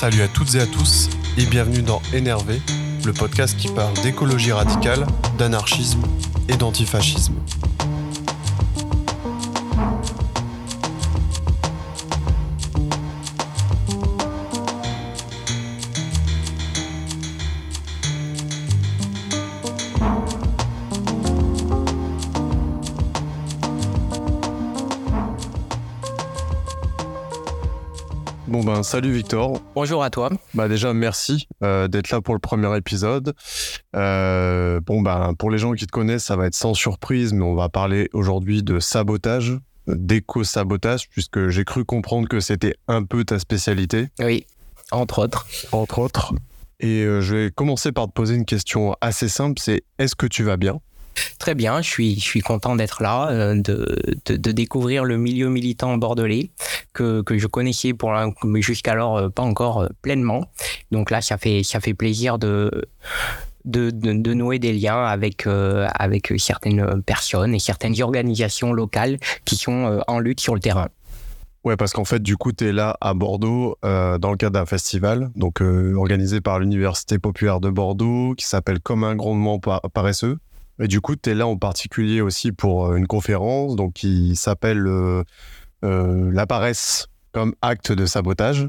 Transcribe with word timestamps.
Salut 0.00 0.22
à 0.22 0.28
toutes 0.28 0.54
et 0.54 0.60
à 0.60 0.66
tous 0.66 1.10
et 1.36 1.44
bienvenue 1.44 1.82
dans 1.82 2.00
Énervé, 2.14 2.62
le 3.04 3.12
podcast 3.12 3.54
qui 3.58 3.68
parle 3.68 3.92
d'écologie 4.02 4.50
radicale, 4.50 5.06
d'anarchisme 5.36 6.00
et 6.48 6.56
d'antifascisme. 6.56 7.34
Ben 28.70 28.84
salut 28.84 29.12
Victor. 29.12 29.60
Bonjour 29.74 30.04
à 30.04 30.10
toi. 30.10 30.30
Bah 30.54 30.68
déjà 30.68 30.92
merci 30.94 31.48
euh, 31.64 31.88
d'être 31.88 32.10
là 32.10 32.20
pour 32.20 32.34
le 32.34 32.40
premier 32.40 32.76
épisode. 32.76 33.34
Euh, 33.96 34.80
bon 34.80 35.02
ben 35.02 35.34
pour 35.36 35.50
les 35.50 35.58
gens 35.58 35.72
qui 35.72 35.86
te 35.86 35.90
connaissent, 35.90 36.24
ça 36.24 36.36
va 36.36 36.46
être 36.46 36.54
sans 36.54 36.74
surprise, 36.74 37.32
mais 37.32 37.42
on 37.42 37.56
va 37.56 37.68
parler 37.68 38.08
aujourd'hui 38.12 38.62
de 38.62 38.78
sabotage, 38.78 39.58
d'éco-sabotage, 39.88 41.08
puisque 41.08 41.48
j'ai 41.48 41.64
cru 41.64 41.84
comprendre 41.84 42.28
que 42.28 42.38
c'était 42.38 42.76
un 42.86 43.02
peu 43.02 43.24
ta 43.24 43.40
spécialité. 43.40 44.08
Oui, 44.20 44.46
entre 44.92 45.24
autres. 45.24 45.48
Entre 45.72 45.98
autres. 45.98 46.32
Et 46.78 47.02
euh, 47.02 47.20
je 47.20 47.34
vais 47.34 47.50
commencer 47.50 47.90
par 47.90 48.06
te 48.06 48.12
poser 48.12 48.36
une 48.36 48.44
question 48.44 48.94
assez 49.00 49.28
simple, 49.28 49.60
c'est 49.60 49.82
est-ce 49.98 50.14
que 50.14 50.26
tu 50.26 50.44
vas 50.44 50.56
bien? 50.56 50.80
Très 51.38 51.54
bien, 51.54 51.80
je 51.82 51.88
suis, 51.88 52.14
je 52.16 52.24
suis 52.24 52.40
content 52.40 52.76
d'être 52.76 53.02
là, 53.02 53.28
euh, 53.30 53.54
de, 53.54 53.96
de, 54.26 54.52
découvrir 54.52 55.04
le 55.04 55.16
milieu 55.16 55.48
militant 55.48 55.96
bordelais 55.96 56.50
que, 56.92 57.22
que 57.22 57.38
je 57.38 57.46
connaissais 57.46 57.94
pour 57.94 58.12
jusqu'alors 58.56 59.16
euh, 59.16 59.28
pas 59.28 59.42
encore 59.42 59.82
euh, 59.82 59.88
pleinement. 60.02 60.44
Donc 60.90 61.10
là, 61.10 61.20
ça 61.20 61.38
fait, 61.38 61.62
ça 61.62 61.80
fait 61.80 61.94
plaisir 61.94 62.38
de, 62.38 62.70
de, 63.64 63.90
de, 63.90 64.34
nouer 64.34 64.58
des 64.58 64.72
liens 64.72 65.04
avec, 65.04 65.46
avec 65.46 66.32
certaines 66.38 67.02
personnes 67.02 67.54
et 67.54 67.58
certaines 67.58 68.00
organisations 68.02 68.72
locales 68.72 69.18
qui 69.44 69.56
sont 69.56 70.00
en 70.06 70.18
lutte 70.18 70.40
sur 70.40 70.54
le 70.54 70.60
terrain. 70.60 70.88
Ouais, 71.64 71.76
parce 71.76 71.92
qu'en 71.92 72.04
fait, 72.04 72.22
du 72.22 72.36
coup, 72.36 72.52
tu 72.52 72.66
es 72.66 72.72
là 72.72 72.96
à 73.00 73.14
Bordeaux 73.14 73.76
dans 73.82 74.30
le 74.30 74.36
cadre 74.36 74.54
d'un 74.54 74.66
festival, 74.66 75.30
donc 75.36 75.60
organisé 75.60 76.40
par 76.40 76.58
l'Université 76.58 77.18
populaire 77.18 77.60
de 77.60 77.70
Bordeaux, 77.70 78.34
qui 78.36 78.46
s'appelle 78.46 78.80
Comme 78.80 79.04
un 79.04 79.14
grondement 79.14 79.58
par 79.58 79.82
paresseux. 79.92 80.38
Et 80.80 80.88
du 80.88 81.00
coup, 81.00 81.14
tu 81.16 81.30
es 81.30 81.34
là 81.34 81.46
en 81.46 81.56
particulier 81.56 82.20
aussi 82.20 82.52
pour 82.52 82.94
une 82.94 83.06
conférence, 83.06 83.76
donc 83.76 83.92
qui 83.94 84.34
s'appelle 84.34 84.86
euh, 84.86 85.24
La 85.82 86.46
paresse 86.46 87.08
comme 87.32 87.54
acte 87.62 87.92
de 87.92 88.06
sabotage. 88.06 88.68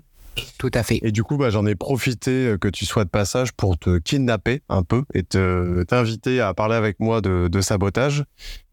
Tout 0.57 0.71
à 0.73 0.83
fait. 0.83 0.99
Et 1.03 1.11
du 1.11 1.23
coup, 1.23 1.37
bah, 1.37 1.49
j'en 1.49 1.65
ai 1.65 1.75
profité 1.75 2.55
que 2.59 2.67
tu 2.67 2.85
sois 2.85 3.03
de 3.03 3.09
passage 3.09 3.51
pour 3.51 3.77
te 3.77 3.97
kidnapper 3.97 4.61
un 4.69 4.83
peu 4.83 5.03
et 5.13 5.23
te 5.23 5.83
t'inviter 5.83 6.39
à 6.39 6.53
parler 6.53 6.75
avec 6.75 6.99
moi 6.99 7.21
de, 7.21 7.49
de 7.51 7.61
sabotage. 7.61 8.23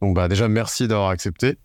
Donc, 0.00 0.14
bah, 0.14 0.28
déjà, 0.28 0.48
merci 0.48 0.86
d'avoir 0.86 1.10
accepté. 1.10 1.58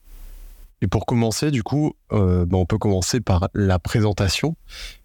Et 0.82 0.88
pour 0.88 1.06
commencer, 1.06 1.52
du 1.52 1.64
coup, 1.64 1.94
euh, 2.12 2.46
bah, 2.46 2.58
on 2.58 2.66
peut 2.66 2.78
commencer 2.78 3.22
par 3.22 3.50
la 3.54 3.80
présentation. 3.80 4.56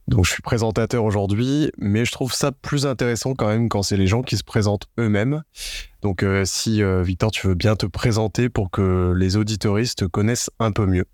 Donc, 0.08 0.24
je 0.24 0.30
suis 0.30 0.42
présentateur 0.42 1.04
aujourd'hui, 1.04 1.70
mais 1.76 2.06
je 2.06 2.12
trouve 2.12 2.32
ça 2.32 2.50
plus 2.50 2.86
intéressant 2.86 3.34
quand 3.34 3.46
même 3.46 3.68
quand 3.68 3.82
c'est 3.82 3.98
les 3.98 4.06
gens 4.06 4.22
qui 4.22 4.38
se 4.38 4.42
présentent 4.42 4.86
eux-mêmes. 4.98 5.42
Donc, 6.00 6.22
euh, 6.22 6.46
si 6.46 6.82
euh, 6.82 7.02
Victor, 7.02 7.30
tu 7.30 7.46
veux 7.46 7.54
bien 7.54 7.76
te 7.76 7.84
présenter 7.84 8.48
pour 8.48 8.70
que 8.70 9.12
les 9.14 9.36
auditoristes 9.36 10.08
connaissent 10.08 10.50
un 10.60 10.72
peu 10.72 10.86
mieux. 10.86 11.04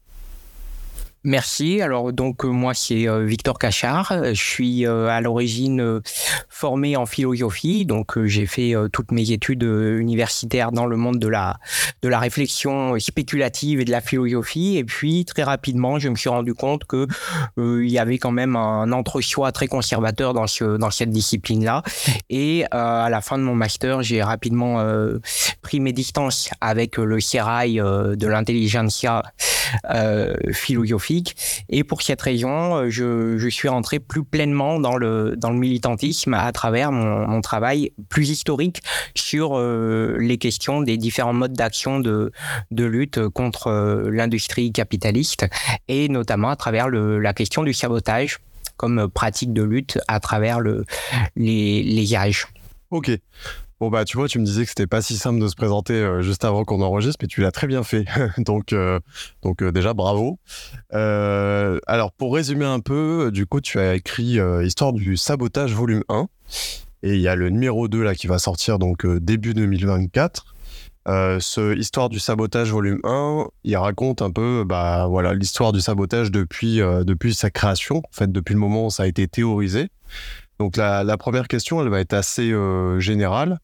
Merci. 1.27 1.81
Alors 1.81 2.13
donc 2.13 2.45
moi 2.45 2.75
c'est 2.75 3.09
euh, 3.09 3.25
Victor 3.25 3.59
Cachard. 3.59 4.13
Je 4.35 4.43
suis 4.43 4.87
euh, 4.87 5.09
à 5.09 5.23
l'origine 5.23 5.81
euh, 5.81 6.01
formé 6.51 6.99
en 6.99 7.07
philosophie. 7.07 7.87
Donc 7.87 8.23
j'ai 8.27 8.45
fait 8.45 8.75
toutes 8.93 9.11
mes 9.11 9.31
études 9.31 9.63
universitaires 9.63 10.71
dans 10.71 10.85
le 10.85 10.99
monde 10.99 11.19
de 11.19 11.29
la 11.29 11.57
de 12.03 12.11
la 12.11 12.19
réflexion 12.19 12.99
spéculative 12.99 13.81
et 13.81 13.87
de 13.87 13.91
la 13.91 14.03
philosophie. 14.03 14.77
Et 14.77 14.85
puis 14.85 15.25
très 15.25 15.45
rapidement 15.45 15.99
je 15.99 16.11
me 16.11 16.15
suis 16.15 16.29
rendu 16.29 16.53
compte 16.53 16.85
que 16.85 17.07
il 17.57 17.91
y 17.91 17.99
avait 17.99 18.19
quand 18.19 18.31
même 18.31 18.55
un 18.55 18.93
entre-soi 18.93 19.51
très 19.51 19.67
conservateur 19.67 20.35
dans 20.35 20.47
ce 20.47 20.77
dans 20.77 20.91
cette 20.91 21.11
discipline 21.11 21.65
là. 21.65 21.83
Et 22.29 22.67
à 22.71 23.09
la 23.11 23.23
fin 23.23 23.39
de 23.39 23.43
mon 23.43 23.55
master 23.55 24.03
j'ai 24.03 24.23
rapidement 24.23 24.85
pris 25.63 25.81
mes 25.81 25.93
distances 25.95 26.51
avec 26.61 26.99
le 26.99 27.19
sérail 27.21 27.77
de 27.77 28.27
l'intelligentsia 28.27 29.23
et 31.69 31.85
pour 31.85 32.03
cette 32.03 32.23
raison, 32.23 32.77
euh, 32.77 32.91
je, 32.91 33.49
suis 33.49 33.69
rentré 33.69 34.01
plus 34.01 34.25
pleinement 34.25 34.81
dans 34.81 34.97
le, 34.97 35.37
militantisme 35.51 36.35
à 36.35 36.51
travers 36.53 36.93
mon, 36.93 37.41
travail 37.41 37.93
plus 38.09 38.31
historique 38.31 38.83
sur 39.15 39.57
euh, 39.59 40.17
les 40.19 40.39
questions 40.39 40.81
des 40.81 40.97
différents 40.97 41.33
modes 41.33 41.53
d'action 41.53 42.01
de, 42.01 42.33
lutte 42.71 43.29
contre 43.29 43.69
euh, 43.69 44.11
l'industrie 44.11 44.73
capitaliste 44.73 45.47
et 45.89 46.09
notamment 46.09 46.49
à 46.49 46.57
travers 46.57 46.89
la 46.89 47.33
question 47.35 47.63
du 47.63 47.73
sabotage 47.73 48.39
comme 48.77 49.09
pratique 49.09 49.53
de 49.53 49.63
lutte 49.63 49.99
à 50.09 50.21
travers 50.21 50.59
le, 50.61 50.85
les, 51.37 51.83
les 51.83 52.15
âges. 52.15 52.47
Ok. 52.91 53.11
Bon 53.85 53.91
bah 53.91 54.07
tu 54.07 54.17
vois, 54.17 54.29
tu 54.29 54.39
me 54.39 54.47
disais 54.47 54.63
que 54.63 54.71
c'était 54.71 54.87
pas 54.87 55.03
si 55.03 55.19
simple 55.19 55.39
de 55.39 55.47
se 55.47 55.55
présenter 55.55 55.93
euh, 55.93 56.23
juste 56.23 56.43
avant 56.47 56.65
qu'on 56.65 56.81
enregistre, 56.81 57.19
mais 57.21 57.29
tu 57.29 57.43
l'as 57.43 57.53
très 57.53 57.67
bien 57.67 57.83
fait. 57.83 58.07
donc 58.39 58.73
euh, 58.73 58.99
donc 59.43 59.61
euh, 59.61 59.73
déjà 59.73 59.93
bravo. 59.93 60.39
alors 60.91 62.11
pour 62.17 62.35
résumer 62.35 62.65
un 62.65 62.81
peu, 62.81 63.31
du 63.31 63.45
coup 63.45 63.61
tu 63.61 63.79
as 63.79 63.95
écrit 63.95 64.39
Histoire 64.65 64.95
du 64.95 65.19
sabotage 65.19 65.75
volume 65.75 66.03
1 66.09 66.29
et 67.03 67.17
il 67.17 67.21
y 67.21 67.29
a 67.29 67.37
le 67.37 67.51
numéro 67.51 67.87
2 67.87 68.03
là 68.03 68.15
qui 68.15 68.27
va 68.27 68.39
sortir 68.39 68.79
donc 68.79 69.07
début 69.07 69.53
2024. 69.53 70.55
ce 71.07 71.77
Histoire 71.77 72.09
du 72.09 72.21
sabotage 72.21 72.73
volume 72.73 73.01
1, 73.05 73.49
il 73.65 73.77
raconte 73.77 74.23
un 74.23 74.31
peu 74.31 74.65
bah 74.67 75.09
voilà 75.11 75.35
l'histoire 75.35 75.73
du 75.73 75.83
sabotage 75.83 76.31
depuis 76.31 76.79
depuis 76.79 77.35
sa 77.35 77.51
création, 77.51 77.99
en 77.99 78.13
fait 78.13 78.33
depuis 78.33 78.55
le 78.55 78.61
moment 78.61 78.87
où 78.87 78.91
ça 78.91 79.03
a 79.03 79.07
été 79.07 79.29
théorisé. 79.29 79.91
Donc 80.59 80.77
la, 80.77 81.17
première 81.19 81.49
question, 81.49 81.83
elle 81.83 81.89
va 81.89 82.01
être 82.01 82.13
assez 82.13 82.53
euh, 82.53 83.01
générale. 83.01 83.59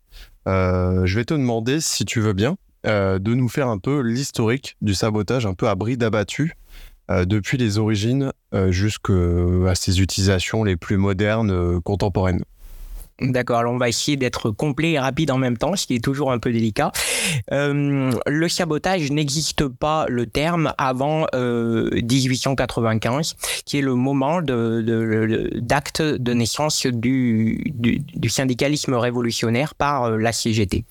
Euh, 0.49 1.07
je 1.07 1.17
vais 1.17 1.25
te 1.25 1.35
demander, 1.35 1.81
si 1.81 2.05
tu 2.05 2.21
veux 2.21 2.33
bien, 2.33 2.57
euh, 2.87 3.19
de 3.19 3.35
nous 3.35 3.49
faire 3.49 3.69
un 3.69 3.79
peu 3.79 4.01
l'historique 4.01 4.77
du 4.81 4.95
sabotage, 4.95 5.47
un 5.47 5.55
peu 5.55 5.69
à 5.69 5.75
bride 5.75 6.03
abattue, 6.03 6.57
depuis 7.27 7.59
les 7.59 7.79
origines 7.79 8.31
jusqu'à 8.69 9.75
ses 9.75 10.01
utilisations 10.01 10.63
les 10.63 10.77
plus 10.77 10.97
modernes, 10.97 11.81
contemporaines. 11.81 12.45
D'accord, 13.21 13.59
alors 13.59 13.75
on 13.75 13.79
va 13.79 13.89
essayer 13.91 14.17
d'être 14.17 14.51
complet 14.51 14.93
et 14.93 14.99
rapide 14.99 15.31
en 15.31 15.37
même 15.37 15.59
temps, 15.59 15.77
ce 15.77 15.87
qui 15.87 15.95
est 15.95 16.03
toujours 16.03 16.33
un 16.33 16.39
peu 16.39 16.53
délicat. 16.53 16.91
Euh, 17.53 18.11
le 18.27 18.49
sabotage 18.49 19.11
n'existe 19.11 19.69
pas 19.69 20.07
le 20.09 20.25
terme 20.27 20.73
avant 20.79 21.27
euh, 21.35 21.91
1895, 22.03 23.37
qui 23.67 23.79
est 23.79 23.83
le 23.83 23.95
moment 23.95 24.41
d'acte 24.41 26.01
de, 26.01 26.33
naissance 26.33 26.87
du, 26.87 27.63
syndicalisme 28.27 28.95
révolutionnaire 28.95 29.75
par 29.75 30.05
euh, 30.05 30.17
la 30.17 30.33
CGT. 30.33 30.85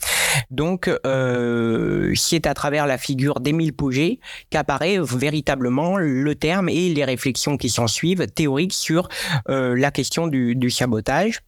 Donc, 0.52 0.90
euh, 1.08 2.14
c'est 2.16 2.46
à 2.46 2.54
travers 2.54 2.86
la 2.86 3.00
figure 3.00 3.40
d'Émile 3.40 3.74
Pouget 3.74 4.20
qu'apparaît 4.52 5.00
véritablement 5.02 5.98
le 5.98 6.36
terme 6.36 6.70
et 6.70 6.90
les 6.90 7.06
réflexions 7.06 7.58
qui 7.58 7.70
s'en 7.70 7.88
suivent 7.88 8.28
théoriques 8.28 8.74
sur 8.74 9.10
la 9.48 9.92
question 9.92 10.28
du 10.28 10.70
sabotage. 10.70 11.42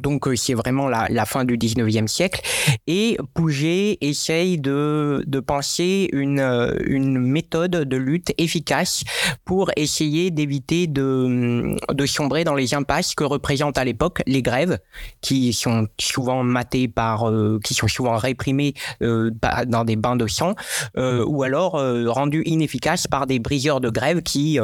Donc 0.00 0.28
c'est 0.36 0.54
vraiment 0.54 0.88
la, 0.88 1.24
fin 1.26 1.44
du 1.44 1.56
19e 1.56 2.06
siècle. 2.06 2.40
Et 2.86 3.16
Pouget 3.34 3.98
essaye 4.00 4.58
de, 4.58 5.24
penser 5.46 6.08
une, 6.12 6.40
une 6.86 7.18
méthode 7.18 7.70
de 7.70 7.96
lutte 7.96 8.32
efficace 8.38 9.04
pour 9.44 9.70
essayer 9.76 10.30
d'éviter 10.30 10.86
de, 10.86 11.76
sombrer 12.06 12.44
dans 12.44 12.54
les 12.54 12.74
impasses 12.74 13.14
que 13.14 13.24
représentent 13.24 13.78
à 13.78 13.84
l'époque 13.84 14.22
les 14.26 14.42
grèves, 14.42 14.78
qui 15.20 15.52
sont 15.52 15.88
souvent 15.98 16.42
matées 16.42 16.88
par, 16.88 17.28
euh, 17.28 17.58
qui 17.62 17.74
sont 17.74 17.88
souvent 17.88 18.16
réprimées 18.16 18.74
euh, 19.02 19.30
dans 19.66 19.84
des 19.84 19.96
bains 19.96 20.16
de 20.16 20.26
sang, 20.26 20.54
euh, 20.96 21.24
ou 21.26 21.42
alors 21.42 21.72
rendues 22.06 22.42
inefficaces 22.46 23.06
par 23.06 23.26
des 23.26 23.38
briseurs 23.38 23.80
de 23.80 23.90
grève 23.90 24.22
qui, 24.22 24.58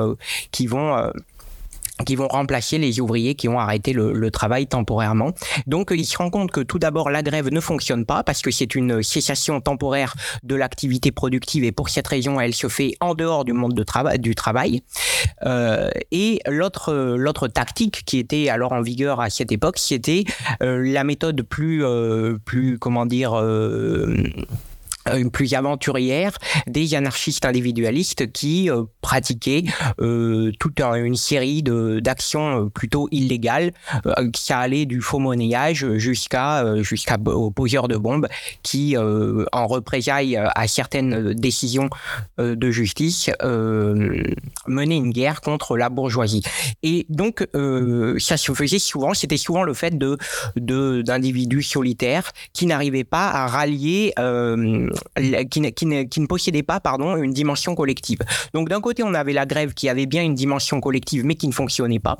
qui 0.50 0.66
vont 0.66 1.12
qui 2.06 2.16
vont 2.16 2.28
remplacer 2.28 2.78
les 2.78 3.00
ouvriers 3.00 3.34
qui 3.34 3.48
ont 3.48 3.58
arrêté 3.58 3.92
le, 3.92 4.30
travail 4.32 4.66
temporairement. 4.66 5.32
Donc 5.66 5.92
il 5.94 6.06
se 6.06 6.16
rend 6.16 6.30
compte 6.30 6.50
que 6.50 6.60
tout 6.60 6.78
d'abord 6.78 7.10
la 7.10 7.22
grève 7.22 7.50
ne 7.50 7.60
fonctionne 7.60 8.06
pas 8.06 8.22
parce 8.22 8.40
que 8.40 8.50
c'est 8.50 8.74
une 8.74 9.02
cessation 9.02 9.60
temporaire 9.60 10.14
de 10.42 10.54
l'activité 10.54 11.12
productive 11.12 11.64
et 11.64 11.72
pour 11.72 11.90
cette 11.90 12.06
raison 12.06 12.40
elle 12.40 12.54
se 12.54 12.68
fait 12.68 12.94
en 13.00 13.14
dehors 13.14 13.44
du 13.44 13.52
monde 13.52 13.74
du 14.18 14.34
travail. 14.34 14.82
Euh, 15.44 15.90
et 16.10 16.40
l'autre 16.46 17.48
tactique 17.48 18.04
qui 18.06 18.18
était 18.18 18.48
alors 18.48 18.72
en 18.72 18.80
vigueur 18.80 19.20
à 19.20 19.28
cette 19.28 19.52
époque 19.52 19.76
c'était 19.78 20.24
euh, 20.62 20.82
la 20.82 21.04
méthode 21.04 21.42
plus 21.42 21.84
euh, 21.84 22.38
comment 22.80 23.06
dire 23.06 23.32
plus 25.32 25.54
aventurière 25.54 26.38
des 26.66 26.94
anarchistes 26.94 27.44
individualistes 27.44 28.30
qui 28.32 28.70
euh, 28.70 28.84
pratiquaient 29.00 29.64
euh, 30.00 30.52
toute 30.58 30.80
une 30.80 31.16
série 31.16 31.62
de 31.62 32.00
d'actions 32.00 32.68
plutôt 32.70 33.08
illégales 33.10 33.72
qui 34.32 34.52
allait 34.52 34.86
du 34.86 35.00
faux 35.00 35.18
monnayage 35.18 35.86
jusqu'à 35.96 36.82
jusqu'à 36.82 37.18
aux 37.24 37.50
poseurs 37.50 37.88
de 37.88 37.96
bombes 37.96 38.28
qui 38.62 38.96
en 38.96 39.66
représailles 39.66 40.36
à 40.36 40.68
certaines 40.68 41.34
décisions 41.34 41.88
de 42.38 42.70
justice 42.70 43.30
menaient 43.42 44.96
une 44.96 45.10
guerre 45.10 45.40
contre 45.40 45.76
la 45.76 45.88
bourgeoisie. 45.88 46.42
Et 46.82 47.06
donc 47.08 47.46
ça 48.18 48.36
se 48.36 48.52
faisait 48.52 48.78
souvent 48.78 49.14
c'était 49.14 49.36
souvent 49.36 49.62
le 49.62 49.74
fait 49.74 49.96
de 49.96 50.18
d'individus 50.56 51.62
solitaires 51.62 52.32
qui 52.52 52.66
n'arrivaient 52.66 53.04
pas 53.04 53.28
à 53.28 53.46
rallier 53.46 54.12
qui, 55.50 55.60
ne, 55.60 56.26
possédait 56.26 56.62
pas 56.62 56.80
pardon, 56.80 57.16
une 57.16 57.32
dimension 57.32 57.74
collective. 57.74 58.18
Donc 58.54 58.68
d'un 58.68 58.80
côté, 58.80 59.02
on 59.02 59.14
avait 59.14 59.32
la 59.32 59.46
grève 59.46 59.74
qui 59.74 59.88
avait 59.88 60.06
bien 60.06 60.22
une 60.22 60.34
dimension 60.34 60.80
collective, 60.80 61.24
mais 61.24 61.34
qui 61.34 61.48
ne 61.48 61.52
fonctionnait 61.52 61.98
pas, 61.98 62.16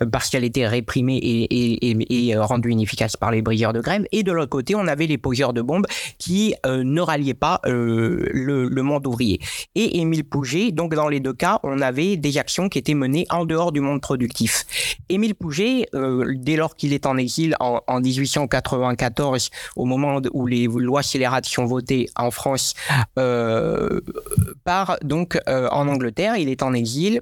euh, 0.00 0.06
parce 0.06 0.30
qu'elle 0.30 0.44
était 0.44 0.66
réprimée 0.66 1.18
et, 1.22 2.34
euh, 2.34 2.44
rendue 2.44 2.70
inefficace 2.70 3.16
par 3.16 3.30
les 3.30 3.42
briseurs 3.42 3.72
de 3.72 3.80
grève. 3.80 4.04
Et 4.12 4.22
de 4.22 4.32
l'autre 4.32 4.50
côté, 4.50 4.74
on 4.74 4.86
avait 4.86 5.06
les 5.06 5.18
poseurs 5.18 5.52
de 5.52 5.62
bombes 5.62 5.86
qui 6.18 6.54
euh, 6.66 6.82
ne 6.84 7.00
ralliaient 7.00 7.34
pas 7.34 7.60
le, 7.64 8.28
le, 8.32 8.82
monde 8.82 9.06
ouvrier. 9.06 9.40
Et 9.74 10.00
Émile 10.00 10.24
Pouget, 10.24 10.72
donc 10.72 10.94
dans 10.94 11.08
les 11.08 11.20
deux 11.20 11.32
cas, 11.32 11.60
on 11.62 11.80
avait 11.80 12.16
des 12.16 12.38
actions 12.38 12.68
qui 12.68 12.78
étaient 12.78 12.94
menées 12.94 13.26
en 13.30 13.44
dehors 13.44 13.72
du 13.72 13.80
monde 13.80 14.00
productif. 14.00 14.64
Émile 15.08 15.34
Pouget, 15.34 15.86
dès 15.92 16.56
lors 16.56 16.74
qu'il 16.74 16.92
est 16.92 17.06
en 17.06 17.16
exil 17.16 17.56
en, 17.60 17.80
en 17.86 18.00
1894, 18.00 19.50
au 19.76 19.84
moment 19.84 20.20
où 20.32 20.46
les 20.46 20.66
lois 20.66 21.02
scélérates 21.02 21.46
sont 21.46 21.64
votées 21.64 22.08
en 22.16 22.30
France, 22.30 22.74
euh, 23.18 24.00
part 24.64 24.96
donc 25.02 25.38
euh, 25.48 25.68
en 25.70 25.88
Angleterre. 25.88 26.36
Il 26.36 26.48
est 26.48 26.62
en 26.62 26.72
exil 26.72 27.20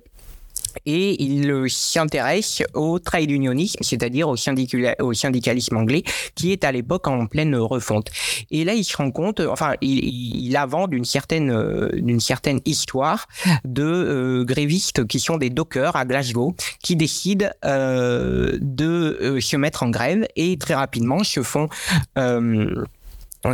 et 0.87 1.21
il 1.23 1.53
s'intéresse 1.69 2.63
au 2.75 2.99
trade 2.99 3.31
unionisme, 3.31 3.81
c'est-à-dire 3.83 4.29
au, 4.29 4.37
syndicalisme 4.37 5.77
anglais, 5.77 6.05
qui 6.35 6.53
est 6.53 6.65
à 6.65 6.71
l'époque 6.71 7.09
en 7.09 7.27
pleine 7.27 7.57
refonte. 7.57 8.11
Et 8.51 8.65
là, 8.65 8.75
il 8.75 8.85
se 8.85 8.97
rend 8.97 9.11
compte, 9.11 9.41
enfin, 9.41 9.75
il, 9.81 10.57
avant 10.57 10.87
d'une 10.87 11.05
certaine, 11.05 11.51
euh, 11.51 12.19
certaine 12.21 12.61
histoire 12.67 13.27
de 13.65 14.45
grévistes 14.47 15.07
qui 15.07 15.19
sont 15.19 15.39
des 15.39 15.51
dockers 15.51 15.97
à 15.97 16.05
Glasgow, 16.05 16.55
qui 16.83 16.95
décident 16.95 17.49
de 17.65 19.39
se 19.41 19.57
mettre 19.57 19.83
en 19.83 19.91
grève 19.91 20.27
et 20.37 20.57
très 20.57 20.75
rapidement 20.75 21.25
se 21.25 21.43
font 21.43 21.69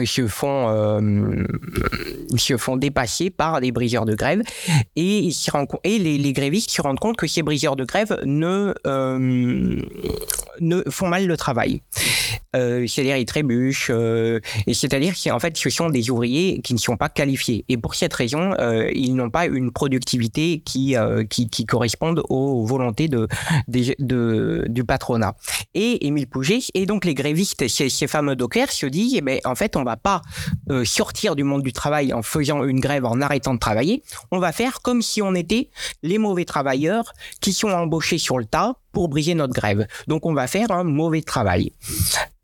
ils 0.01 0.07
se 0.07 0.27
font 0.27 0.69
euh, 0.69 1.45
se 2.37 2.57
font 2.57 2.77
dépasser 2.77 3.31
par 3.31 3.61
des 3.61 3.73
briseurs 3.73 4.05
de 4.05 4.15
grève. 4.15 4.43
Et 4.97 5.19
ils 5.19 5.35
et 5.85 5.99
les, 5.99 6.19
les, 6.19 6.33
grévistes 6.33 6.71
se 6.71 6.83
rendent 6.83 6.99
compte 6.99 7.17
que 7.17 7.27
ces 7.27 7.43
briseurs 7.43 7.77
de 7.77 7.85
grève 7.85 8.19
ne 8.25 8.75
euh, 8.87 9.81
ne 10.61 10.83
font 10.91 11.09
mal 11.09 11.27
le 11.27 11.37
travail. 11.37 11.83
Euh, 12.55 12.87
c'est-à-dire 12.87 13.17
ils 13.17 13.27
trébuchent 13.27 13.91
euh, 13.91 14.41
et 14.67 14.73
c'est-à-dire 14.73 15.15
qu'en 15.23 15.39
fait 15.39 15.57
ce 15.57 15.69
sont 15.69 15.91
des 15.91 16.11
ouvriers 16.11 16.61
qui 16.63 16.75
ne 16.75 16.79
sont 16.79 16.97
pas 16.97 17.09
qualifiés. 17.09 17.65
Et 17.69 17.77
pour 17.77 17.95
cette 17.95 18.15
raison 18.15 18.53
ils 18.93 19.15
n'ont 19.15 19.31
pas 19.31 19.47
une 19.47 19.71
productivité 19.71 20.63
qui, 20.65 20.97
qui, 21.31 21.49
qui 21.49 21.67
corresponde 21.67 22.23
aux 22.29 22.65
volontés 22.65 23.09
de, 23.09 23.29
de, 23.69 24.65
du 24.69 24.85
patronat. 24.85 25.37
Et 25.75 26.07
Émile 26.07 26.27
Pouget 26.27 26.61
et 26.75 26.87
donc 26.87 27.05
les 27.05 27.15
grévistes 27.15 27.69
ces, 27.69 27.89
ces 27.89 28.07
fameux 28.07 28.37
dockers 28.37 28.73
se 28.73 28.87
disent 28.87 29.15
eh 29.17 29.21
ben, 29.21 29.39
en 29.45 29.55
fait 29.55 29.76
on 29.77 29.85
va 29.85 29.97
pas 29.97 30.23
euh, 30.71 30.85
sortir 30.85 31.37
du 31.37 31.45
monde 31.45 31.63
du 31.63 31.73
travail 31.73 32.13
en 32.13 32.23
faisant 32.23 32.65
une 32.65 32.81
grève, 32.81 33.05
en 33.05 33.21
arrêtant 33.21 33.55
de 33.55 33.59
travailler. 33.59 34.03
On 34.31 34.39
va 34.39 34.53
faire 34.53 34.81
comme 34.83 35.03
si 35.03 35.23
on 35.23 35.35
était 35.35 35.71
les 36.03 36.19
mauvais 36.19 36.45
travailleurs 36.45 37.13
qui 37.41 37.53
sont 37.53 37.71
embauchés 37.71 38.19
sur 38.19 38.39
le 38.39 38.45
tas 38.45 38.77
pour 38.97 39.11
briser 39.11 39.35
notre 39.35 39.53
grève. 39.53 39.87
Donc 40.07 40.25
on 40.25 40.33
va 40.33 40.47
faire 40.47 40.71
un 40.71 40.83
mauvais 40.83 41.21
travail. 41.21 41.71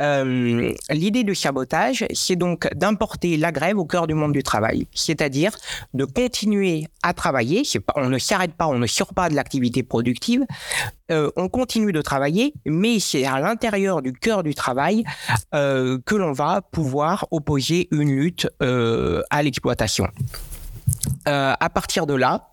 Euh, 0.02 0.70
L'idée 0.90 1.24
du 1.24 1.34
sabotage, 1.34 2.04
c'est 2.12 2.36
donc 2.36 2.68
d'importer 2.74 3.38
la 3.38 3.52
grève 3.52 3.78
au 3.78 3.86
cœur 3.86 4.06
du 4.06 4.12
monde 4.12 4.32
du 4.32 4.42
travail, 4.42 4.86
c'est-à-dire 4.92 5.56
de 5.94 6.04
continuer 6.04 6.88
à 7.02 7.14
travailler. 7.14 7.62
Pas, 7.86 7.94
on 7.96 8.10
ne 8.10 8.18
s'arrête 8.18 8.52
pas, 8.52 8.66
on 8.66 8.78
ne 8.78 8.86
sort 8.86 9.14
pas 9.14 9.30
de 9.30 9.34
l'activité 9.34 9.82
productive. 9.82 10.42
Euh, 11.10 11.30
on 11.36 11.48
continue 11.48 11.90
de 11.90 12.02
travailler, 12.02 12.52
mais 12.66 13.00
c'est 13.00 13.24
à 13.24 13.40
l'intérieur 13.40 14.02
du 14.02 14.12
cœur 14.12 14.42
du 14.42 14.54
travail 14.54 15.04
euh, 15.54 15.98
que 16.04 16.16
l'on 16.16 16.32
va 16.32 16.60
pouvoir 16.60 17.26
opposer 17.30 17.88
une 17.92 18.14
lutte 18.14 18.46
à 18.60 19.42
l'exploitation. 19.42 20.06
À 21.24 21.70
partir 21.72 22.06
de 22.06 22.14
là, 22.14 22.50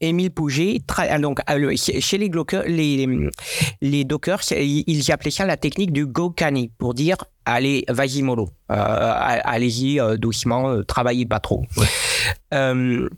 Émile 0.00 0.30
Pouget, 0.30 0.80
ah, 0.96 1.18
donc 1.18 1.40
chez 1.76 2.18
les, 2.18 2.30
les, 2.66 3.30
les 3.80 4.04
dockers, 4.04 4.42
ils 4.52 5.12
appelaient 5.12 5.30
ça 5.30 5.46
la 5.46 5.56
technique 5.56 5.92
du 5.92 6.06
go 6.06 6.30
canny 6.30 6.70
pour 6.78 6.94
dire 6.94 7.16
allez, 7.44 7.84
vas-y 7.88 8.22
mollo, 8.22 8.48
euh, 8.70 8.76
allez-y 9.44 10.00
euh, 10.00 10.16
doucement, 10.16 10.70
euh, 10.70 10.82
travaillez 10.82 11.26
pas 11.26 11.40
trop. 11.40 11.64
Ouais. 11.76 11.86
Euh, 12.54 13.08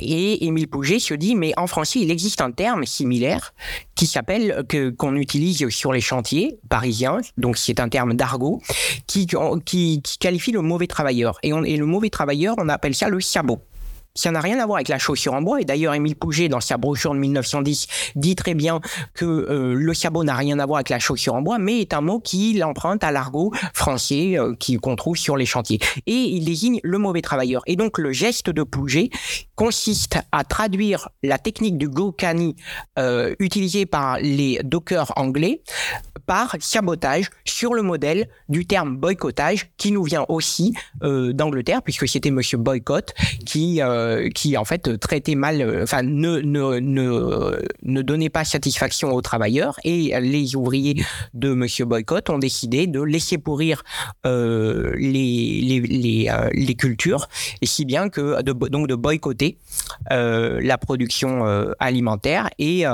et 0.00 0.46
Émile 0.46 0.66
Pouget 0.66 0.98
se 0.98 1.14
dit, 1.14 1.36
mais 1.36 1.52
en 1.56 1.68
français, 1.68 2.00
il 2.00 2.10
existe 2.10 2.40
un 2.40 2.50
terme 2.50 2.84
similaire 2.84 3.54
qui 3.94 4.06
s'appelle, 4.06 4.64
que, 4.68 4.90
qu'on 4.90 5.14
utilise 5.14 5.68
sur 5.68 5.92
les 5.92 6.00
chantiers 6.00 6.58
parisiens, 6.68 7.20
donc 7.36 7.56
c'est 7.56 7.78
un 7.78 7.88
terme 7.88 8.14
d'argot, 8.14 8.60
qui, 9.06 9.26
qui, 9.64 10.02
qui, 10.02 10.18
qualifie 10.18 10.50
le 10.50 10.62
mauvais 10.62 10.88
travailleur. 10.88 11.38
Et, 11.44 11.52
on, 11.52 11.62
et 11.62 11.76
le 11.76 11.86
mauvais 11.86 12.10
travailleur, 12.10 12.56
on 12.58 12.68
appelle 12.68 12.94
ça 12.94 13.08
le 13.08 13.20
sabot 13.20 13.60
ça 14.16 14.30
n'a 14.30 14.40
rien 14.40 14.60
à 14.60 14.66
voir 14.66 14.76
avec 14.76 14.88
la 14.88 14.98
chaussure 14.98 15.34
en 15.34 15.42
bois. 15.42 15.60
Et 15.60 15.64
d'ailleurs, 15.64 15.92
Émile 15.92 16.14
Pouget, 16.14 16.48
dans 16.48 16.60
sa 16.60 16.76
brochure 16.76 17.14
de 17.14 17.18
1910, 17.18 17.86
dit 18.14 18.36
très 18.36 18.54
bien 18.54 18.80
que 19.12 19.24
euh, 19.24 19.74
le 19.74 19.94
sabot 19.94 20.22
n'a 20.22 20.36
rien 20.36 20.58
à 20.60 20.66
voir 20.66 20.76
avec 20.76 20.90
la 20.90 21.00
chaussure 21.00 21.34
en 21.34 21.42
bois, 21.42 21.58
mais 21.58 21.80
est 21.80 21.94
un 21.94 22.00
mot 22.00 22.20
qui 22.20 22.54
l'emprunte 22.54 23.02
à 23.02 23.10
l'argot 23.10 23.52
français 23.74 24.38
euh, 24.38 24.54
qu'on 24.80 24.94
trouve 24.94 25.16
sur 25.16 25.36
les 25.36 25.46
chantiers. 25.46 25.80
Et 26.06 26.12
il 26.12 26.44
désigne 26.44 26.78
le 26.84 26.98
mauvais 26.98 27.22
travailleur. 27.22 27.62
Et 27.66 27.74
donc, 27.74 27.98
le 27.98 28.12
geste 28.12 28.50
de 28.50 28.62
Pouget 28.62 29.10
consiste 29.56 30.18
à 30.30 30.44
traduire 30.44 31.08
la 31.24 31.38
technique 31.38 31.76
du 31.76 31.88
Gokani 31.88 32.54
euh, 33.00 33.34
utilisée 33.40 33.84
par 33.84 34.18
les 34.20 34.60
dockers 34.62 35.12
anglais 35.16 35.62
par 36.26 36.56
sabotage 36.60 37.30
sur 37.44 37.74
le 37.74 37.82
modèle 37.82 38.28
du 38.48 38.66
terme 38.66 38.96
boycottage 38.96 39.70
qui 39.76 39.92
nous 39.92 40.02
vient 40.02 40.24
aussi 40.28 40.74
euh, 41.02 41.32
d'Angleterre 41.32 41.82
puisque 41.82 42.08
c'était 42.08 42.30
monsieur 42.30 42.58
Boycott 42.58 43.14
qui 43.44 43.80
qui 44.34 44.56
en 44.56 44.64
fait 44.64 44.98
traitait 44.98 45.34
mal 45.34 45.60
euh, 45.60 45.82
enfin 45.82 46.02
ne, 46.02 46.38
ne 46.40 46.78
ne 46.78 47.56
ne 47.82 48.02
donnait 48.02 48.30
pas 48.30 48.44
satisfaction 48.44 49.12
aux 49.12 49.22
travailleurs 49.22 49.78
et 49.84 50.18
les 50.20 50.56
ouvriers 50.56 51.04
de 51.34 51.52
monsieur 51.54 51.84
Boycott 51.84 52.30
ont 52.30 52.38
décidé 52.38 52.86
de 52.86 53.00
laisser 53.00 53.38
pourrir 53.38 53.82
euh, 54.26 54.94
les 54.96 55.60
les 55.62 55.80
les, 55.80 56.28
euh, 56.30 56.48
les, 56.52 56.74
cultures 56.74 57.28
et 57.62 57.66
si 57.66 57.84
bien 57.84 58.08
que 58.08 58.42
de, 58.42 58.52
donc 58.52 58.88
de 58.88 58.94
boycotter 58.94 59.58
euh, 60.10 60.60
la 60.62 60.78
production 60.78 61.44
alimentaire 61.78 62.50
et, 62.58 62.84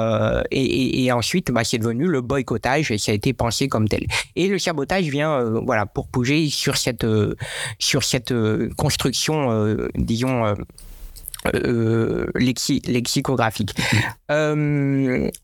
et, 0.50 1.04
et 1.04 1.12
ensuite 1.12 1.50
bah, 1.50 1.64
c'est 1.64 1.78
devenu 1.78 2.06
le 2.06 2.20
boycottage 2.20 2.90
et 2.90 2.98
ça 2.98 3.12
a 3.12 3.14
été 3.14 3.32
pensé 3.32 3.68
comme 3.68 3.88
tel. 3.88 4.06
Et 4.36 4.48
le 4.48 4.58
sabotage 4.58 5.04
vient, 5.04 5.32
euh, 5.32 5.60
voilà, 5.64 5.86
pour 5.86 6.06
bouger 6.08 6.48
sur 6.48 6.76
cette 6.76 7.04
euh, 7.04 7.34
sur 7.78 8.04
cette 8.04 8.32
euh, 8.32 8.70
construction, 8.76 9.88
disons. 9.94 10.54
Lexi 12.34 12.82
lexicographique. 12.86 13.74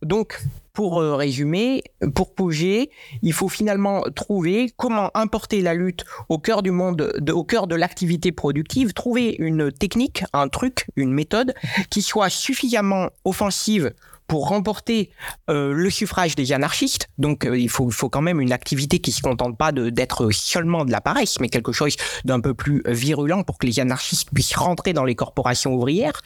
donc, 0.03 0.39
pour 0.77 1.01
résumer, 1.01 1.85
pour 2.15 2.35
bouger, 2.37 2.91
il 3.23 3.33
faut 3.33 3.49
finalement 3.49 4.03
trouver 4.15 4.71
comment 4.77 5.11
importer 5.15 5.63
la 5.63 5.73
lutte 5.73 6.05
au 6.29 6.39
cœur 6.39 6.63
du 6.63 6.71
monde, 6.71 7.15
de, 7.19 7.33
au 7.33 7.45
cœur 7.45 7.67
de 7.67 7.75
l'activité 7.75 8.31
productive, 8.31 8.93
trouver 8.93 9.37
une 9.39 9.73
technique, 9.73 10.25
un 10.35 10.49
truc, 10.49 10.87
une 10.97 11.15
méthode 11.15 11.55
qui 11.89 12.03
soit 12.03 12.29
suffisamment 12.29 13.09
offensive 13.25 13.95
pour 14.27 14.49
remporter 14.49 15.11
euh, 15.51 15.73
le 15.73 15.91
suffrage 15.91 16.35
des 16.35 16.53
anarchistes. 16.53 17.09
Donc 17.19 17.45
euh, 17.45 17.59
il, 17.59 17.69
faut, 17.69 17.91
faut 17.91 18.09
quand 18.09 18.23
même 18.23 18.41
une 18.41 18.53
activité 18.53 18.99
qui 18.99 19.13
se 19.13 19.23
contente 19.23 19.57
pas 19.57 19.73
d'être 19.73 20.31
seulement 20.33 20.85
de 20.85 20.91
la 20.91 21.01
paresse, 21.01 21.39
mais 21.41 21.49
quelque 21.49 21.73
chose 21.73 21.97
d'un 22.25 22.41
peu 22.41 22.55
plus 22.55 22.83
virulent 22.87 23.45
pour 23.45 23.59
que 23.59 23.67
les 23.67 23.81
anarchistes 23.81 24.31
puissent 24.33 24.57
rentrer 24.57 24.93
dans 24.93 25.05
les 25.05 25.15
corporations 25.15 25.75
ouvrières. 25.75 26.21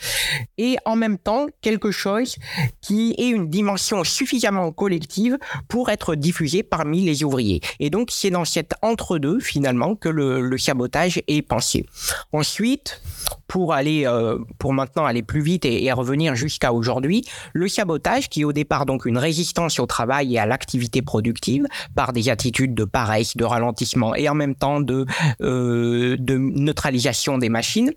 Et 0.59 0.77
en 0.85 0.97
même 0.97 1.19
temps, 1.19 1.47
quelque 1.61 1.91
chose 1.91 2.37
qui 2.81 3.15
ait 3.19 3.29
une 3.29 3.49
dimension 3.49 4.03
suffisamment 4.05 4.73
collective 4.73 5.39
pour 5.69 5.91
être 5.91 6.15
diffusé 6.15 6.63
parmi 6.63 7.03
les 7.03 7.25
ouvriers. 7.25 7.61
Et 7.79 7.91
donc 7.91 8.11
c'est 8.11 8.31
dans 8.31 8.45
cet 8.45 8.75
entre-deux 8.83 9.41
finalement 9.41 9.95
que 9.95 10.09
le, 10.09 10.59
sabotage 10.59 11.23
est 11.27 11.43
pensé. 11.43 11.87
Ensuite, 12.33 13.01
pour 13.47 13.73
aller, 13.73 14.07
pour 14.59 14.75
maintenant 14.75 15.07
aller 15.07 15.23
plus 15.23 15.41
vite 15.41 15.65
et, 15.65 15.85
et 15.85 15.93
revenir 15.93 16.35
jusqu'à 16.35 16.73
aujourd'hui, 16.73 17.25
le 17.53 17.67
sabotage, 17.69 17.90
qui 18.31 18.43
est 18.43 18.45
au 18.45 18.53
départ 18.53 18.87
donc 18.87 19.07
une 19.07 19.19
résistance 19.19 19.79
au 19.81 19.87
travail 19.87 20.35
et 20.35 20.39
à 20.39 20.47
l'activité 20.47 21.03
productive 21.03 21.67
par 21.95 22.13
des 22.13 22.29
attitudes 22.29 22.75
de 22.75 22.85
paresse, 22.85 23.37
de 23.37 23.45
ralentissement 23.45 24.15
et 24.15 24.29
en 24.29 24.35
même 24.35 24.55
temps 24.55 24.81
de, 24.81 25.07
de 25.41 26.37
neutralisation 26.37 27.39
des 27.39 27.49
machines, 27.49 27.93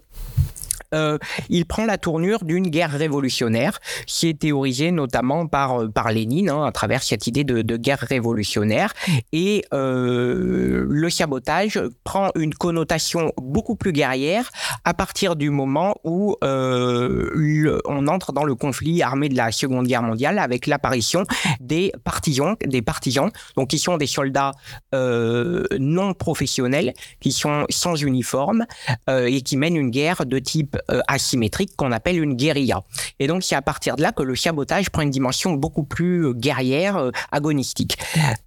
euh, 0.94 1.18
il 1.50 1.66
prend 1.66 1.86
la 1.86 1.98
tournure 1.98 2.44
d'une 2.44 2.68
guerre 2.68 2.92
révolutionnaire 2.92 3.80
qui 4.06 4.30
est 4.30 4.40
théorisée 4.40 4.92
notamment 4.92 5.48
par, 5.48 5.82
euh, 5.82 5.90
par 5.90 6.12
Lénine 6.12 6.50
hein, 6.50 6.66
à 6.66 6.72
travers 6.72 7.04
cette 7.04 7.28
idée 7.28 7.44
de, 7.44 7.78
guerre 7.78 8.00
révolutionnaire. 8.00 8.94
Et 9.32 9.66
euh, 9.74 10.86
le 10.88 11.10
sabotage 11.10 11.80
prend 12.04 12.30
une 12.36 12.54
connotation 12.54 13.32
beaucoup 13.38 13.76
plus 13.76 13.92
guerrière 13.92 14.50
à 14.86 14.94
partir 14.94 15.36
du 15.36 15.50
moment 15.50 15.96
où 16.04 16.36
on 16.42 18.08
entre 18.08 18.32
dans 18.32 18.44
le 18.44 18.56
conflit 18.56 19.02
armé 19.02 19.30
de 19.30 19.36
la 19.36 19.52
Seconde 19.52 19.88
Guerre 19.88 20.04
mondiale 20.04 20.40
avec 20.40 20.68
l'apparition 20.68 21.24
des 21.60 21.92
partisans, 22.04 22.56
des 22.66 22.82
partisans, 22.82 23.32
donc 23.58 23.70
qui 23.70 23.80
sont 23.80 23.98
des 23.98 24.08
soldats 24.08 24.52
non 24.94 26.14
professionnels, 26.14 26.94
qui 27.20 27.32
sont 27.32 27.66
sans 27.70 27.96
uniforme 27.96 28.66
et 29.10 29.42
qui 29.42 29.58
mènent 29.58 29.78
une 29.78 29.90
guerre 29.90 30.26
de 30.26 30.40
type 30.40 30.78
asymétrique 31.08 31.75
qu'on 31.75 31.92
appelle 31.92 32.22
une 32.22 32.36
guérilla. 32.36 32.82
Et 33.20 33.28
donc 33.28 33.44
c'est 33.44 33.56
à 33.56 33.62
partir 33.62 33.96
de 33.96 34.02
là 34.02 34.12
que 34.12 34.24
le 34.24 34.36
sabotage 34.36 34.90
prend 34.90 35.02
une 35.02 35.10
dimension 35.10 35.54
beaucoup 35.54 35.84
plus 35.84 36.25
euh, 36.25 36.34
guerrière, 36.34 36.98
euh, 36.98 37.12
agonistique. 37.32 37.98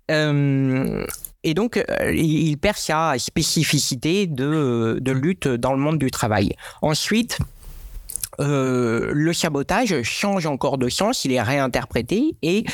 et 0.08 1.54
donc, 1.54 1.82
il 2.12 2.56
perd 2.58 2.76
sa 2.76 3.14
spécificité 3.18 4.26
de, 4.26 4.98
de, 5.00 5.12
lutte 5.12 5.48
dans 5.48 5.72
le 5.72 5.78
monde 5.78 5.98
du 5.98 6.10
travail. 6.10 6.54
Ensuite, 6.82 7.38
le 8.38 9.32
sabotage 9.32 10.02
change 10.02 10.46
encore 10.46 10.78
de 10.78 10.88
sens, 10.88 11.24
il 11.24 11.32
est 11.32 11.42
réinterprété 11.42 12.36
et 12.42 12.64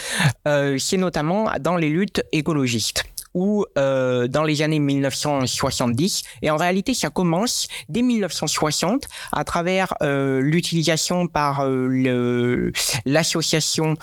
c'est 0.78 0.97
notamment 0.97 1.50
dans 1.61 1.76
les 1.76 1.88
luttes 1.88 2.23
écologistes 2.33 3.04
ou 3.35 3.65
euh, 3.79 4.29
dans 4.29 4.45
les 4.45 4.62
années 4.62 4.79
1970. 4.79 6.23
Et 6.43 6.51
en 6.51 6.57
réalité, 6.57 6.95
ça 6.95 7.11
commence 7.11 7.69
dès 7.89 8.03
1960 8.03 9.05
à 9.33 9.45
travers 9.45 9.95
euh, 10.03 10.41
l'utilisation 10.41 11.27
par 11.27 11.65
euh, 11.65 12.73
l'association 13.05 13.97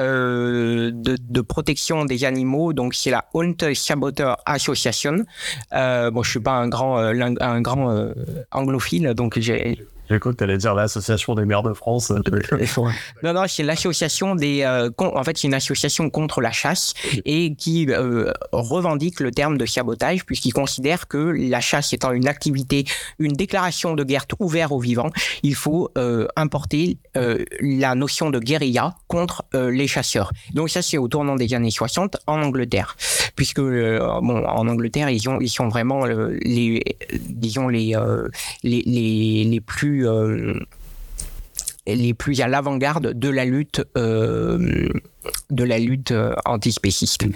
euh, 0.00 0.90
de, 0.92 1.16
de, 1.20 1.40
protection 1.40 2.04
des 2.04 2.24
animaux. 2.24 2.72
Donc 2.72 2.94
c'est 2.94 3.10
la 3.10 3.26
Hunt 3.34 3.54
Saboteur 3.74 4.38
Association. 4.46 5.24
Euh, 5.72 6.10
bon, 6.10 6.22
je 6.22 6.30
suis 6.30 6.40
pas 6.40 6.52
un 6.52 6.68
grand, 6.68 6.98
euh, 6.98 7.34
un 7.40 7.60
grand 7.60 8.12
anglophile, 8.50 9.12
donc 9.14 9.38
j'ai 9.38 9.78
j'ai 10.10 10.18
cru 10.18 10.32
que 10.32 10.38
tu 10.38 10.44
allais 10.44 10.58
dire 10.58 10.74
l'association 10.74 11.36
des 11.36 11.44
maires 11.44 11.62
de 11.62 11.72
France. 11.72 12.10
non, 13.22 13.32
non, 13.32 13.44
c'est 13.46 13.62
l'association 13.62 14.34
des. 14.34 14.62
Euh, 14.62 14.90
en 14.98 15.22
fait, 15.22 15.38
c'est 15.38 15.46
une 15.46 15.54
association 15.54 16.10
contre 16.10 16.40
la 16.40 16.50
chasse 16.50 16.94
et 17.24 17.54
qui 17.54 17.86
euh, 17.88 18.32
revendique 18.50 19.20
le 19.20 19.30
terme 19.30 19.56
de 19.56 19.66
sabotage 19.66 20.26
puisqu'il 20.26 20.52
considère 20.52 21.06
que 21.06 21.18
la 21.18 21.60
chasse 21.60 21.92
étant 21.92 22.10
une 22.10 22.26
activité, 22.26 22.84
une 23.20 23.34
déclaration 23.34 23.94
de 23.94 24.02
guerre 24.02 24.24
ouverte 24.40 24.72
aux 24.72 24.80
vivants, 24.80 25.10
il 25.44 25.54
faut 25.54 25.90
euh, 25.96 26.26
importer 26.34 26.98
la 27.60 27.94
notion 27.94 28.30
de 28.30 28.38
guérilla 28.38 28.94
contre 29.06 29.44
les 29.52 29.86
chasseurs. 29.90 30.32
Donc 30.54 30.70
ça, 30.70 30.82
c'est 30.82 30.98
au 30.98 31.08
tournant 31.08 31.36
des 31.36 31.52
années 31.54 31.70
60 31.70 32.18
en 32.26 32.42
Angleterre, 32.42 32.96
puisque 33.36 33.60
bon, 33.60 34.44
en 34.46 34.68
Angleterre, 34.68 35.10
ils 35.10 35.28
ont, 35.28 35.40
ils 35.40 35.48
sont 35.48 35.68
vraiment 35.68 36.04
les, 36.04 36.82
disons 37.12 37.68
les, 37.68 37.94
les 38.62 39.60
plus 39.60 40.08
euh, 40.08 40.54
les 41.86 42.14
plus 42.14 42.40
à 42.40 42.48
l'avant-garde 42.48 43.12
de 43.14 43.28
la 43.28 43.44
lutte 43.44 43.82
euh, 43.96 44.88
de 45.50 45.64
la 45.64 45.78
lutte 45.78 46.12
euh, 46.12 46.34
antispéciste. 46.44 47.26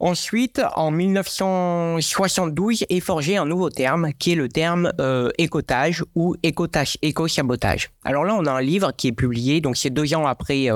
Ensuite, 0.00 0.60
en 0.76 0.90
1972 0.92 2.84
est 2.88 3.00
forgé 3.00 3.36
un 3.36 3.46
nouveau 3.46 3.68
terme 3.70 4.12
qui 4.18 4.32
est 4.32 4.36
le 4.36 4.48
terme 4.48 4.92
écotage 5.38 6.04
ou 6.14 6.36
éco-sabotage. 6.42 7.90
Alors 8.04 8.24
là, 8.24 8.36
on 8.38 8.46
a 8.46 8.52
un 8.52 8.60
livre 8.60 8.92
qui 8.96 9.08
est 9.08 9.12
publié, 9.12 9.60
donc 9.60 9.76
c'est 9.76 9.90
deux 9.90 10.14
ans 10.14 10.26
après, 10.26 10.68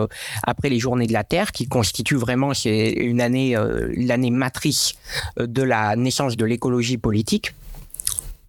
après 0.43 0.69
les 0.71 0.81
Journées 0.81 1.07
de 1.07 1.13
la 1.13 1.23
Terre, 1.23 1.53
qui 1.53 1.69
constitue 1.69 2.17
vraiment 2.17 2.53
une 2.65 3.21
année, 3.21 3.57
l'année 3.97 4.33
matrice 4.33 4.95
de 5.37 5.63
la 5.63 5.95
naissance 5.95 6.37
de 6.37 6.45
l'écologie 6.45 6.99
politique 6.99 7.55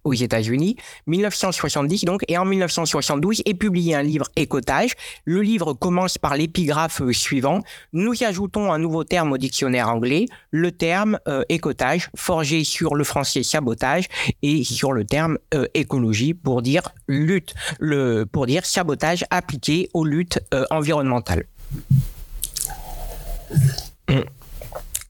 aux 0.04 0.14
États-Unis, 0.14 0.76
1970 1.06 2.04
donc, 2.04 2.22
et 2.28 2.38
en 2.38 2.44
1972 2.44 3.42
est 3.44 3.54
publié 3.54 3.94
un 3.94 4.02
livre 4.02 4.26
Écotage. 4.36 4.92
Le 5.24 5.42
livre 5.42 5.72
commence 5.72 6.18
par 6.18 6.36
l'épigraphe 6.36 7.00
euh, 7.00 7.12
suivant. 7.12 7.60
Nous 7.92 8.22
ajoutons 8.22 8.72
un 8.72 8.78
nouveau 8.78 9.04
terme 9.04 9.32
au 9.32 9.38
dictionnaire 9.38 9.88
anglais, 9.88 10.26
le 10.50 10.70
terme 10.72 11.18
euh, 11.28 11.42
écotage, 11.48 12.10
forgé 12.14 12.64
sur 12.64 12.94
le 12.94 13.04
français 13.04 13.42
sabotage 13.42 14.06
et 14.42 14.64
sur 14.64 14.92
le 14.92 15.04
terme 15.04 15.38
euh, 15.54 15.66
écologie 15.74 16.34
pour 16.34 16.62
dire 16.62 16.82
lutte, 17.08 17.54
le, 17.78 18.24
pour 18.24 18.46
dire 18.46 18.66
sabotage 18.66 19.24
appliqué 19.30 19.88
aux 19.94 20.04
luttes 20.04 20.38
environnementales. 20.70 21.46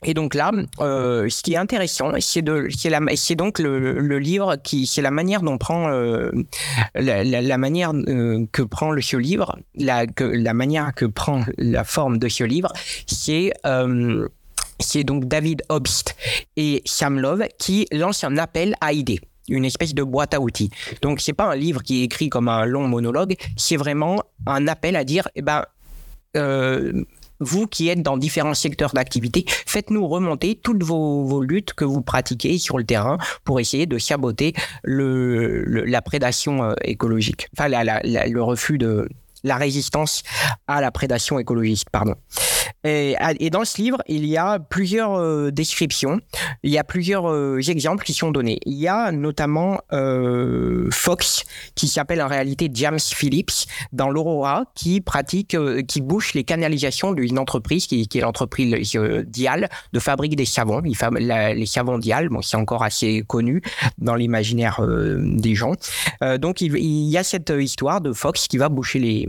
Et 0.05 0.15
donc 0.15 0.35
là, 0.35 0.53
euh, 0.81 1.29
ce 1.29 1.43
qui 1.43 1.55
est 1.55 1.57
intéressant, 1.57 2.13
c'est 2.21 2.45
c'est 3.17 3.35
donc 3.35 3.59
le, 3.59 4.19
livre 4.19 4.57
qui, 4.63 4.87
c'est 4.87 5.03
la 5.03 5.11
manière 5.11 5.43
dont 5.43 5.59
prend 5.59 5.89
euh, 5.89 6.31
la, 6.95 7.25
la, 7.25 7.59
manière 7.59 7.93
euh, 7.95 8.45
que 8.53 8.63
prend 8.63 8.91
le, 8.91 9.01
ce 9.01 9.17
livre, 9.17 9.59
la, 9.75 10.05
la 10.19 10.55
manière 10.55 10.95
que 10.95 11.07
prend 11.07 11.45
la 11.57 11.85
forme 11.85 12.19
de 12.19 12.29
ce 12.29 12.45
livre, 12.45 12.73
c'est 13.07 13.53
donc 15.05 15.25
David 15.25 15.63
Obst 15.69 16.17
et 16.57 16.83
Sam 16.85 17.19
Love 17.19 17.45
qui 17.59 17.87
lancent 17.91 18.25
un 18.25 18.37
appel 18.37 18.75
à 18.81 18.93
idées 18.93 19.21
une 19.47 19.67
espèce 19.67 19.95
de 19.95 20.03
boîte 20.03 20.33
à 20.33 20.41
outils. 20.41 20.71
Donc 21.03 21.21
c'est 21.21 21.35
pas 21.35 21.45
un 21.45 21.55
livre 21.55 21.83
qui 21.83 22.01
est 22.01 22.05
écrit 22.05 22.31
comme 22.31 22.49
un 22.49 22.65
long 22.65 22.89
monologue, 22.89 23.35
c'est 23.59 23.77
vraiment 23.77 24.23
un 24.47 24.67
appel 24.69 24.97
à 24.97 25.05
dire 25.05 25.29
eh 25.35 25.43
ben 25.43 25.65
vous 27.41 27.67
qui 27.67 27.89
êtes 27.89 28.03
dans 28.03 28.17
différents 28.17 28.55
secteurs 28.55 28.93
d'activité, 28.93 29.45
faites-nous 29.67 30.07
remonter 30.07 30.55
toutes 30.55 30.83
vos, 30.83 31.43
luttes 31.43 31.75
que 31.75 31.85
vous 31.85 32.01
pratiquez 32.01 32.59
sur 32.59 32.79
le 32.79 32.85
terrain 32.85 33.19
pour 33.45 33.61
essayer 33.61 33.87
de 33.87 33.99
saboter 33.99 34.55
la 34.85 36.03
prédation 36.03 36.65
euh, 36.65 36.75
écologique, 36.83 37.49
enfin 37.57 37.69
le 37.69 38.41
refus 38.41 38.79
de 38.79 39.09
la 39.45 39.57
résistance 39.57 40.23
à 40.67 40.81
la 40.81 40.91
prédation 40.91 41.39
écologiste, 41.39 41.91
pardon. 41.91 42.17
Et, 42.85 43.49
dans 43.51 43.65
ce 43.65 43.81
livre, 43.81 43.99
il 44.07 44.27
y 44.27 44.37
a 44.37 44.59
plusieurs 44.59 45.15
euh, 45.15 45.51
descriptions, 45.51 46.21
il 46.63 46.71
y 46.71 46.79
a 46.79 46.85
plusieurs 46.85 47.31
euh, 47.31 47.59
exemples 47.67 48.05
qui 48.05 48.13
sont 48.13 48.31
donnés. 48.31 48.59
Il 48.67 48.75
y 48.75 48.89
a 48.89 49.11
notamment 49.11 49.81
euh, 49.93 50.89
Fox, 50.91 51.45
qui 51.75 51.89
s'appelle 51.89 52.21
en 52.21 52.29
réalité 52.29 52.71
James 52.75 53.01
Phillips, 53.01 53.67
dans 53.93 54.11
l'Aurora, 54.11 54.65
qui 54.75 55.01
pratique, 55.01 55.57
qui 55.89 56.01
bouche 56.03 56.35
les 56.35 56.45
canalisations 56.45 57.13
d'une 57.13 57.39
entreprise 57.39 57.87
qui, 57.87 58.03
est 58.03 58.21
l'entreprise 58.21 58.75
Dial, 59.27 59.69
de 59.93 59.99
fabrique 59.99 60.37
des 60.37 60.45
savons. 60.45 60.83
Les 60.83 61.67
savons 61.67 61.99
Dial, 61.99 62.29
bon, 62.29 62.43
c'est 62.43 62.57
encore 62.57 62.83
assez 62.83 63.25
connu 63.27 63.63
dans 63.99 64.15
l'imaginaire 64.15 64.81
des 65.19 65.55
gens. 65.55 65.73
donc 66.39 66.61
il 66.61 66.77
y 66.79 67.17
a 67.17 67.25
cette 67.25 67.53
histoire 67.59 68.01
de 68.01 68.13
Fox 68.13 68.47
qui 68.49 68.59
va 68.59 68.69
boucher 68.69 68.99
les 68.99 69.29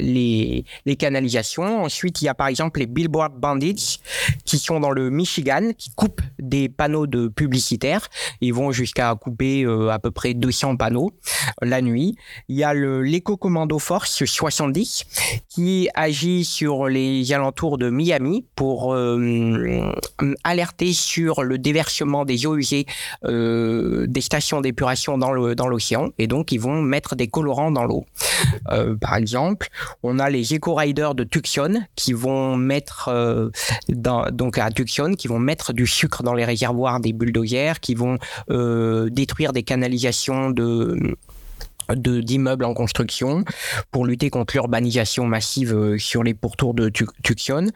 les, 0.00 0.64
les 0.86 0.96
canalisations. 0.96 1.82
Ensuite, 1.82 2.22
il 2.22 2.26
y 2.26 2.28
a 2.28 2.34
par 2.34 2.48
exemple 2.48 2.80
les 2.80 2.86
Billboard 2.86 3.34
Bandits 3.34 4.00
qui 4.44 4.58
sont 4.58 4.80
dans 4.80 4.90
le 4.90 5.10
Michigan, 5.10 5.72
qui 5.76 5.90
coupent 5.90 6.20
des 6.38 6.68
panneaux 6.68 7.06
de 7.06 7.28
publicitaires. 7.28 8.08
Ils 8.40 8.54
vont 8.54 8.72
jusqu'à 8.72 9.14
couper 9.14 9.64
euh, 9.64 9.90
à 9.90 9.98
peu 9.98 10.10
près 10.10 10.34
200 10.34 10.76
panneaux 10.76 11.12
la 11.62 11.82
nuit. 11.82 12.16
Il 12.48 12.56
y 12.56 12.64
a 12.64 12.74
l'Eco 12.74 13.36
Commando 13.36 13.78
Force 13.78 14.24
70 14.24 15.04
qui 15.48 15.88
agit 15.94 16.44
sur 16.44 16.88
les 16.88 17.32
alentours 17.32 17.78
de 17.78 17.90
Miami 17.90 18.44
pour 18.54 18.94
euh, 18.94 19.92
alerter 20.44 20.92
sur 20.92 21.42
le 21.42 21.58
déversement 21.58 22.24
des 22.24 22.46
eaux 22.46 22.56
usées 22.56 22.86
euh, 23.24 24.06
des 24.06 24.20
stations 24.20 24.60
d'épuration 24.60 25.18
dans 25.18 25.32
l'océan. 25.32 26.04
Dans 26.04 26.12
et 26.18 26.26
donc, 26.26 26.52
ils 26.52 26.60
vont 26.60 26.82
mettre 26.82 27.14
des 27.14 27.28
colorants 27.28 27.70
dans 27.70 27.84
l'eau. 27.84 28.04
par 29.00 29.16
exemple, 29.16 29.68
on 30.02 30.18
a 30.18 30.30
les 30.30 30.54
éco-riders 30.54 31.14
de 31.14 31.24
Tucson 31.24 31.82
qui 31.96 32.12
vont 32.12 32.56
mettre 32.56 33.08
euh, 33.08 33.50
donc 33.88 34.58
qui 35.16 35.28
vont 35.28 35.38
mettre 35.38 35.72
du 35.72 35.86
sucre 35.86 36.22
dans 36.22 36.34
les 36.34 36.44
réservoirs 36.44 37.00
des 37.00 37.12
bulldozers, 37.12 37.80
qui 37.80 37.94
vont 37.94 38.18
euh, 38.50 39.08
détruire 39.10 39.52
des 39.52 39.62
canalisations 39.62 40.50
de 40.50 41.16
d'immeubles 41.94 42.64
en 42.64 42.74
construction 42.74 43.44
pour 43.90 44.06
lutter 44.06 44.30
contre 44.30 44.54
l'urbanisation 44.54 45.24
massive 45.26 45.74
euh, 45.74 45.98
sur 45.98 46.22
les 46.22 46.34
pourtours 46.34 46.74
de 46.74 46.88
Tucson. 46.88 47.66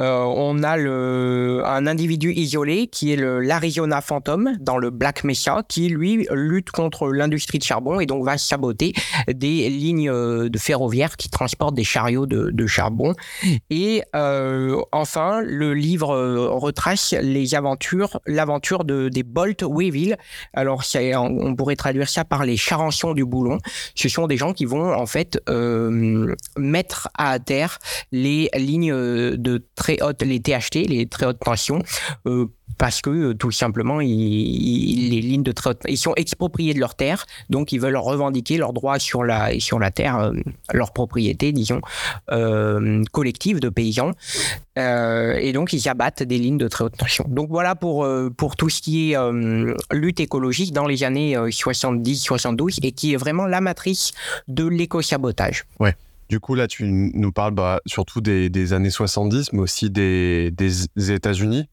Euh, 0.00 0.24
on 0.24 0.62
a 0.62 0.76
le, 0.76 1.62
un 1.64 1.86
individu 1.86 2.32
isolé 2.32 2.86
qui 2.86 3.12
est 3.12 3.16
l'Arizona 3.16 4.00
Phantom 4.00 4.56
dans 4.60 4.78
le 4.78 4.90
Black 4.90 5.24
Mesa 5.24 5.62
qui 5.68 5.88
lui 5.88 6.26
lutte 6.32 6.70
contre 6.70 7.08
l'industrie 7.08 7.58
de 7.58 7.64
charbon 7.64 8.00
et 8.00 8.06
donc 8.06 8.24
va 8.24 8.38
saboter 8.38 8.92
des 9.28 9.68
lignes 9.68 10.10
euh, 10.10 10.48
de 10.48 10.58
ferroviaires 10.58 11.16
qui 11.16 11.28
transportent 11.28 11.74
des 11.74 11.84
chariots 11.84 12.26
de, 12.26 12.50
de 12.50 12.66
charbon. 12.66 13.14
Et 13.70 14.02
enfin, 14.92 15.40
le 15.42 15.74
livre 15.74 16.16
retrace 16.48 17.14
les 17.20 17.54
aventures, 17.54 18.20
l'aventure 18.26 18.84
de, 18.84 19.08
des 19.08 19.22
Bolt 19.22 19.62
Weevil. 19.62 20.16
Alors, 20.52 20.82
on 21.14 21.54
pourrait 21.54 21.76
traduire 21.76 22.08
ça 22.08 22.24
par 22.24 22.44
les 22.44 22.56
charançons 22.56 23.12
du 23.14 23.24
ce 23.94 24.08
sont 24.08 24.26
des 24.26 24.36
gens 24.36 24.52
qui 24.52 24.64
vont 24.64 24.92
en 24.92 25.06
fait 25.06 25.40
euh, 25.48 26.34
mettre 26.56 27.08
à 27.16 27.38
terre 27.38 27.78
les 28.10 28.50
lignes 28.54 28.92
de 28.92 29.66
très 29.74 30.00
haute, 30.02 30.22
les 30.22 30.40
THT, 30.40 30.86
les 30.88 31.06
très 31.06 31.26
hautes 31.26 31.40
tensions, 31.40 31.82
euh, 32.26 32.46
parce 32.82 33.00
que 33.00 33.10
euh, 33.10 33.34
tout 33.34 33.52
simplement, 33.52 34.00
ils, 34.00 35.10
les 35.10 35.20
lignes 35.20 35.44
de 35.44 35.54
ils 35.86 35.96
sont 35.96 36.14
expropriés 36.16 36.74
de 36.74 36.80
leur 36.80 36.96
terre, 36.96 37.26
donc 37.48 37.70
ils 37.70 37.78
veulent 37.78 37.96
revendiquer 37.96 38.56
leurs 38.58 38.72
droits 38.72 38.98
sur 38.98 39.22
la 39.22 39.56
sur 39.60 39.78
la 39.78 39.92
terre, 39.92 40.18
euh, 40.18 40.32
leur 40.72 40.92
propriété, 40.92 41.52
disons, 41.52 41.80
euh, 42.32 43.04
collective 43.12 43.60
de 43.60 43.68
paysans, 43.68 44.10
et 44.74 45.52
donc 45.54 45.72
ils 45.72 45.88
abattent 45.88 46.24
des 46.24 46.38
lignes 46.38 46.58
de 46.58 46.66
très 46.66 46.82
haute 46.82 46.96
tension. 46.96 47.24
Donc 47.28 47.50
voilà 47.50 47.76
pour 47.76 48.04
pour 48.36 48.56
tout 48.56 48.68
ce 48.68 48.82
qui 48.82 49.12
est 49.12 49.16
lutte 49.92 50.18
écologique 50.18 50.72
dans 50.72 50.88
les 50.88 51.04
années 51.04 51.36
70-72 51.36 52.80
et 52.82 52.90
qui 52.90 53.12
est 53.12 53.16
vraiment 53.16 53.46
la 53.46 53.60
matrice 53.60 54.10
de 54.48 54.66
l'éco-sabotage. 54.66 55.66
Ouais. 55.78 55.94
Du 56.28 56.40
coup, 56.40 56.56
là, 56.56 56.66
tu 56.66 56.84
nous 56.84 57.30
parles 57.30 57.52
bah, 57.52 57.80
surtout 57.86 58.20
des, 58.20 58.48
des, 58.48 58.72
années 58.72 58.90
70, 58.90 59.52
mais 59.52 59.60
aussi 59.60 59.90
des 59.90 60.50
États-Unis. 60.96 61.68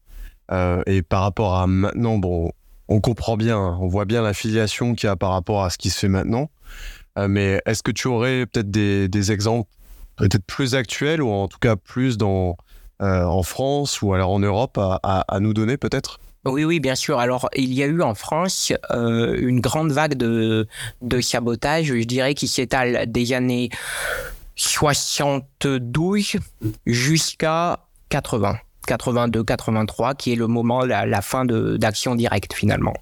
Euh, 0.52 0.82
et 0.86 1.02
par 1.02 1.22
rapport 1.22 1.56
à 1.56 1.66
maintenant, 1.66 2.18
bon, 2.18 2.52
on 2.88 3.00
comprend 3.00 3.36
bien, 3.36 3.58
on 3.58 3.88
voit 3.88 4.04
bien 4.04 4.22
l'affiliation 4.22 4.94
qu'il 4.94 5.06
y 5.06 5.10
a 5.10 5.16
par 5.16 5.30
rapport 5.30 5.64
à 5.64 5.70
ce 5.70 5.78
qui 5.78 5.90
se 5.90 5.98
fait 5.98 6.08
maintenant. 6.08 6.50
Euh, 7.18 7.28
mais 7.28 7.60
est-ce 7.66 7.82
que 7.82 7.90
tu 7.90 8.08
aurais 8.08 8.46
peut-être 8.46 8.70
des, 8.70 9.32
exemples 9.32 9.68
peut-être 10.16 10.44
plus 10.44 10.74
actuels 10.74 11.22
ou 11.22 11.30
en 11.30 11.48
tout 11.48 11.58
cas 11.58 11.76
plus 11.76 12.18
dans, 12.18 12.56
euh, 13.00 13.24
en 13.24 13.42
France 13.42 14.02
ou 14.02 14.12
alors 14.12 14.30
en 14.30 14.40
Europe 14.40 14.78
à, 14.78 15.24
nous 15.40 15.54
donner 15.54 15.76
peut-être? 15.76 16.18
Oui, 16.46 16.64
oui, 16.64 16.80
bien 16.80 16.94
sûr. 16.94 17.18
Alors, 17.18 17.50
il 17.54 17.72
y 17.74 17.82
a 17.82 17.86
eu 17.86 18.00
en 18.00 18.14
France 18.14 18.72
une 18.90 19.60
grande 19.60 19.92
vague 19.92 20.14
de, 20.14 20.66
de 21.02 21.20
sabotage, 21.20 21.86
je 21.86 22.04
dirais, 22.04 22.34
qui 22.34 22.48
s'étale 22.48 23.04
des 23.10 23.34
années 23.34 23.68
72 24.56 26.36
jusqu'à 26.86 27.80
80. 28.08 28.58
82-83, 28.96 30.16
qui 30.16 30.32
est 30.32 30.36
le 30.36 30.46
moment, 30.46 30.84
la, 30.84 31.06
la 31.06 31.22
fin 31.22 31.44
d'action 31.44 32.14
directe 32.14 32.52
finalement. 32.52 32.94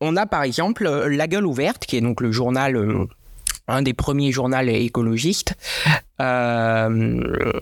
On 0.00 0.16
a 0.16 0.26
par 0.26 0.42
exemple 0.42 0.88
La 1.08 1.26
Gueule 1.26 1.46
ouverte, 1.46 1.86
qui 1.86 1.96
est 1.96 2.00
donc 2.00 2.20
le 2.20 2.30
journal, 2.30 2.76
euh, 2.76 3.06
un 3.68 3.82
des 3.82 3.94
premiers 3.94 4.30
journaux 4.30 4.60
écologistes, 4.60 5.54
euh, 6.20 7.52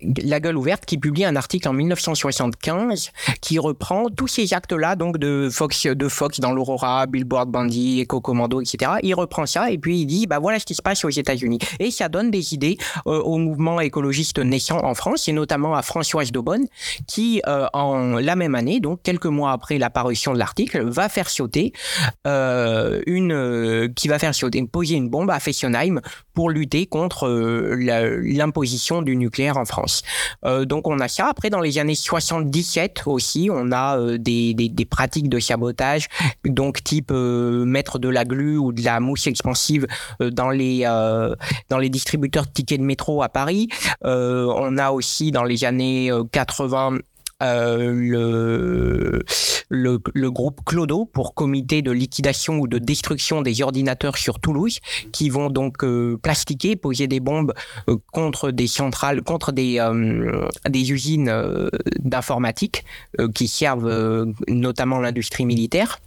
la 0.00 0.40
Gueule 0.40 0.56
ouverte 0.56 0.84
qui 0.84 0.98
publie 0.98 1.24
un 1.24 1.36
article 1.36 1.68
en 1.68 1.72
1975 1.72 3.10
qui 3.40 3.58
reprend 3.58 4.08
tous 4.10 4.28
ces 4.28 4.54
actes-là, 4.54 4.96
donc 4.96 5.18
de 5.18 5.48
Fox, 5.50 5.86
de 5.86 6.08
Fox 6.08 6.40
dans 6.40 6.52
l'Aurora, 6.52 7.06
Billboard 7.06 7.50
Bandy, 7.50 8.02
Eco 8.02 8.20
Commando, 8.20 8.60
etc. 8.60 8.92
Il 9.02 9.14
reprend 9.14 9.46
ça 9.46 9.70
et 9.70 9.78
puis 9.78 10.00
il 10.00 10.06
dit, 10.06 10.26
bah 10.26 10.38
voilà 10.38 10.58
ce 10.58 10.64
qui 10.64 10.74
se 10.74 10.82
passe 10.82 11.04
aux 11.04 11.10
États-Unis. 11.10 11.58
Et 11.80 11.90
ça 11.90 12.08
donne 12.08 12.30
des 12.30 12.54
idées 12.54 12.78
euh, 13.06 13.20
au 13.20 13.38
mouvement 13.38 13.80
écologiste 13.80 14.38
naissant 14.38 14.84
en 14.84 14.94
France 14.94 15.28
et 15.28 15.32
notamment 15.32 15.74
à 15.74 15.82
Françoise 15.82 16.30
Daubonne 16.30 16.66
qui, 17.06 17.42
euh, 17.46 17.66
en 17.72 18.18
la 18.18 18.36
même 18.36 18.54
année, 18.54 18.80
donc 18.80 19.02
quelques 19.02 19.26
mois 19.26 19.52
après 19.52 19.78
l'apparition 19.78 20.32
de 20.32 20.38
l'article, 20.38 20.84
va 20.84 21.08
faire 21.08 21.28
sauter 21.28 21.72
euh, 22.26 23.00
une, 23.06 23.92
qui 23.94 24.08
va 24.08 24.18
faire 24.18 24.34
sauter, 24.34 24.64
poser 24.64 24.94
une 24.94 25.08
bombe 25.08 25.30
à 25.30 25.40
Fessenheim 25.40 26.00
pour 26.34 26.50
lutter 26.50 26.86
contre 26.86 27.28
l'imposition 27.28 29.02
du 29.02 29.16
nucléaire 29.16 29.56
en 29.56 29.64
France. 29.64 29.87
Euh, 30.44 30.64
donc 30.64 30.88
on 30.88 30.98
a 31.00 31.08
ça. 31.08 31.26
Après, 31.28 31.50
dans 31.50 31.60
les 31.60 31.78
années 31.78 31.94
77 31.94 33.02
aussi, 33.06 33.48
on 33.52 33.72
a 33.72 33.98
euh, 33.98 34.18
des, 34.18 34.54
des, 34.54 34.84
pratiques 34.84 35.28
de 35.28 35.38
sabotage, 35.38 36.08
donc 36.44 36.82
type 36.82 37.10
euh, 37.10 37.64
mettre 37.64 37.98
de 37.98 38.08
la 38.08 38.24
glu 38.24 38.56
ou 38.56 38.72
de 38.72 38.82
la 38.82 39.00
mousse 39.00 39.26
expansive 39.26 39.86
dans 40.20 40.50
les 40.50 40.82
dans 41.68 41.78
les 41.78 41.90
distributeurs 41.90 42.46
de 42.46 42.50
tickets 42.50 42.80
de 42.80 42.84
métro 42.84 43.22
à 43.22 43.28
Paris. 43.28 43.68
on 44.02 44.78
a 44.78 44.90
aussi 44.90 45.30
dans 45.30 45.44
les 45.44 45.64
années 45.64 46.10
80 46.32 46.98
euh, 47.40 47.92
le, 47.92 49.22
le, 49.68 50.00
le, 50.12 50.30
groupe 50.30 50.60
Clodo 50.64 51.04
pour 51.04 51.34
comité 51.34 51.82
de 51.82 51.92
liquidation 51.92 52.58
ou 52.58 52.66
de 52.66 52.78
destruction 52.78 53.42
des 53.42 53.62
ordinateurs 53.62 54.16
sur 54.16 54.40
Toulouse, 54.40 54.80
qui 55.12 55.30
vont 55.30 55.48
donc 55.48 55.84
euh, 55.84 56.18
plastiquer, 56.20 56.74
poser 56.74 57.06
des 57.06 57.20
bombes 57.20 57.54
euh, 57.88 57.96
contre 58.12 58.50
des 58.50 58.66
centrales, 58.66 59.22
contre 59.22 59.52
des, 59.52 59.78
des 60.68 60.90
usines 60.90 61.32
d'informatique 62.00 62.84
qui 63.34 63.46
servent 63.46 64.32
notamment 64.48 64.98
l'industrie 64.98 65.46
militaire. 65.46 65.98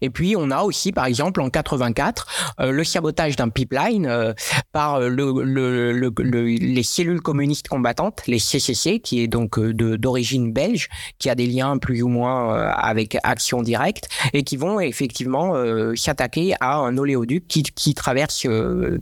Et 0.00 0.10
puis 0.10 0.34
on 0.36 0.50
a 0.50 0.62
aussi 0.62 0.92
par 0.92 1.06
exemple 1.06 1.40
en 1.40 1.50
84 1.50 2.54
euh, 2.60 2.70
le 2.70 2.84
sabotage 2.84 3.36
d'un 3.36 3.48
pipeline 3.48 4.06
euh, 4.06 4.32
par 4.72 4.96
euh, 4.96 5.08
le, 5.08 6.08
les 6.48 6.82
cellules 6.82 7.20
communistes 7.20 7.68
combattantes, 7.68 8.22
les 8.26 8.38
CCC, 8.38 9.00
qui 9.00 9.22
est 9.22 9.28
donc 9.28 9.58
d'origine 9.58 10.52
belge, 10.52 10.88
qui 11.18 11.28
a 11.28 11.34
des 11.34 11.46
liens 11.46 11.78
plus 11.78 12.02
ou 12.02 12.08
moins 12.08 12.54
avec 12.70 13.16
Action 13.22 13.62
Directe 13.62 14.08
et 14.32 14.42
qui 14.42 14.56
vont 14.56 14.80
effectivement 14.80 15.54
s'attaquer 15.94 16.54
à 16.60 16.76
un 16.76 16.96
oléoduc 16.96 17.46
qui, 17.48 17.62
qui 17.62 17.94
traverse 17.94 18.46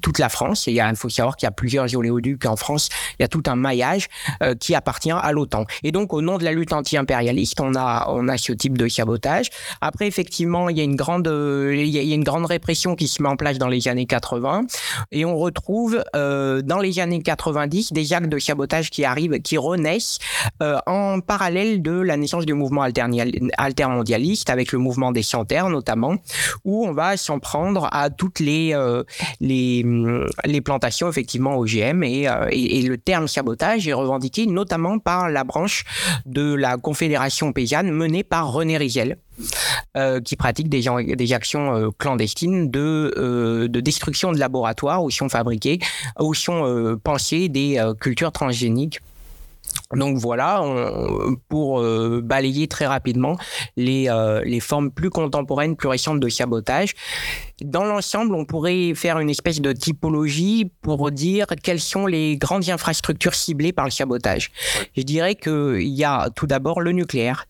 toute 0.03 0.19
la 0.19 0.29
France. 0.29 0.69
Et 0.69 0.73
il 0.73 0.97
faut 0.97 1.09
savoir 1.09 1.37
qu'il 1.37 1.47
y 1.47 1.49
a 1.49 1.53
plusieurs 1.53 1.95
oléoducs 1.95 2.47
en 2.47 2.57
France. 2.57 2.89
Il 3.19 3.23
y 3.23 3.25
a 3.25 3.29
tout 3.29 3.43
un 3.47 3.57
maillage 3.57 4.09
qui 4.61 4.75
appartient 4.75 5.11
à 5.11 5.33
l'OTAN. 5.33 5.65
Et 5.83 5.93
donc 5.93 6.13
au 6.13 6.23
nom 6.23 6.39
de 6.39 6.45
la 6.45 6.53
lutte 6.53 6.73
anti-impérialiste, 6.73 7.61
on 7.61 7.75
a 7.75 8.07
on 8.09 8.29
a 8.29 8.37
ce 8.39 8.53
type 8.53 8.77
de 8.77 8.89
sabotage. 8.89 9.51
Après 9.81 10.07
effectivement 10.07 10.48
il 10.69 10.77
y 10.77 10.81
a 10.81 10.85
une 10.85 10.97
grande, 10.97 11.29
euh, 11.29 11.75
il 11.77 11.89
y 11.89 12.13
a 12.13 12.15
une 12.15 12.25
grande 12.25 12.47
répression 12.47 12.97
qui 12.97 13.09
se 13.09 13.23
met 13.23 13.29
en 13.29 13.37
place 13.37 13.59
dans 13.59 13.69
les 13.69 13.89
années 13.89 14.07
80, 14.07 14.67
et 15.13 15.25
on 15.25 15.37
retrouve 15.37 16.03
euh, 16.17 16.63
dans 16.63 16.79
les 16.79 16.99
années 16.99 17.23
90 17.23 17.93
des 17.93 18.13
actes 18.13 18.29
de 18.29 18.39
sabotage 18.39 18.91
qui 18.91 19.05
arrivent, 19.05 19.41
qui 19.41 19.59
renaissent 19.59 20.19
euh, 20.63 20.79
en 20.87 21.21
parallèle 21.21 21.83
de 21.83 21.93
la 21.93 22.17
naissance 22.17 22.47
du 22.47 22.55
mouvement 22.55 22.83
altermondialiste 23.59 24.51
avec 24.51 24.73
le 24.73 24.79
mouvement 24.79 25.13
des 25.13 25.23
Centaires 25.23 25.69
notamment, 25.69 26.17
où 26.65 26.87
on 26.87 26.93
va 26.93 27.17
s'en 27.17 27.39
prendre 27.39 27.89
à 27.93 28.11
toutes 28.11 28.41
les 28.41 28.75
les 29.41 30.61
plantations 30.63 31.09
effectivement 31.09 31.57
OGM 31.57 32.03
et 32.03 32.83
le 32.83 32.97
terme 32.97 33.29
sabotage 33.29 33.87
est 33.89 33.93
revendiqué 33.93 34.47
notamment 34.47 34.99
par 34.99 35.29
la 35.29 35.45
branche 35.45 35.85
de 36.27 36.55
la 36.55 36.77
Confédération 36.77 37.53
paysanne 37.53 37.91
menée 37.91 38.25
par 38.25 38.53
René 38.53 38.77
Rizel 38.77 39.19
euh, 39.97 40.21
qui 40.21 40.37
pratiquent 40.37 40.69
des, 40.69 40.85
des 41.15 41.33
actions 41.33 41.75
euh, 41.75 41.89
clandestines 41.97 42.71
de, 42.71 43.15
euh, 43.17 43.69
de 43.69 43.81
destruction 43.81 44.33
de 44.33 44.39
laboratoires 44.39 45.03
où 45.03 45.11
sont 45.11 45.29
fabriqués, 45.29 45.79
où 46.21 46.35
sont 46.35 46.99
pensées 47.03 47.49
des 47.49 47.81
cultures 48.01 48.33
transgéniques. 48.33 49.01
Donc 49.95 50.19
voilà, 50.19 50.63
pour 51.49 51.83
balayer 52.23 52.69
très 52.69 52.87
rapidement 52.87 53.37
les, 53.77 54.09
les 54.45 54.61
formes 54.61 54.91
plus 54.91 55.11
contemporaines, 55.11 55.77
plus 55.77 55.89
récentes 55.89 56.21
de 56.21 56.29
sabotage. 56.29 56.95
Dans 57.63 57.85
l'ensemble, 57.85 58.35
on 58.35 58.45
pourrait 58.45 58.95
faire 58.95 59.19
une 59.19 59.31
espèce 59.31 59.61
de 59.61 59.73
typologie 59.73 60.71
pour 60.83 61.11
dire 61.11 61.47
quelles 61.63 61.81
sont 61.81 62.07
les 62.07 62.37
grandes 62.37 62.69
infrastructures 62.69 63.35
ciblées 63.35 63.73
par 63.73 63.85
le 63.85 63.91
sabotage. 63.91 64.51
Je 64.97 65.03
dirais 65.03 65.35
qu'il 65.35 65.89
y 65.89 66.05
a 66.05 66.31
tout 66.35 66.47
d'abord 66.47 66.81
le 66.81 66.93
nucléaire, 66.93 67.47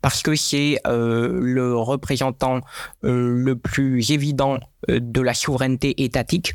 parce 0.00 0.22
que 0.22 0.34
c'est 0.34 0.80
euh, 0.86 1.38
le 1.40 1.76
représentant 1.76 2.60
euh, 3.04 3.32
le 3.34 3.56
plus 3.56 4.10
évident 4.10 4.58
euh, 4.88 5.00
de 5.00 5.20
la 5.20 5.34
souveraineté 5.34 6.02
étatique. 6.04 6.54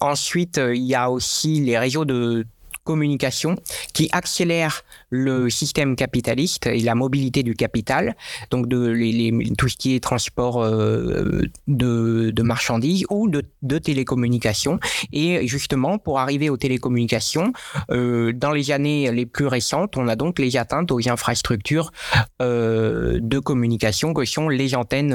ensuite, 0.00 0.58
il 0.58 0.82
y 0.82 0.94
a 0.94 1.10
aussi 1.10 1.60
les 1.60 1.78
réseaux 1.78 2.04
de 2.04 2.46
communication 2.84 3.56
qui 3.94 4.08
accélère 4.12 4.84
le 5.12 5.50
système 5.50 5.94
capitaliste 5.94 6.66
et 6.66 6.80
la 6.80 6.94
mobilité 6.94 7.42
du 7.42 7.54
capital, 7.54 8.16
donc 8.50 8.66
de 8.66 9.54
tout 9.56 9.68
ce 9.68 9.76
qui 9.76 9.94
est 9.94 10.00
transport 10.00 10.62
euh, 10.62 11.42
de, 11.68 12.42
marchandises 12.42 13.04
ou 13.10 13.28
de, 13.28 13.42
de, 13.60 13.78
télécommunications. 13.78 14.80
Et 15.12 15.46
justement, 15.46 15.98
pour 15.98 16.18
arriver 16.18 16.48
aux 16.48 16.56
télécommunications, 16.56 17.52
euh, 17.90 18.32
dans 18.32 18.52
les 18.52 18.70
années 18.70 19.12
les 19.12 19.26
plus 19.26 19.46
récentes, 19.46 19.98
on 19.98 20.08
a 20.08 20.16
donc 20.16 20.38
les 20.38 20.56
atteintes 20.56 20.90
aux 20.90 21.06
infrastructures 21.06 21.92
euh, 22.40 23.18
de 23.20 23.38
communication 23.38 24.14
que 24.14 24.24
sont 24.24 24.48
les 24.48 24.74
antennes 24.74 25.14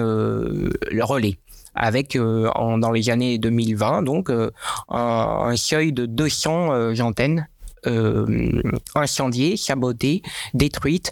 relais. 1.02 1.40
avec 1.74 2.18
dans 2.18 2.92
les 2.92 3.10
années 3.10 3.38
2020 3.40 4.04
donc 4.04 4.32
un, 4.90 5.56
seuil 5.56 5.92
de 5.92 6.06
200 6.06 7.00
antennes 7.02 7.48
euh, 7.86 8.62
incendiées, 8.96 9.58
sabotées, 9.58 10.22
détruites 10.54 11.12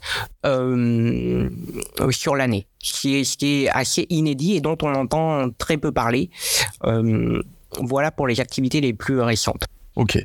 sur 2.12 2.36
l'année. 2.36 2.68
Ce 2.82 3.02
qui, 3.02 3.56
est, 3.56 3.70
assez 3.70 4.06
inédit 4.10 4.56
et 4.56 4.62
dont 4.62 4.78
on 4.82 4.94
entend 4.94 5.50
très 5.58 5.78
peu 5.78 5.92
parler. 5.92 6.30
voilà 7.82 8.12
pour 8.12 8.28
les 8.28 8.40
activités 8.40 8.82
les 8.82 8.94
plus 8.94 9.20
récentes. 9.22 9.66
Ok. 9.96 10.22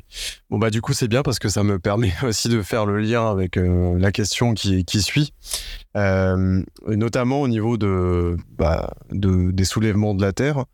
Bon 0.49 0.57
bah 0.57 0.69
du 0.69 0.81
coup 0.81 0.91
c'est 0.91 1.07
bien 1.07 1.23
parce 1.23 1.39
que 1.39 1.47
ça 1.47 1.63
me 1.63 1.79
permet 1.79 2.11
aussi 2.23 2.49
de 2.49 2.61
faire 2.61 2.85
le 2.85 2.99
lien 2.99 3.29
avec 3.29 3.55
euh, 3.55 3.97
la 3.97 4.11
question 4.11 4.53
qui, 4.53 4.83
suit, 5.01 5.33
euh, 5.95 6.61
notamment 6.87 7.41
au 7.41 7.47
niveau 7.47 7.77
bah, 8.57 8.93
de, 9.11 9.51
des 9.51 9.63
soulèvements 9.63 10.13
de 10.13 10.21
la 10.21 10.33
terre. 10.33 10.65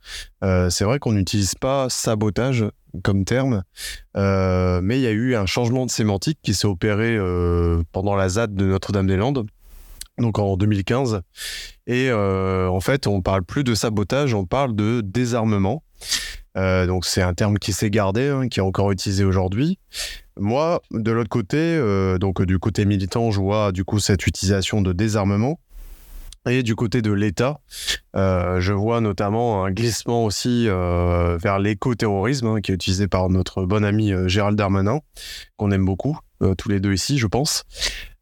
Euh, 0.44 0.72
c'est 0.72 0.84
vrai 0.84 0.98
qu'on 0.98 1.12
n'utilise 1.12 1.54
pas 1.54 1.90
sabotage 1.90 2.66
comme 3.04 3.24
terme, 3.24 3.62
mais 4.16 4.98
il 4.98 5.02
y 5.02 5.08
a 5.08 5.12
eu 5.12 5.36
un 5.36 5.46
changement 5.46 5.86
de 5.86 5.92
sémantique 5.92 6.40
qui 6.42 6.56
s'est 6.56 6.66
opéré 6.66 7.20
pendant 7.92 8.16
la 8.16 8.30
ZAD 8.30 8.56
de 8.56 8.66
Notre-Dame-des-Landes 8.66 9.46
donc 10.18 10.40
en 10.40 10.58
2015. 10.58 11.22
Et 11.86 12.12
en 12.12 12.80
fait, 12.80 13.06
on 13.06 13.22
parle 13.22 13.44
plus 13.44 13.64
de 13.64 13.76
sabotage, 13.76 14.34
on 14.34 14.46
parle 14.46 14.76
de 14.76 15.02
désarmement. 15.02 15.84
Euh, 16.58 16.88
donc 16.88 17.06
c'est 17.06 17.22
un 17.22 17.34
terme 17.34 17.58
qui 17.60 17.74
s'est 17.74 17.90
gardé, 17.90 18.30
hein, 18.30 18.48
qui 18.48 18.60
est 18.60 18.64
encore 18.64 18.92
utilisé 18.92 19.24
aujourd'hui. 19.24 19.80
Moi, 20.38 20.82
de 20.92 21.12
l'autre 21.12 21.30
côté, 21.30 21.58
euh, 21.58 22.18
donc 22.18 22.42
du 22.42 22.60
côté 22.60 22.86
militant, 22.86 23.32
je 23.32 23.40
vois 23.40 23.72
du 23.72 23.84
coup 23.84 24.00
cette 24.00 24.26
utilisation 24.28 24.82
de 24.82 24.94
désarmement. 24.94 25.60
Et 26.50 26.64
du 26.64 26.76
côté 26.76 27.02
de 27.02 27.12
l'État, 27.12 27.60
euh, 28.16 28.62
je 28.62 28.72
vois 28.72 29.02
notamment 29.02 29.66
un 29.66 29.72
glissement 29.72 30.24
aussi 30.24 30.68
vers 30.68 31.60
l'éco-terrorisme, 31.60 32.48
hein, 32.48 32.62
qui 32.62 32.72
est 32.72 32.76
utilisé 32.76 33.10
par 33.10 33.30
notre 33.30 33.66
bon 33.66 33.84
ami 33.84 34.14
Gérald 34.28 34.58
Darmanin, 34.58 35.02
qu'on 35.58 35.72
aime 35.72 35.84
beaucoup, 35.84 36.18
tous 36.58 36.70
les 36.70 36.80
deux 36.80 36.94
ici, 36.94 37.18
je 37.18 37.28
pense. 37.28 37.64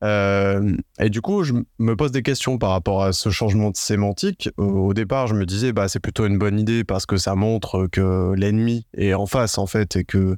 Euh, 0.06 0.76
et 1.00 1.10
du 1.10 1.22
coup, 1.22 1.44
je 1.44 1.54
me 1.80 1.96
pose 1.96 2.12
des 2.12 2.22
questions 2.22 2.58
par 2.58 2.72
rapport 2.72 3.04
à 3.04 3.14
ce 3.14 3.30
changement 3.30 3.72
de 3.72 3.78
sémantique. 3.78 4.50
Au, 4.58 4.94
départ, 4.94 5.28
je 5.28 5.34
me 5.34 5.46
disais, 5.46 5.74
bah, 5.74 5.88
c'est 5.88 6.00
plutôt 6.00 6.26
une 6.26 6.38
bonne 6.38 6.60
idée 6.60 6.84
parce 6.84 7.06
que 7.06 7.18
ça 7.18 7.36
montre 7.36 7.88
que 7.92 8.34
l'ennemi 8.36 8.86
est 8.96 9.14
en 9.14 9.26
face, 9.26 9.58
en 9.58 9.68
fait, 9.68 9.96
et 9.96 10.04
que 10.04 10.38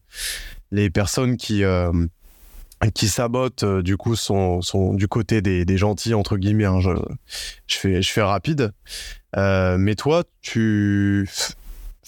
les 0.71 0.89
personnes 0.89 1.37
qui, 1.37 1.63
euh, 1.63 1.91
qui 2.93 3.07
sabotent, 3.07 3.63
euh, 3.63 3.81
du 3.81 3.97
coup, 3.97 4.15
sont, 4.15 4.61
sont 4.61 4.93
du 4.93 5.07
côté 5.07 5.41
des, 5.41 5.65
des 5.65 5.77
gentils, 5.77 6.13
entre 6.13 6.37
guillemets. 6.37 6.65
Hein, 6.65 6.79
je, 6.79 6.91
je, 7.67 7.77
fais, 7.77 8.01
je 8.01 8.11
fais 8.11 8.21
rapide. 8.21 8.71
mais 9.35 9.95
toi, 9.95 10.23
tu 10.41 11.29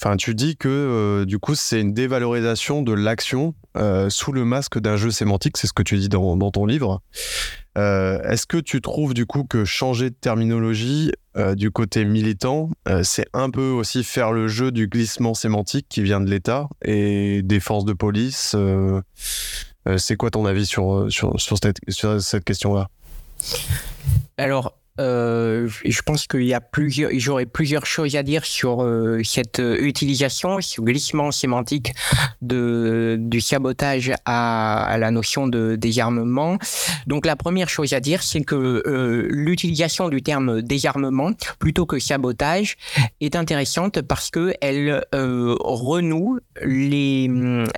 Enfin, 0.02 0.16
tu 0.16 0.34
dis 0.34 0.56
que 0.56 0.68
euh, 0.68 1.26
du 1.26 1.38
coup, 1.38 1.54
c'est 1.54 1.78
une 1.78 1.92
dévalorisation 1.92 2.80
de 2.80 2.94
l'action 2.94 3.54
euh, 3.76 4.08
sous 4.08 4.32
le 4.32 4.46
masque 4.46 4.78
d'un 4.78 4.96
jeu 4.96 5.10
sémantique. 5.10 5.58
C'est 5.58 5.66
ce 5.66 5.74
que 5.74 5.82
tu 5.82 5.98
dis 5.98 6.08
dans, 6.08 6.50
ton 6.50 6.64
livre. 6.64 7.02
Euh, 7.76 8.18
est-ce 8.22 8.46
que 8.46 8.56
tu 8.56 8.80
trouves 8.80 9.12
du 9.12 9.26
coup 9.26 9.44
que 9.44 9.66
changer 9.66 10.08
de 10.08 10.14
terminologie 10.14 11.12
du 11.54 11.70
côté 11.70 12.04
militant, 12.04 12.70
c'est 13.04 13.26
un 13.32 13.50
peu 13.50 13.68
aussi 13.68 14.02
faire 14.02 14.32
le 14.32 14.48
jeu 14.48 14.72
du 14.72 14.88
glissement 14.88 15.32
sémantique 15.32 15.86
qui 15.88 16.02
vient 16.02 16.20
de 16.20 16.28
l'État 16.28 16.68
et 16.82 17.42
des 17.42 17.60
forces 17.60 17.84
de 17.84 17.92
police 17.92 18.56
C'est 19.96 20.16
quoi 20.16 20.30
ton 20.30 20.44
avis 20.44 20.66
sur, 20.66 21.06
sur, 21.08 21.40
sur 21.40 21.56
cette, 21.62 21.78
sur 21.88 22.20
cette 22.20 22.44
question-là? 22.44 22.88
Alors, 24.38 24.74
euh, 25.00 25.68
je 25.84 26.02
pense 26.02 26.26
qu'il 26.26 26.44
y 26.44 26.52
a 26.52 26.60
plusieurs, 26.60 27.10
j'aurais 27.14 27.46
plusieurs 27.46 27.86
choses 27.86 28.16
à 28.16 28.22
dire 28.22 28.44
sur 28.44 28.82
euh, 28.82 29.22
cette 29.24 29.58
euh, 29.58 29.78
utilisation, 29.80 30.60
ce 30.60 30.80
glissement 30.80 31.30
sémantique 31.30 31.94
de, 32.42 33.16
du 33.18 33.40
sabotage 33.40 34.12
à, 34.26 34.96
la 34.98 35.10
notion 35.10 35.46
de 35.46 35.76
désarmement. 35.76 36.58
Donc 37.06 37.24
la 37.24 37.36
première 37.36 37.68
chose 37.68 37.94
à 37.94 38.00
dire, 38.00 38.22
c'est 38.22 38.42
que 38.42 38.82
l'utilisation 39.30 40.08
du 40.08 40.22
terme 40.22 40.60
désarmement 40.60 41.30
plutôt 41.58 41.86
que 41.86 41.98
sabotage 41.98 42.76
est 43.20 43.36
intéressante 43.36 44.02
parce 44.02 44.30
que 44.30 44.52
elle 44.60 45.04
renoue 45.12 46.40
les, 46.62 47.30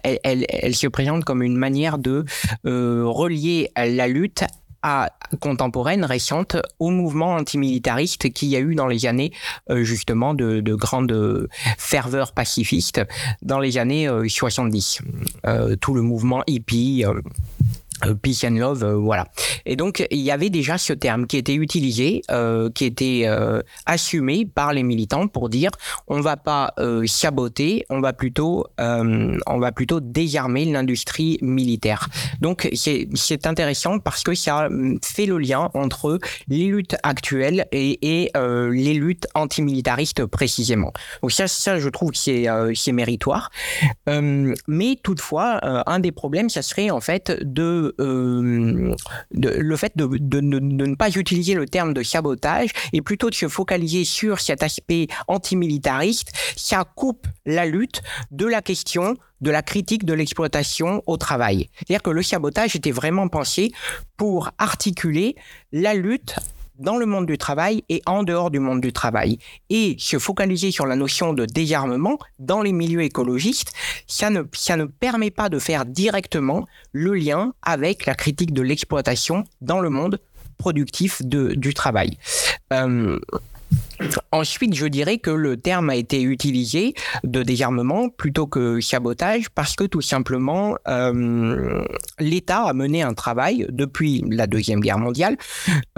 elle, 0.02 0.46
elle, 0.48 0.74
se 0.74 0.86
présente 0.88 1.24
comme 1.24 1.42
une 1.42 1.56
manière 1.56 1.98
de 1.98 2.24
relier 2.64 3.70
la 3.76 4.08
lutte 4.08 4.44
à, 4.82 5.10
contemporaine, 5.40 6.04
récente, 6.04 6.56
au 6.78 6.90
mouvement 6.90 7.34
antimilitariste 7.34 8.32
qu'il 8.32 8.48
y 8.48 8.56
a 8.56 8.60
eu 8.60 8.74
dans 8.74 8.86
les 8.86 9.06
années 9.06 9.32
euh, 9.70 9.82
justement 9.82 10.34
de, 10.34 10.60
de, 10.60 10.74
grande 10.74 11.48
ferveur 11.78 12.32
pacifiste 12.32 13.00
dans 13.42 13.58
les 13.58 13.78
années 13.78 14.08
70. 14.28 15.00
Euh, 15.46 15.52
euh, 15.52 15.76
tout 15.76 15.94
le 15.94 16.02
mouvement 16.02 16.42
hippie 16.46 17.04
euh, 17.06 17.20
peace 18.22 18.44
and 18.44 18.56
love, 18.56 18.84
euh, 18.84 18.94
voilà. 18.96 19.26
Et 19.66 19.76
donc 19.76 20.06
il 20.10 20.20
y 20.20 20.30
avait 20.30 20.50
déjà 20.50 20.78
ce 20.78 20.92
terme 20.92 21.26
qui 21.26 21.36
était 21.36 21.54
utilisé, 21.54 22.22
euh, 22.30 22.70
qui 22.70 22.84
était 22.84 23.28
assumé 23.86 24.44
par 24.46 24.72
les 24.72 24.82
militants 24.82 25.28
pour 25.28 25.48
dire 25.48 25.70
on 26.08 26.20
va 26.20 26.36
pas 26.36 26.74
saboter, 27.06 27.84
on 27.90 28.00
va 28.00 28.12
plutôt 28.12 28.66
on 28.78 29.58
va 29.58 29.72
plutôt 29.72 30.00
désarmer 30.00 30.64
l'industrie 30.64 31.38
militaire. 31.42 32.08
Donc 32.40 32.68
c'est 32.74 33.46
intéressant 33.46 33.98
parce 33.98 34.22
que 34.22 34.34
ça 34.34 34.68
fait 35.02 35.26
le 35.26 35.38
lien 35.38 35.70
entre 35.74 36.18
les 36.48 36.66
luttes 36.66 36.96
actuelles 37.02 37.66
et, 37.72 38.22
et 38.22 38.30
les 38.34 38.94
luttes 38.94 39.26
antimilitaristes 39.34 40.26
précisément. 40.26 40.92
Donc 41.22 41.32
ça 41.32 41.46
ça 41.48 41.78
je 41.78 41.88
trouve 41.88 42.10
que 42.10 42.18
c'est 42.18 42.46
c'est 42.74 42.92
méritoire. 42.92 43.50
mais 44.06 44.96
toutefois 45.02 45.60
un 45.88 46.00
des 46.00 46.12
problèmes 46.12 46.48
ça 46.48 46.62
serait 46.62 46.90
en 46.90 47.00
fait 47.00 47.32
de 47.42 47.91
euh, 48.00 48.94
le 49.32 49.76
fait 49.76 49.92
de, 49.96 50.06
ne 50.40 50.94
pas 50.94 51.10
utiliser 51.10 51.54
le 51.54 51.66
terme 51.66 51.94
de 51.94 52.02
sabotage 52.02 52.70
et 52.92 53.02
plutôt 53.02 53.30
de 53.30 53.34
se 53.34 53.48
focaliser 53.48 54.04
sur 54.04 54.40
cet 54.40 54.62
aspect 54.62 55.08
antimilitariste, 55.28 56.32
ça 56.56 56.84
coupe 56.84 57.26
la 57.46 57.66
lutte 57.66 58.02
de 58.30 58.46
la 58.46 58.62
question 58.62 59.16
de 59.40 59.50
la 59.50 59.62
critique 59.62 60.04
de 60.04 60.14
l'exploitation 60.14 61.02
au 61.06 61.16
travail. 61.16 61.68
C'est-à-dire 61.74 62.02
que 62.02 62.10
le 62.10 62.22
sabotage 62.22 62.76
était 62.76 62.92
vraiment 62.92 63.28
pensé 63.28 63.72
pour 64.16 64.50
articuler 64.58 65.34
la 65.72 65.94
lutte 65.94 66.36
dans 66.82 66.96
le 66.96 67.06
monde 67.06 67.26
du 67.26 67.38
travail 67.38 67.84
et 67.88 68.02
en 68.06 68.22
dehors 68.22 68.50
du 68.50 68.58
monde 68.58 68.80
du 68.80 68.92
travail. 68.92 69.38
Et 69.70 69.96
se 69.98 70.18
focaliser 70.18 70.70
sur 70.70 70.86
la 70.86 70.96
notion 70.96 71.32
de 71.32 71.46
désarmement 71.46 72.18
dans 72.38 72.60
les 72.60 72.72
milieux 72.72 73.02
écologistes, 73.02 73.72
ça 74.06 74.30
ne, 74.30 74.42
permet 74.84 75.30
pas 75.30 75.48
de 75.48 75.58
faire 75.58 75.86
directement 75.86 76.66
le 76.92 77.14
lien 77.14 77.54
avec 77.62 78.06
la 78.06 78.14
critique 78.14 78.52
de 78.52 78.62
l'exploitation 78.62 79.44
dans 79.60 79.80
le 79.80 79.90
monde 79.90 80.18
productif 80.58 81.22
du 81.24 81.74
travail. 81.74 82.18
Euh, 82.72 83.18
Ensuite, 84.30 84.74
je 84.74 84.86
dirais 84.86 85.18
que 85.18 85.30
le 85.30 85.56
terme 85.56 85.90
a 85.90 85.96
été 85.96 86.22
utilisé 86.22 86.94
de 87.24 87.42
désarmement 87.42 88.08
plutôt 88.08 88.46
que 88.46 88.80
sabotage 88.80 89.50
parce 89.50 89.76
que 89.76 89.84
tout 89.84 90.00
simplement, 90.00 90.76
euh, 90.88 91.84
l'État 92.18 92.62
a 92.64 92.72
mené 92.72 93.02
un 93.02 93.14
travail 93.14 93.66
depuis 93.70 94.24
la 94.28 94.46
Deuxième 94.46 94.80
Guerre 94.80 94.98
mondiale 94.98 95.36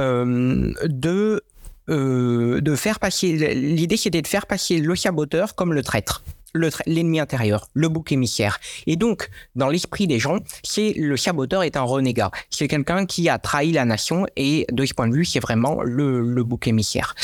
euh, 0.00 0.72
de 0.84 1.42
euh, 1.90 2.62
de 2.62 2.74
faire 2.76 2.98
passer. 2.98 3.54
L'idée, 3.54 3.98
c'était 3.98 4.22
de 4.22 4.26
faire 4.26 4.46
passer 4.46 4.78
le 4.78 4.96
saboteur 4.96 5.54
comme 5.54 5.74
le 5.74 5.82
traître 5.82 6.24
l'ennemi 6.54 7.20
intérieur, 7.20 7.68
le 7.74 7.88
bouc 7.88 8.12
émissaire. 8.12 8.58
Et 8.86 8.96
donc, 8.96 9.28
dans 9.54 9.68
l'esprit 9.68 10.06
des 10.06 10.18
gens, 10.18 10.38
c'est 10.62 10.92
le 10.96 11.16
saboteur 11.16 11.62
est 11.62 11.76
un 11.76 11.82
renégat. 11.82 12.30
C'est 12.50 12.68
quelqu'un 12.68 13.06
qui 13.06 13.28
a 13.28 13.38
trahi 13.38 13.72
la 13.72 13.84
nation 13.84 14.26
et 14.36 14.66
de 14.70 14.86
ce 14.86 14.94
point 14.94 15.08
de 15.08 15.14
vue, 15.14 15.24
c'est 15.24 15.40
vraiment 15.40 15.82
le, 15.82 16.20
le 16.20 16.44
bouc 16.44 16.68
émissaire. 16.68 17.14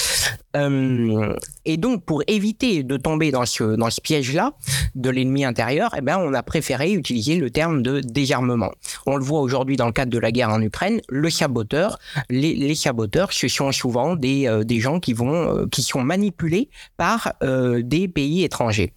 Euh, 0.56 1.34
et 1.64 1.76
donc, 1.76 2.04
pour 2.04 2.22
éviter 2.26 2.82
de 2.82 2.96
tomber 2.96 3.30
dans 3.30 3.46
ce, 3.46 3.76
dans 3.76 3.90
ce 3.90 4.00
piège-là 4.00 4.52
de 4.94 5.10
l'ennemi 5.10 5.44
intérieur, 5.44 5.94
eh 5.96 6.00
ben, 6.00 6.18
on 6.18 6.34
a 6.34 6.42
préféré 6.42 6.92
utiliser 6.92 7.36
le 7.36 7.50
terme 7.50 7.82
de 7.82 8.00
désarmement. 8.00 8.72
On 9.06 9.16
le 9.16 9.24
voit 9.24 9.40
aujourd'hui 9.40 9.76
dans 9.76 9.86
le 9.86 9.92
cadre 9.92 10.10
de 10.10 10.18
la 10.18 10.32
guerre 10.32 10.50
en 10.50 10.60
Ukraine, 10.60 11.00
le 11.08 11.30
saboteur, 11.30 11.98
les, 12.28 12.54
les 12.54 12.74
saboteurs, 12.74 13.32
ce 13.32 13.46
sont 13.48 13.70
souvent 13.72 14.16
des, 14.16 14.48
euh, 14.48 14.64
des 14.64 14.80
gens 14.80 14.98
qui 14.98 15.12
vont, 15.12 15.58
euh, 15.58 15.66
qui 15.70 15.82
sont 15.82 16.02
manipulés 16.02 16.68
par 16.96 17.32
des 17.40 18.08
pays 18.08 18.44
étrangers. 18.44 18.92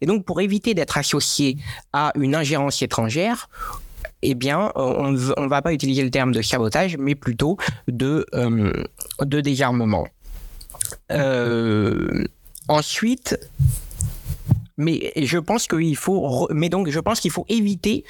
Et 0.00 0.06
donc, 0.06 0.24
pour 0.24 0.40
éviter 0.40 0.74
d'être 0.74 0.98
associé 0.98 1.58
à 1.92 2.12
une 2.14 2.34
ingérence 2.34 2.82
étrangère, 2.82 3.48
eh 4.22 4.34
bien, 4.34 4.72
on 4.74 5.12
ne 5.12 5.48
va 5.48 5.62
pas 5.62 5.72
utiliser 5.72 6.02
le 6.02 6.10
terme 6.10 6.32
de 6.32 6.42
sabotage, 6.42 6.96
mais 6.98 7.14
plutôt 7.14 7.58
de, 7.88 8.26
de 9.20 9.40
désarmement. 9.40 10.06
Euh, 11.12 12.24
ensuite, 12.68 13.38
Mais 14.76 15.12
je 15.16 15.38
pense 15.38 15.68
qu'il 15.68 15.96
faut, 15.96 16.48
mais 16.52 16.68
donc 16.68 16.88
je 16.88 16.98
pense 16.98 17.20
qu'il 17.20 17.30
faut 17.30 17.46
éviter, 17.48 18.04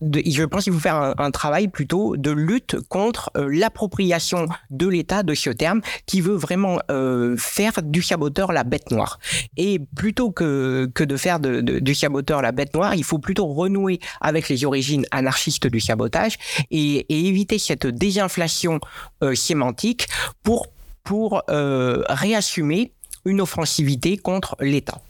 de, 0.00 0.22
je 0.24 0.44
pense 0.44 0.64
qu'il 0.64 0.72
faut 0.72 0.78
faire 0.78 1.14
un, 1.18 1.30
travail 1.30 1.68
plutôt 1.68 2.16
de 2.16 2.30
lutte 2.30 2.76
contre 2.88 3.30
euh, 3.36 3.48
l'appropriation 3.52 4.46
de 4.70 4.86
l'État 4.86 5.22
de 5.22 5.34
ce 5.34 5.50
terme 5.50 5.82
qui 6.06 6.22
veut 6.22 6.34
vraiment 6.34 6.78
euh, 6.90 7.36
faire 7.36 7.82
du 7.82 8.00
saboteur 8.00 8.52
la 8.52 8.64
bête 8.64 8.90
noire. 8.90 9.18
Et 9.58 9.78
plutôt 9.94 10.30
que, 10.30 10.90
que 10.94 11.04
de 11.04 11.16
faire 11.16 11.38
du 11.40 11.94
saboteur 11.94 12.40
la 12.40 12.52
bête 12.52 12.74
noire, 12.74 12.94
il 12.94 13.04
faut 13.04 13.18
plutôt 13.18 13.46
renouer 13.46 14.00
avec 14.20 14.48
les 14.48 14.64
origines 14.64 15.04
anarchistes 15.10 15.66
du 15.66 15.80
sabotage 15.80 16.36
et, 16.70 17.04
éviter 17.26 17.58
cette 17.58 17.86
désinflation 17.86 18.80
euh, 19.22 19.34
sémantique 19.34 20.06
pour 20.42 20.68
pour 21.02 21.44
réassumer 21.46 22.92
une 23.26 23.42
offensivité 23.42 24.16
contre 24.16 24.56
l'État. 24.60 25.02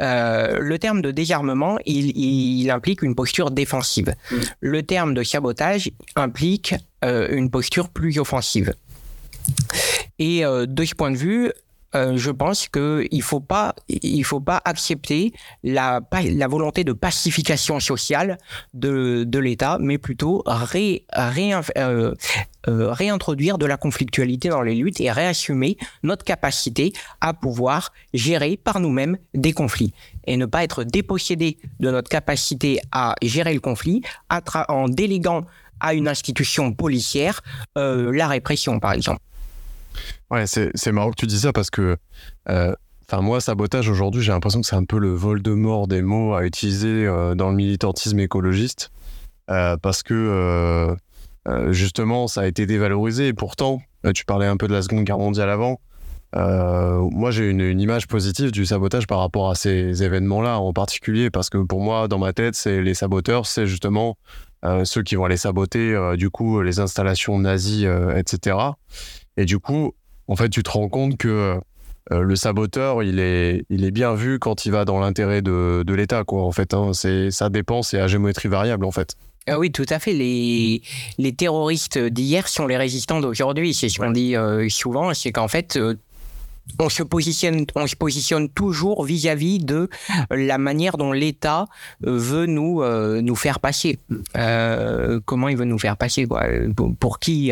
Euh, 0.00 0.58
le 0.60 0.78
terme 0.78 1.02
de 1.02 1.10
désarmement, 1.10 1.78
il, 1.84 2.70
implique 2.70 3.02
une 3.02 3.14
posture 3.14 3.50
défensive. 3.50 4.14
Le 4.60 4.82
terme 4.82 5.14
de 5.14 5.22
sabotage 5.22 5.90
implique 6.16 6.74
euh, 7.04 7.28
une 7.30 7.50
posture 7.50 7.88
plus 7.88 8.18
offensive. 8.18 8.74
Et 10.18 10.44
euh, 10.44 10.66
de 10.66 10.84
ce 10.84 10.94
point 10.94 11.10
de 11.10 11.16
vue, 11.16 11.52
je 11.94 12.30
pense 12.30 12.68
qu'il 12.68 13.08
ne 13.10 13.22
faut, 13.22 13.40
pas, 13.40 13.74
il 13.88 14.24
faut 14.24 14.40
pas 14.40 14.60
accepter 14.64 15.32
la, 15.62 16.00
volonté 16.48 16.84
de 16.84 16.92
pacification 16.92 17.80
sociale 17.80 18.38
de, 18.74 19.38
l'État, 19.38 19.78
mais 19.80 19.98
plutôt 19.98 20.42
ré, 20.46 21.06
euh, 21.16 22.14
réintroduire 22.66 23.56
de 23.56 23.66
la 23.66 23.76
conflictualité 23.76 24.48
dans 24.48 24.62
les 24.62 24.74
luttes 24.74 25.00
et 25.00 25.10
réassumer 25.10 25.78
notre 26.02 26.24
capacité 26.24 26.92
à 27.20 27.32
pouvoir 27.32 27.92
gérer 28.12 28.56
par 28.56 28.80
nous-mêmes 28.80 29.16
des 29.34 29.52
conflits 29.52 29.94
et 30.26 30.36
ne 30.36 30.46
pas 30.46 30.64
être 30.64 30.84
dépossédé 30.84 31.58
de 31.80 31.90
notre 31.90 32.10
capacité 32.10 32.80
à 32.92 33.14
gérer 33.22 33.54
le 33.54 33.60
conflit 33.60 34.02
en 34.68 34.88
déléguant 34.88 35.44
à 35.80 35.94
une 35.94 36.08
institution 36.08 36.72
policière 36.72 37.40
euh, 37.76 38.12
la 38.12 38.26
répression, 38.26 38.80
par 38.80 38.92
exemple. 38.92 39.20
Ouais, 40.30 40.46
c'est 40.46 40.92
marrant 40.92 41.10
que 41.10 41.16
tu 41.16 41.26
dis 41.26 41.40
ça 41.40 41.52
parce 41.52 41.70
que, 41.70 41.96
euh, 42.48 42.74
enfin 43.08 43.22
moi, 43.22 43.40
sabotage 43.40 43.88
aujourd'hui, 43.88 44.22
j'ai 44.22 44.32
l'impression 44.32 44.60
que 44.60 44.66
c'est 44.66 44.76
un 44.76 44.84
peu 44.84 44.98
le 44.98 45.12
vol 45.14 45.42
de 45.42 45.52
mort 45.52 45.88
des 45.88 46.02
mots 46.02 46.34
à 46.34 46.44
utiliser 46.44 47.06
dans 47.36 47.50
le 47.50 47.56
militantisme 47.56 48.18
écologiste 48.20 48.90
parce 49.46 50.02
que 50.02 50.96
euh, 51.48 51.72
justement, 51.72 52.26
ça 52.26 52.42
a 52.42 52.46
été 52.46 52.66
dévalorisé. 52.66 53.28
Et 53.28 53.32
pourtant, 53.32 53.80
euh, 54.04 54.12
tu 54.12 54.24
parlais 54.24 54.46
un 54.46 54.56
peu 54.56 54.68
de 54.68 54.72
la 54.72 54.82
Seconde 54.82 55.04
Guerre 55.04 55.18
mondiale 55.18 55.50
avant. 55.50 55.80
Euh, 56.36 57.00
moi, 57.10 57.30
j'ai 57.30 57.48
une, 57.48 57.80
image 57.80 58.06
positive 58.06 58.50
du 58.50 58.66
sabotage 58.66 59.06
par 59.06 59.20
rapport 59.20 59.50
à 59.50 59.54
ces 59.54 60.02
événements-là 60.02 60.58
en 60.58 60.72
particulier, 60.72 61.30
parce 61.30 61.48
que 61.48 61.58
pour 61.58 61.80
moi, 61.80 62.06
dans 62.06 62.18
ma 62.18 62.32
tête, 62.32 62.54
c'est 62.54 62.82
les 62.82 62.94
saboteurs, 62.94 63.46
c'est 63.46 63.66
justement 63.66 64.16
ceux 64.84 65.04
qui 65.04 65.14
vont 65.14 65.24
aller 65.24 65.36
saboter, 65.36 65.96
du 66.16 66.30
coup, 66.30 66.62
les 66.62 66.80
installations 66.80 67.38
nazies, 67.38 67.86
etc. 68.16 68.56
Et 69.36 69.44
du 69.44 69.60
coup, 69.60 69.92
en 70.28 70.36
fait, 70.36 70.48
tu 70.48 70.62
te 70.62 70.70
rends 70.70 70.88
compte 70.88 71.16
que 71.16 71.58
le 72.10 72.36
saboteur, 72.36 73.02
il 73.02 73.18
est, 73.18 73.64
il 73.68 73.84
est 73.84 73.90
bien 73.90 74.14
vu 74.14 74.38
quand 74.38 74.64
il 74.64 74.72
va 74.72 74.86
dans 74.86 74.98
l'intérêt 74.98 75.42
de, 75.42 75.82
de 75.86 75.94
l'État, 75.94 76.24
quoi. 76.24 76.42
En 76.42 76.52
fait, 76.52 76.72
hein. 76.72 76.92
c'est 76.94 77.30
ça 77.30 77.50
dépend, 77.50 77.82
c'est 77.82 77.98
à 77.98 78.06
géométrie 78.06 78.48
variable, 78.48 78.86
en 78.86 78.90
fait. 78.90 79.14
Ah 79.48 79.58
oui, 79.58 79.72
tout 79.72 79.86
à 79.88 79.98
fait. 79.98 80.12
Les, 80.12 80.82
les 81.16 81.32
terroristes 81.32 81.98
d'hier 81.98 82.48
sont 82.48 82.66
les 82.66 82.76
résistants 82.76 83.20
d'aujourd'hui. 83.20 83.72
C'est 83.72 83.88
ce 83.88 83.98
qu'on 83.98 84.10
dit 84.10 84.36
euh, 84.36 84.68
souvent, 84.68 85.14
c'est 85.14 85.32
qu'en 85.32 85.48
fait, 85.48 85.76
euh, 85.76 85.94
on 86.78 86.88
se 86.88 87.02
positionne, 87.02 87.64
on 87.74 87.86
se 87.86 87.96
positionne 87.96 88.48
toujours 88.48 89.04
vis-à-vis 89.04 89.58
de 89.58 89.88
la 90.30 90.58
manière 90.58 90.96
dont 90.96 91.12
l'État 91.12 91.66
euh, 92.06 92.16
veut 92.16 92.46
nous 92.46 92.82
euh, 92.82 93.20
nous 93.20 93.36
faire 93.36 93.60
passer. 93.60 93.98
Euh, 94.36 95.20
comment 95.24 95.48
il 95.48 95.56
veut 95.56 95.64
nous 95.64 95.78
faire 95.78 95.96
passer 95.96 96.26
quoi? 96.26 96.44
Pour, 97.00 97.18
qui 97.18 97.50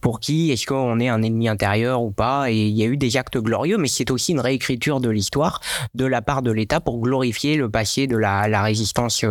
pour 0.00 0.20
qui? 0.20 0.50
Est-ce 0.50 0.66
qu'on 0.66 1.00
est 1.00 1.08
un 1.08 1.22
ennemi 1.22 1.48
intérieur 1.48 2.02
ou 2.02 2.10
pas? 2.10 2.50
Et 2.50 2.66
il 2.66 2.76
y 2.76 2.82
a 2.82 2.86
eu 2.86 2.96
des 2.96 3.16
actes 3.16 3.38
glorieux, 3.38 3.78
mais 3.78 3.88
c'est 3.88 4.10
aussi 4.10 4.32
une 4.32 4.40
réécriture 4.40 5.00
de 5.00 5.08
l'histoire 5.08 5.60
de 5.94 6.04
la 6.04 6.22
part 6.22 6.42
de 6.42 6.50
l'État 6.50 6.80
pour 6.80 7.00
glorifier 7.00 7.56
le 7.56 7.68
passé 7.68 8.06
de 8.06 8.16
la, 8.16 8.48
la 8.48 8.62
résistance 8.62 9.24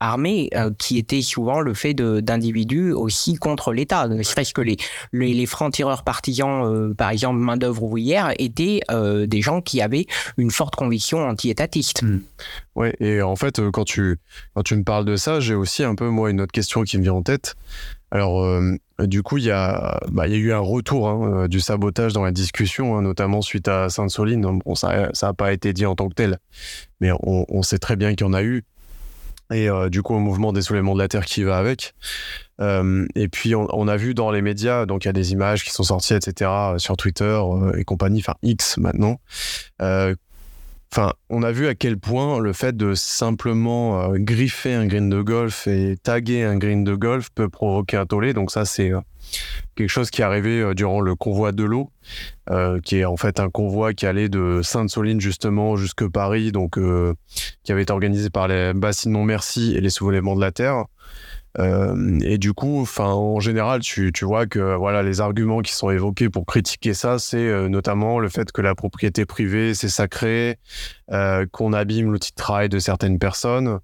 armée, 0.00 0.50
qui 0.78 0.98
était 0.98 1.22
souvent 1.22 1.60
le 1.60 1.74
fait 1.74 1.94
d'individus 1.94 2.92
aussi 2.92 3.34
contre 3.34 3.72
l'État. 3.72 4.08
Ne 4.08 4.22
serait-ce 4.22 4.54
que 4.54 4.62
les 4.62 4.76
les, 5.12 5.34
les 5.34 5.46
francs-tireurs 5.46 6.04
partisans, 6.04 6.94
par 6.94 7.10
exemple 7.10 7.38
main 7.38 7.56
d'œuvre 7.56 7.82
ouvrière 7.82 8.32
étaient 8.44 8.80
euh, 8.90 9.26
des 9.26 9.42
gens 9.42 9.60
qui 9.60 9.80
avaient 9.80 10.06
une 10.36 10.50
forte 10.50 10.76
conviction 10.76 11.18
anti-étatiste. 11.26 12.02
Hmm. 12.02 12.20
Ouais, 12.74 12.94
et 13.00 13.22
en 13.22 13.36
fait, 13.36 13.58
euh, 13.58 13.70
quand 13.70 13.84
tu, 13.84 14.18
quand 14.54 14.62
tu 14.62 14.76
me 14.76 14.84
parles 14.84 15.04
de 15.04 15.16
ça, 15.16 15.40
j'ai 15.40 15.54
aussi 15.54 15.84
un 15.84 15.94
peu, 15.94 16.08
moi, 16.08 16.30
une 16.30 16.40
autre 16.40 16.52
question 16.52 16.82
qui 16.82 16.98
me 16.98 17.02
vient 17.02 17.14
en 17.14 17.22
tête. 17.22 17.54
Alors, 18.10 18.44
euh, 18.44 18.76
du 19.00 19.22
coup, 19.22 19.38
il 19.38 19.44
y, 19.44 19.50
a, 19.50 20.00
bah, 20.08 20.28
y 20.28 20.34
a 20.34 20.36
eu 20.36 20.52
un 20.52 20.60
retour 20.60 21.08
hein, 21.08 21.48
du 21.48 21.60
sabotage 21.60 22.12
dans 22.12 22.22
la 22.22 22.30
discussion, 22.30 22.96
hein, 22.96 23.02
notamment 23.02 23.42
suite 23.42 23.66
à 23.66 23.88
Sainte-Soline. 23.88 24.60
Bon, 24.64 24.74
ça 24.74 25.10
n'a 25.20 25.34
pas 25.34 25.52
été 25.52 25.72
dit 25.72 25.84
en 25.84 25.96
tant 25.96 26.08
que 26.08 26.14
tel, 26.14 26.38
mais 27.00 27.10
on 27.20 27.62
sait 27.62 27.78
très 27.78 27.96
bien 27.96 28.14
qu'il 28.14 28.24
y 28.26 28.30
en 28.30 28.34
a 28.34 28.42
eu 28.42 28.62
et 29.52 29.68
euh, 29.68 29.88
du 29.88 30.02
coup 30.02 30.14
au 30.14 30.18
mouvement 30.18 30.52
des 30.52 30.62
soulèvements 30.62 30.94
de 30.94 31.00
la 31.00 31.08
terre 31.08 31.24
qui 31.24 31.42
va 31.42 31.58
avec. 31.58 31.94
Euh, 32.60 33.06
et 33.14 33.28
puis 33.28 33.54
on, 33.54 33.88
a 33.88 33.96
vu 33.96 34.14
dans 34.14 34.30
les 34.30 34.42
médias, 34.42 34.86
donc 34.86 35.04
il 35.04 35.08
y 35.08 35.10
a 35.10 35.12
des 35.12 35.32
images 35.32 35.64
qui 35.64 35.70
sont 35.70 35.82
sorties, 35.82 36.14
etc. 36.14 36.50
sur 36.78 36.96
Twitter 36.96 37.40
et 37.76 37.84
compagnie, 37.84 38.20
enfin 38.20 38.34
X 38.42 38.78
maintenant. 38.78 39.18
Euh, 40.98 41.08
on 41.30 41.42
a 41.42 41.52
vu 41.52 41.66
à 41.66 41.74
quel 41.74 41.98
point 41.98 42.38
le 42.38 42.52
fait 42.52 42.76
de 42.76 42.94
simplement 42.94 44.08
griffer 44.14 44.74
un 44.74 44.86
green 44.86 45.08
de 45.08 45.22
golf 45.22 45.66
et 45.66 45.96
taguer 46.02 46.44
un 46.44 46.56
green 46.56 46.84
de 46.84 46.94
golf 46.94 47.30
peut 47.34 47.48
provoquer 47.48 47.96
un 47.96 48.06
tollé. 48.06 48.32
Donc 48.32 48.50
ça, 48.50 48.64
c'est 48.64 48.92
quelque 49.74 49.88
chose 49.88 50.10
qui 50.10 50.20
est 50.20 50.24
arrivé 50.24 50.60
euh, 50.60 50.74
durant 50.74 51.00
le 51.00 51.14
convoi 51.14 51.52
de 51.52 51.64
l'eau, 51.64 51.90
euh, 52.50 52.80
qui 52.80 52.98
est 52.98 53.04
en 53.04 53.16
fait 53.16 53.40
un 53.40 53.50
convoi 53.50 53.94
qui 53.94 54.06
allait 54.06 54.28
de 54.28 54.60
Sainte-Soline 54.62 55.20
justement 55.20 55.76
jusque 55.76 56.06
Paris, 56.08 56.52
donc 56.52 56.78
euh, 56.78 57.14
qui 57.62 57.72
avait 57.72 57.82
été 57.82 57.92
organisé 57.92 58.30
par 58.30 58.48
les 58.48 58.72
Bassines 58.74 59.12
Non-Merci 59.12 59.74
et 59.76 59.80
les 59.80 59.90
Soulèvements 59.90 60.36
de 60.36 60.40
la 60.40 60.52
Terre. 60.52 60.84
Et 61.58 62.38
du 62.38 62.52
coup, 62.52 62.84
en 62.98 63.40
général, 63.40 63.80
tu, 63.80 64.12
vois 64.22 64.46
que 64.46 65.02
les 65.02 65.20
arguments 65.20 65.60
qui 65.60 65.72
sont 65.72 65.90
évoqués 65.90 66.28
pour 66.28 66.46
critiquer 66.46 66.94
ça, 66.94 67.18
c'est 67.18 67.68
notamment 67.68 68.18
le 68.18 68.28
fait 68.28 68.50
que 68.50 68.60
la 68.60 68.74
propriété 68.74 69.24
privée, 69.24 69.74
c'est 69.74 69.88
sacré, 69.88 70.58
qu'on 71.52 71.72
abîme 71.72 72.10
l'outil 72.10 72.32
de 72.32 72.36
travail 72.36 72.68
de 72.68 72.78
certaines 72.78 73.18
personnes. 73.18 73.78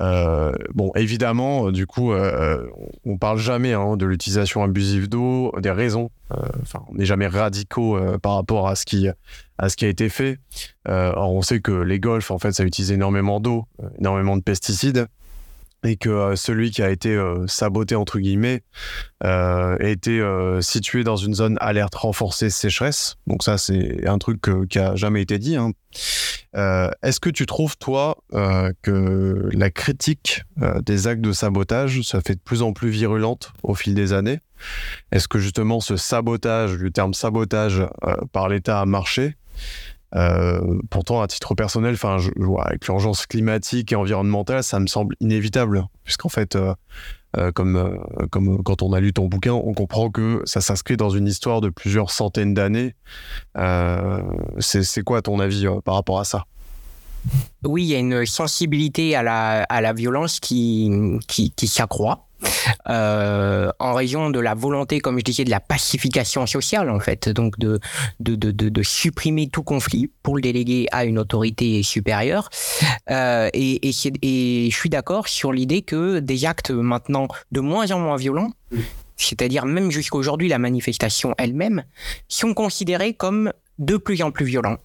Euh, 0.00 0.52
bon, 0.74 0.92
évidemment, 0.94 1.68
euh, 1.68 1.72
du 1.72 1.86
coup, 1.86 2.12
euh, 2.12 2.66
on 3.04 3.18
parle 3.18 3.38
jamais 3.38 3.72
hein, 3.72 3.96
de 3.96 4.06
l'utilisation 4.06 4.62
abusive 4.62 5.08
d'eau, 5.08 5.52
des 5.60 5.70
raisons. 5.70 6.10
On 6.30 6.94
n'est 6.94 7.06
jamais 7.06 7.26
radicaux 7.26 7.98
par 8.20 8.34
rapport 8.34 8.68
à 8.68 8.74
ce 8.74 8.84
qui 8.84 9.08
à 9.56 9.68
ce 9.68 9.76
qui 9.76 9.86
a 9.86 9.88
été 9.88 10.08
fait. 10.10 10.38
or, 10.86 11.32
on 11.32 11.40
sait 11.40 11.60
que 11.60 11.72
les 11.72 11.98
golfs, 11.98 12.30
en 12.30 12.38
fait, 12.38 12.52
ça 12.52 12.64
utilise 12.64 12.92
énormément 12.92 13.40
d'eau, 13.40 13.64
énormément 13.98 14.36
de 14.36 14.42
pesticides 14.42 15.08
et 15.84 15.96
que 15.96 16.08
euh, 16.08 16.36
celui 16.36 16.70
qui 16.70 16.82
a 16.82 16.90
été 16.90 17.14
euh, 17.14 17.46
saboté 17.46 17.94
entre 17.94 18.18
guillemets 18.18 18.62
euh, 19.24 19.76
a 19.78 19.88
été 19.88 20.22
situé 20.60 21.04
dans 21.04 21.16
une 21.16 21.34
zone 21.34 21.56
alerte 21.60 21.94
renforcée 21.94 22.50
sécheresse. 22.50 23.16
Donc 23.26 23.42
ça 23.42 23.58
c'est 23.58 24.06
un 24.06 24.18
truc 24.18 24.42
qui 24.68 24.78
a 24.78 24.94
jamais 24.94 25.22
été 25.22 25.38
dit. 25.38 25.56
Hein. 25.56 25.72
Est-ce 27.02 27.20
que 27.20 27.30
tu 27.30 27.46
trouves 27.46 27.76
toi 27.76 28.16
que 28.82 29.48
la 29.52 29.70
critique 29.70 30.42
des 30.84 31.06
actes 31.06 31.20
de 31.20 31.32
sabotage 31.32 32.02
ça 32.02 32.20
fait 32.20 32.34
de 32.34 32.40
plus 32.40 32.62
en 32.62 32.72
plus 32.72 32.90
virulente 32.90 33.52
au 33.62 33.74
fil 33.74 33.94
des 33.94 34.12
années? 34.12 34.40
Est-ce 35.12 35.28
que 35.28 35.38
justement 35.38 35.80
ce 35.80 35.96
sabotage, 35.96 36.74
le 36.74 36.90
terme 36.90 37.14
sabotage 37.14 37.82
par 38.32 38.48
l'État 38.48 38.80
a 38.80 38.86
marché? 38.86 39.36
Euh, 40.16 40.78
pourtant, 40.90 41.20
à 41.20 41.26
titre 41.26 41.54
personnel, 41.54 41.94
enfin, 41.94 42.18
avec 42.64 42.86
l'urgence 42.86 43.26
climatique 43.26 43.92
et 43.92 43.96
environnementale, 43.96 44.62
ça 44.62 44.80
me 44.80 44.86
semble 44.86 45.14
inévitable, 45.20 45.84
puisqu'en 46.04 46.28
fait, 46.28 46.56
euh, 46.56 46.74
euh, 47.36 47.52
comme, 47.52 48.02
comme 48.30 48.62
quand 48.62 48.82
on 48.82 48.92
a 48.92 49.00
lu 49.00 49.12
ton 49.12 49.26
bouquin, 49.26 49.52
on 49.52 49.74
comprend 49.74 50.10
que 50.10 50.42
ça 50.46 50.60
s'inscrit 50.60 50.96
dans 50.96 51.10
une 51.10 51.26
histoire 51.26 51.60
de 51.60 51.68
plusieurs 51.68 52.10
centaines 52.10 52.54
d'années. 52.54 52.94
c'est 54.58 55.02
quoi 55.02 55.22
ton 55.22 55.40
avis 55.40 55.66
par 55.84 55.94
rapport 55.94 56.20
à 56.20 56.24
ça? 56.24 56.44
Oui, 57.64 57.82
il 57.82 57.88
y 57.88 57.94
a 57.94 57.98
une 57.98 58.24
sensibilité 58.24 59.14
à 59.14 59.22
la, 59.22 59.64
à 59.64 59.80
la 59.80 59.92
violence 59.92 60.40
qui, 60.40 60.90
qui, 61.26 61.50
qui 61.50 61.66
s'accroît. 61.66 62.27
Euh, 62.88 63.70
en 63.78 63.94
raison 63.94 64.30
de 64.30 64.40
la 64.40 64.54
volonté, 64.54 65.00
comme 65.00 65.18
je 65.18 65.24
disais, 65.24 65.44
de 65.44 65.50
la 65.50 65.60
pacification 65.60 66.46
sociale, 66.46 66.90
en 66.90 67.00
fait, 67.00 67.28
donc 67.28 67.58
de, 67.58 67.80
de, 68.20 68.34
de, 68.34 68.50
de, 68.50 68.82
supprimer 68.82 69.48
tout 69.48 69.62
conflit 69.62 70.10
pour 70.22 70.36
le 70.36 70.42
déléguer 70.42 70.86
à 70.92 71.04
une 71.04 71.18
autorité 71.18 71.82
supérieure. 71.82 72.48
Euh, 73.10 73.48
et, 73.52 73.88
et, 73.88 73.92
et, 74.22 74.70
je 74.70 74.76
suis 74.76 74.88
d'accord 74.88 75.28
sur 75.28 75.52
l'idée 75.52 75.82
que 75.82 76.20
des 76.20 76.44
actes 76.44 76.70
maintenant 76.70 77.28
de 77.52 77.60
moins 77.60 77.90
en 77.90 77.98
moins 77.98 78.16
violents, 78.16 78.52
c'est-à-dire 79.16 79.66
même 79.66 79.90
jusqu'à 79.90 80.16
aujourd'hui 80.16 80.48
la 80.48 80.58
manifestation 80.58 81.34
elle-même, 81.38 81.84
sont 82.28 82.54
considérés 82.54 83.14
comme 83.14 83.52
de 83.78 83.96
plus 83.96 84.22
en 84.22 84.30
plus 84.30 84.44
violents. 84.44 84.76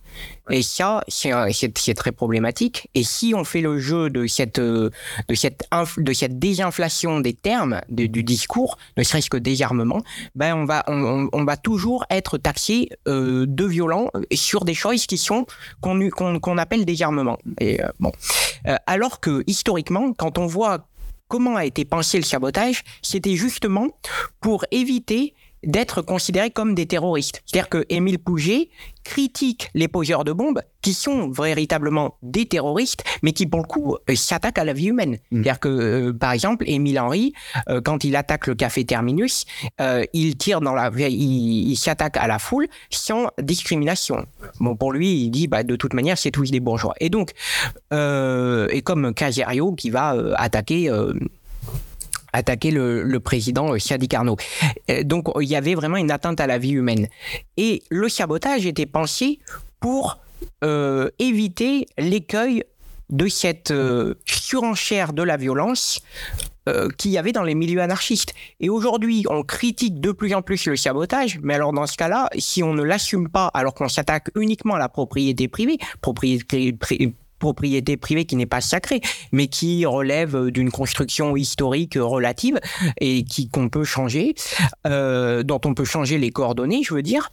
Et 0.49 0.61
ça, 0.61 1.03
c'est 1.07 1.93
très 1.95 2.11
problématique. 2.11 2.89
Et 2.93 3.03
si 3.03 3.33
on 3.35 3.43
fait 3.43 3.61
le 3.61 3.79
jeu 3.79 4.09
de 4.09 4.27
cette, 4.27 4.59
de 4.59 4.91
cette, 5.33 5.63
de 5.97 6.13
cette 6.13 6.37
désinflation 6.39 7.19
des 7.19 7.33
termes 7.33 7.81
du 7.89 8.23
discours, 8.23 8.77
ne 8.97 9.03
serait-ce 9.03 9.29
que 9.29 9.37
désarmement, 9.37 10.01
ben 10.35 10.55
on 10.55 10.65
va, 10.65 10.83
on, 10.87 11.29
on 11.31 11.43
va 11.43 11.57
toujours 11.57 12.05
être 12.09 12.37
taxé 12.37 12.89
euh, 13.07 13.45
de 13.47 13.65
violent 13.65 14.09
sur 14.33 14.65
des 14.65 14.73
choses 14.73 15.05
qui 15.05 15.17
sont 15.17 15.45
qu'on 15.81 16.57
appelle 16.57 16.85
désarmement. 16.85 17.37
Et 17.59 17.81
euh, 17.81 17.87
bon, 17.99 18.11
euh, 18.67 18.75
alors 18.85 19.19
que 19.19 19.43
historiquement, 19.47 20.13
quand 20.13 20.37
on 20.37 20.45
voit 20.45 20.87
comment 21.27 21.55
a 21.55 21.65
été 21.65 21.85
pensé 21.85 22.17
le 22.17 22.23
sabotage, 22.23 22.83
c'était 23.01 23.35
justement 23.35 23.87
pour 24.39 24.65
éviter 24.71 25.33
d'être 25.63 26.01
considérés 26.01 26.51
comme 26.51 26.75
des 26.75 26.85
terroristes. 26.85 27.41
C'est-à-dire 27.45 27.69
que 27.69 27.85
Émile 27.89 28.19
Pouget 28.19 28.69
critique 29.03 29.69
les 29.73 29.87
poseurs 29.87 30.23
de 30.23 30.31
bombes 30.31 30.61
qui 30.81 30.93
sont 30.93 31.29
véritablement 31.29 32.17
des 32.21 32.45
terroristes, 32.45 33.03
mais 33.21 33.31
qui 33.31 33.45
pour 33.47 33.61
le 33.61 33.65
coup 33.65 33.97
euh, 34.09 34.15
s'attaquent 34.15 34.57
à 34.57 34.63
la 34.63 34.73
vie 34.73 34.87
humaine. 34.87 35.13
Mm. 35.13 35.17
C'est-à-dire 35.31 35.59
que, 35.59 35.69
euh, 35.69 36.13
par 36.13 36.31
exemple, 36.31 36.65
Émile 36.67 36.99
Henry, 36.99 37.33
euh, 37.69 37.81
quand 37.81 38.03
il 38.03 38.15
attaque 38.15 38.47
le 38.47 38.55
café 38.55 38.85
Terminus, 38.85 39.45
il 40.13 40.37
tire 40.37 40.61
dans 40.61 40.73
la, 40.73 40.91
il, 41.09 41.75
s'attaque 41.75 42.17
à 42.17 42.27
la 42.27 42.39
foule 42.39 42.67
sans 42.89 43.27
discrimination. 43.41 44.25
Bon, 44.59 44.75
pour 44.75 44.91
lui, 44.91 45.23
il 45.23 45.29
dit, 45.29 45.47
bah, 45.47 45.63
de 45.63 45.75
toute 45.75 45.93
manière, 45.93 46.17
c'est 46.17 46.31
tous 46.31 46.51
des 46.51 46.59
bourgeois. 46.59 46.93
Et 46.99 47.09
donc, 47.09 47.31
et 47.91 48.81
comme 48.83 49.13
Caserio 49.13 49.73
qui 49.73 49.89
va 49.89 50.15
attaquer 50.35 50.89
attaquer 52.33 52.71
le, 52.71 53.19
président 53.19 53.73
euh, 53.73 53.79
Sadi 53.79 54.07
Carnot. 54.07 54.37
Euh, 54.89 55.03
donc 55.03 55.29
il 55.39 55.47
y 55.47 55.55
avait 55.55 55.75
vraiment 55.75 55.97
une 55.97 56.11
atteinte 56.11 56.41
à 56.41 56.47
la 56.47 56.57
vie 56.57 56.71
humaine. 56.71 57.07
Et 57.55 57.83
le 57.89 58.09
sabotage 58.09 58.65
était 58.65 58.87
pensé 58.87 59.39
pour 59.79 60.19
euh, 60.63 61.09
éviter 61.19 61.85
l'écueil 61.97 62.63
de 63.09 63.27
cette 63.27 63.73
surenchère 64.25 65.13
de 65.13 65.21
la 65.23 65.37
violence 65.37 66.01
qu'il 66.97 67.11
y 67.11 67.17
avait 67.17 67.33
dans 67.33 67.43
les 67.43 67.53
milieux 67.53 67.81
anarchistes. 67.81 68.33
Et 68.61 68.69
aujourd'hui, 68.69 69.25
on 69.29 69.43
critique 69.43 69.99
de 69.99 70.13
plus 70.13 70.33
en 70.33 70.41
plus 70.41 70.65
le 70.65 70.77
sabotage, 70.77 71.37
mais 71.43 71.55
alors 71.55 71.73
dans 71.73 71.85
ce 71.85 71.97
cas-là, 71.97 72.29
si 72.39 72.63
on 72.63 72.73
ne 72.73 72.81
l'assume 72.81 73.27
pas 73.27 73.51
alors 73.53 73.73
qu'on 73.73 73.89
s'attaque 73.89 74.29
uniquement 74.35 74.75
à 74.75 74.79
la 74.79 74.87
propriété 74.87 75.49
privée, 75.49 75.77
propriété, 76.01 76.73
propriété 77.43 77.97
privée 77.97 78.23
qui 78.23 78.37
n'est 78.37 78.45
pas 78.45 78.61
sacrée, 78.61 79.01
mais 79.33 79.47
qui 79.47 79.85
relève 79.85 80.49
d'une 80.49 80.71
construction 80.71 81.35
historique 81.35 81.97
relative 81.99 82.57
et 83.01 83.25
qui 83.25 83.49
qu'on 83.49 83.67
peut 83.67 83.83
changer, 83.83 84.33
euh, 84.87 85.43
dont 85.43 85.59
on 85.65 85.73
peut 85.73 85.83
changer 85.83 86.17
les 86.17 86.31
coordonnées, 86.31 86.83
je 86.83 86.93
veux 86.93 87.01
dire. 87.01 87.31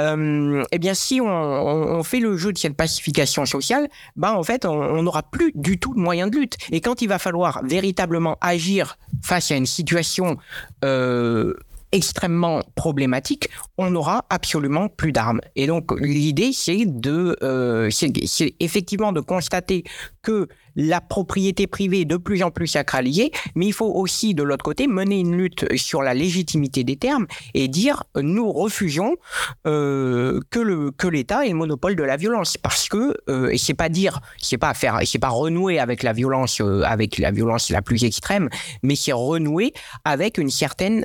Euh, 0.00 0.64
eh 0.72 0.78
bien, 0.78 0.94
si 0.94 1.20
on, 1.20 2.02
fait 2.02 2.18
le 2.18 2.36
jeu 2.36 2.52
de 2.52 2.58
cette 2.58 2.76
pacification 2.76 3.46
sociale, 3.46 3.88
ben 4.16 4.32
en 4.32 4.42
fait, 4.42 4.64
on 4.64 5.02
n'aura 5.02 5.22
plus 5.22 5.52
du 5.54 5.78
tout 5.78 5.94
de 5.94 6.00
moyens 6.00 6.30
de 6.30 6.38
lutte. 6.38 6.56
Et 6.72 6.80
quand 6.80 7.00
il 7.00 7.08
va 7.08 7.20
falloir 7.20 7.62
véritablement 7.64 8.36
agir 8.40 8.98
face 9.22 9.52
à 9.52 9.54
une 9.54 9.66
situation 9.66 10.36
euh, 10.84 11.54
extrêmement 11.92 12.62
problématique, 12.74 13.48
on 13.78 13.90
n'aura 13.90 14.24
absolument 14.30 14.88
plus 14.88 15.12
d'armes. 15.12 15.40
Et 15.54 15.66
donc 15.66 15.92
l'idée, 16.00 16.52
c'est 16.52 16.84
de, 16.86 17.36
euh, 17.42 17.90
c'est 17.90 18.54
effectivement 18.60 19.12
de 19.12 19.20
constater 19.20 19.84
que 20.22 20.48
la 20.76 21.00
propriété 21.00 21.66
privée 21.66 22.02
est 22.02 22.04
de 22.04 22.16
plus 22.16 22.42
en 22.42 22.50
plus 22.50 22.66
sacralisée, 22.66 23.32
mais 23.54 23.66
il 23.66 23.72
faut 23.72 23.92
aussi, 23.92 24.34
de 24.34 24.42
l'autre 24.42 24.62
côté, 24.62 24.86
mener 24.86 25.18
une 25.18 25.36
lutte 25.36 25.66
sur 25.76 26.02
la 26.02 26.14
légitimité 26.14 26.84
des 26.84 26.96
termes 26.96 27.26
et 27.54 27.66
dire 27.68 28.04
nous 28.14 28.52
refusons 28.52 29.16
euh, 29.66 30.40
que 30.50 30.60
le 30.60 30.90
que 30.90 31.08
l'État 31.08 31.46
ait 31.46 31.50
le 31.50 31.54
monopole 31.54 31.96
de 31.96 32.02
la 32.02 32.16
violence, 32.16 32.56
parce 32.56 32.88
que 32.88 33.16
euh, 33.28 33.48
et 33.48 33.58
c'est 33.58 33.74
pas 33.74 33.88
dire, 33.88 34.20
c'est 34.38 34.58
pas 34.58 34.74
pas 34.74 35.28
renouer 35.28 35.78
avec 35.78 36.02
la 36.02 36.12
violence, 36.12 36.60
euh, 36.60 36.82
avec 36.82 37.18
la 37.18 37.30
violence 37.30 37.70
la 37.70 37.82
plus 37.82 38.04
extrême, 38.04 38.48
mais 38.82 38.96
c'est 38.96 39.12
renouer 39.12 39.72
avec 40.04 40.38
une 40.38 40.50
certaine 40.50 41.04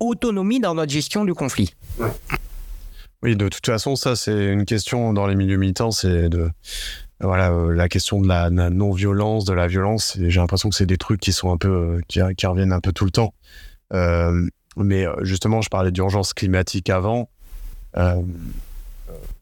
autonomie 0.00 0.60
dans 0.60 0.74
notre 0.74 0.92
gestion 0.92 1.24
du 1.24 1.34
conflit. 1.34 1.74
Oui, 3.22 3.34
de 3.34 3.48
toute 3.48 3.64
façon, 3.64 3.96
ça, 3.96 4.14
c'est 4.14 4.52
une 4.52 4.64
question 4.64 5.12
dans 5.12 5.26
les 5.26 5.34
milieux 5.34 5.56
militants, 5.56 5.90
c'est 5.90 6.28
de 6.28 6.50
voilà 7.20 7.50
euh, 7.50 7.72
la 7.72 7.88
question 7.88 8.20
de 8.20 8.28
la, 8.28 8.50
non 8.50 8.92
violence 8.92 9.44
de 9.44 9.52
la 9.52 9.66
violence 9.66 10.18
j'ai 10.20 10.40
l'impression 10.40 10.68
que 10.68 10.74
c'est 10.74 10.86
des 10.86 10.98
trucs 10.98 11.20
qui 11.20 11.32
sont 11.32 11.50
un 11.50 11.56
peu 11.56 11.68
euh, 11.68 12.00
qui, 12.08 12.46
reviennent 12.46 12.72
un 12.72 12.80
peu 12.80 12.92
tout 12.92 13.04
le 13.04 13.10
temps 13.10 13.34
euh, 13.92 14.46
mais 14.76 15.06
justement 15.22 15.62
je 15.62 15.70
parlais 15.70 15.90
d'urgence 15.90 16.34
climatique 16.34 16.90
avant 16.90 17.28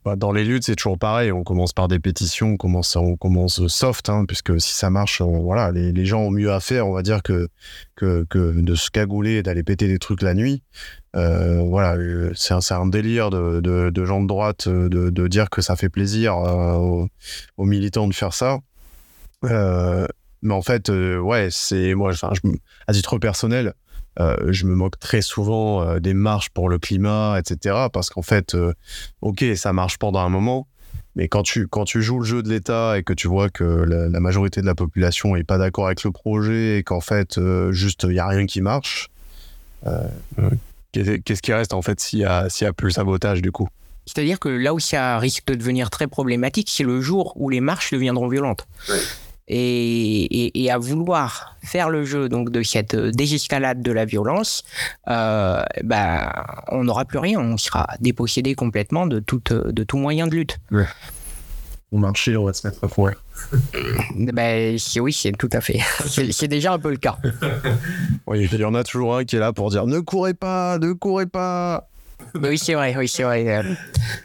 bah, 0.04 0.16
dans 0.16 0.32
les 0.32 0.44
luttes, 0.44 0.64
c'est 0.64 0.76
toujours 0.76 0.98
pareil. 0.98 1.32
On 1.32 1.42
commence 1.42 1.72
par 1.72 1.88
des 1.88 1.98
pétitions, 1.98 2.48
on 2.48 2.56
commence, 2.58 2.94
on 2.94 3.16
commence 3.16 3.66
soft, 3.68 4.10
hein, 4.10 4.26
puisque 4.26 4.60
si 4.60 4.74
ça 4.74 4.90
marche, 4.90 5.22
voilà, 5.22 5.72
les, 5.72 5.92
les, 5.92 6.04
gens 6.04 6.20
ont 6.20 6.30
mieux 6.30 6.52
à 6.52 6.60
faire, 6.60 6.86
on 6.86 6.92
va 6.92 7.02
dire, 7.02 7.22
que, 7.22 7.48
que, 7.96 8.26
que 8.28 8.52
de 8.60 8.74
se 8.74 8.90
cagouler 8.90 9.36
et 9.36 9.42
d'aller 9.42 9.62
péter 9.62 9.88
des 9.88 9.98
trucs 9.98 10.20
la 10.20 10.34
nuit. 10.34 10.62
Euh, 11.14 11.62
voilà, 11.62 11.96
c'est 12.34 12.74
un, 12.74 12.86
délire 12.86 13.30
de, 13.30 13.60
de, 13.60 14.04
gens 14.04 14.20
de 14.20 14.26
droite 14.26 14.68
de, 14.68 15.10
de, 15.10 15.28
dire 15.28 15.48
que 15.48 15.62
ça 15.62 15.76
fait 15.76 15.88
plaisir 15.88 16.36
euh, 16.36 17.06
aux, 17.56 17.64
militants 17.64 18.08
de 18.08 18.14
faire 18.14 18.34
ça. 18.34 18.58
Euh, 19.44 20.06
mais 20.42 20.54
en 20.54 20.62
fait, 20.62 20.90
euh, 20.90 21.18
ouais, 21.18 21.48
c'est 21.50 21.94
moi, 21.94 22.10
enfin, 22.10 22.32
à 22.86 22.92
titre 22.92 23.18
personnel, 23.18 23.74
euh, 24.20 24.36
je 24.48 24.66
me 24.66 24.74
moque 24.74 24.98
très 24.98 25.22
souvent 25.22 25.82
euh, 25.82 25.98
des 25.98 26.14
marches 26.14 26.50
pour 26.50 26.68
le 26.68 26.78
climat, 26.78 27.36
etc. 27.38 27.86
Parce 27.92 28.10
qu'en 28.10 28.22
fait, 28.22 28.54
euh, 28.54 28.72
ok, 29.22 29.44
ça 29.56 29.72
marche 29.72 29.98
pendant 29.98 30.20
un 30.20 30.28
moment, 30.28 30.68
mais 31.16 31.28
quand 31.28 31.42
tu, 31.42 31.66
quand 31.66 31.84
tu 31.84 32.02
joues 32.02 32.20
le 32.20 32.24
jeu 32.24 32.42
de 32.42 32.48
l'État 32.48 32.98
et 32.98 33.02
que 33.02 33.12
tu 33.12 33.26
vois 33.26 33.50
que 33.50 33.64
la, 33.64 34.20
majorité 34.20 34.60
de 34.60 34.66
la 34.66 34.74
population 34.74 35.34
est 35.36 35.44
pas 35.44 35.58
d'accord 35.58 35.86
avec 35.86 36.04
le 36.04 36.12
projet 36.12 36.78
et 36.78 36.82
qu'en 36.82 37.00
fait, 37.00 37.40
juste, 37.70 38.04
il 38.04 38.10
n'y 38.10 38.18
a 38.18 38.26
rien 38.26 38.46
qui 38.46 38.60
marche, 38.60 39.10
qu'est-ce 40.94 41.42
qui 41.42 41.52
reste 41.52 41.74
en 41.74 41.82
fait 41.82 42.00
s'il 42.00 42.20
y, 42.20 42.24
a, 42.24 42.48
y 42.60 42.64
a 42.64 42.72
plus 42.72 42.86
le 42.86 42.92
sabotage 42.92 43.42
du 43.42 43.52
coup? 43.52 43.68
C'est-à-dire 44.06 44.38
que 44.38 44.48
là 44.48 44.74
où 44.74 44.80
ça 44.80 45.18
risque 45.18 45.46
de 45.46 45.54
devenir 45.54 45.90
très 45.90 46.06
problématique, 46.06 46.68
c'est 46.70 46.84
le 46.84 47.00
jour 47.00 47.32
où 47.36 47.48
les 47.48 47.60
marches 47.60 47.92
deviendront 47.92 48.28
violentes 48.28 48.66
et, 49.48 50.70
à 50.70 50.78
vouloir 50.78 51.56
faire 51.62 51.90
le 51.90 52.04
jeu 52.04 52.28
donc 52.28 52.50
de 52.50 52.62
cette 52.62 52.96
désescalade 52.96 53.82
de 53.82 53.92
la 53.92 54.04
violence, 54.04 54.64
euh, 55.08 55.62
bah, 55.82 56.46
on 56.68 56.84
n'aura 56.84 57.04
plus 57.04 57.18
rien, 57.18 57.40
on 57.40 57.56
sera 57.56 57.86
dépossédé 58.00 58.54
complètement 58.54 59.06
de, 59.06 59.20
tout, 59.20 59.42
de 59.50 59.84
tout 59.84 59.98
moyen 59.98 60.26
de 60.26 60.34
lutte. 60.34 60.58
Ouais. 60.70 60.86
Au 61.94 61.96
marché, 61.96 62.36
on 62.36 62.46
va 62.46 62.52
se 62.52 62.66
mettre 62.66 62.82
à 62.82 62.88
fouet. 62.88 63.12
ben, 64.16 64.76
oui, 64.96 65.12
c'est 65.12 65.30
tout 65.30 65.48
à 65.52 65.60
fait. 65.60 65.78
C'est 66.32 66.48
déjà 66.48 66.72
un 66.72 66.78
peu 66.80 66.90
le 66.90 66.96
cas. 66.96 67.18
oui, 68.26 68.48
il 68.50 68.58
y 68.58 68.64
en 68.64 68.74
a 68.74 68.82
toujours 68.82 69.16
un 69.16 69.24
qui 69.24 69.36
est 69.36 69.38
là 69.38 69.52
pour 69.52 69.70
dire 69.70 69.86
ne 69.86 70.00
courez 70.00 70.34
pas, 70.34 70.76
ne 70.80 70.92
courez 70.92 71.26
pas. 71.26 71.88
oui, 72.34 72.58
c'est 72.58 72.74
vrai, 72.74 72.96
oui, 72.98 73.06
c'est 73.06 73.22
vrai. 73.22 73.62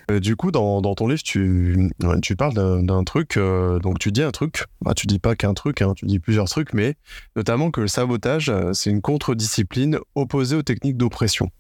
Euh, 0.10 0.20
du 0.20 0.36
coup, 0.36 0.50
dans, 0.50 0.82
dans, 0.82 0.96
ton 0.96 1.08
livre, 1.08 1.22
tu, 1.22 1.92
tu 2.24 2.36
parles 2.36 2.56
d'un 2.56 3.04
truc, 3.04 3.38
euh, 3.38 3.78
donc 3.78 4.00
tu 4.00 4.12
dis 4.12 4.24
un 4.24 4.32
truc, 4.32 4.66
bah, 4.82 4.96
tu 4.96 5.06
dis 5.06 5.20
pas 5.20 5.36
qu'un 5.36 5.54
truc, 5.54 5.84
hein, 5.84 5.94
tu 5.96 6.08
dis 6.08 6.18
plusieurs 6.18 6.50
trucs, 6.50 6.74
mais 6.74 6.96
notamment 7.36 7.70
que 7.70 7.82
le 7.82 7.88
sabotage, 7.88 8.50
euh, 8.50 8.74
c'est 8.74 8.90
une 8.90 9.02
contre-discipline 9.02 10.00
opposée 10.16 10.56
aux 10.56 10.64
techniques 10.64 10.98
d'oppression. 10.98 11.52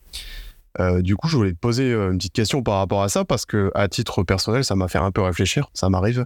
Du 0.99 1.15
coup, 1.15 1.27
je 1.27 1.35
voulais 1.35 1.51
te 1.51 1.57
poser 1.57 1.91
une 1.91 2.17
petite 2.17 2.33
question 2.33 2.63
par 2.63 2.75
rapport 2.77 3.01
à 3.01 3.09
ça, 3.09 3.25
parce 3.25 3.45
que 3.45 3.71
à 3.75 3.87
titre 3.87 4.23
personnel, 4.23 4.63
ça 4.63 4.75
m'a 4.75 4.87
fait 4.87 4.97
un 4.97 5.11
peu 5.11 5.21
réfléchir, 5.21 5.69
ça 5.73 5.89
m'arrive. 5.89 6.25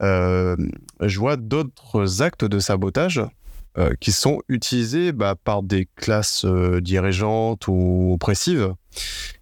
je 0.00 1.18
vois 1.18 1.36
d'autres 1.36 2.22
actes 2.22 2.44
de 2.44 2.58
sabotage 2.58 3.22
qui 4.00 4.12
sont 4.12 4.40
utilisés 4.48 5.12
bah, 5.12 5.34
par 5.42 5.62
des 5.62 5.88
classes 5.96 6.44
dirigeantes 6.44 7.68
ou 7.68 8.12
oppressives 8.14 8.74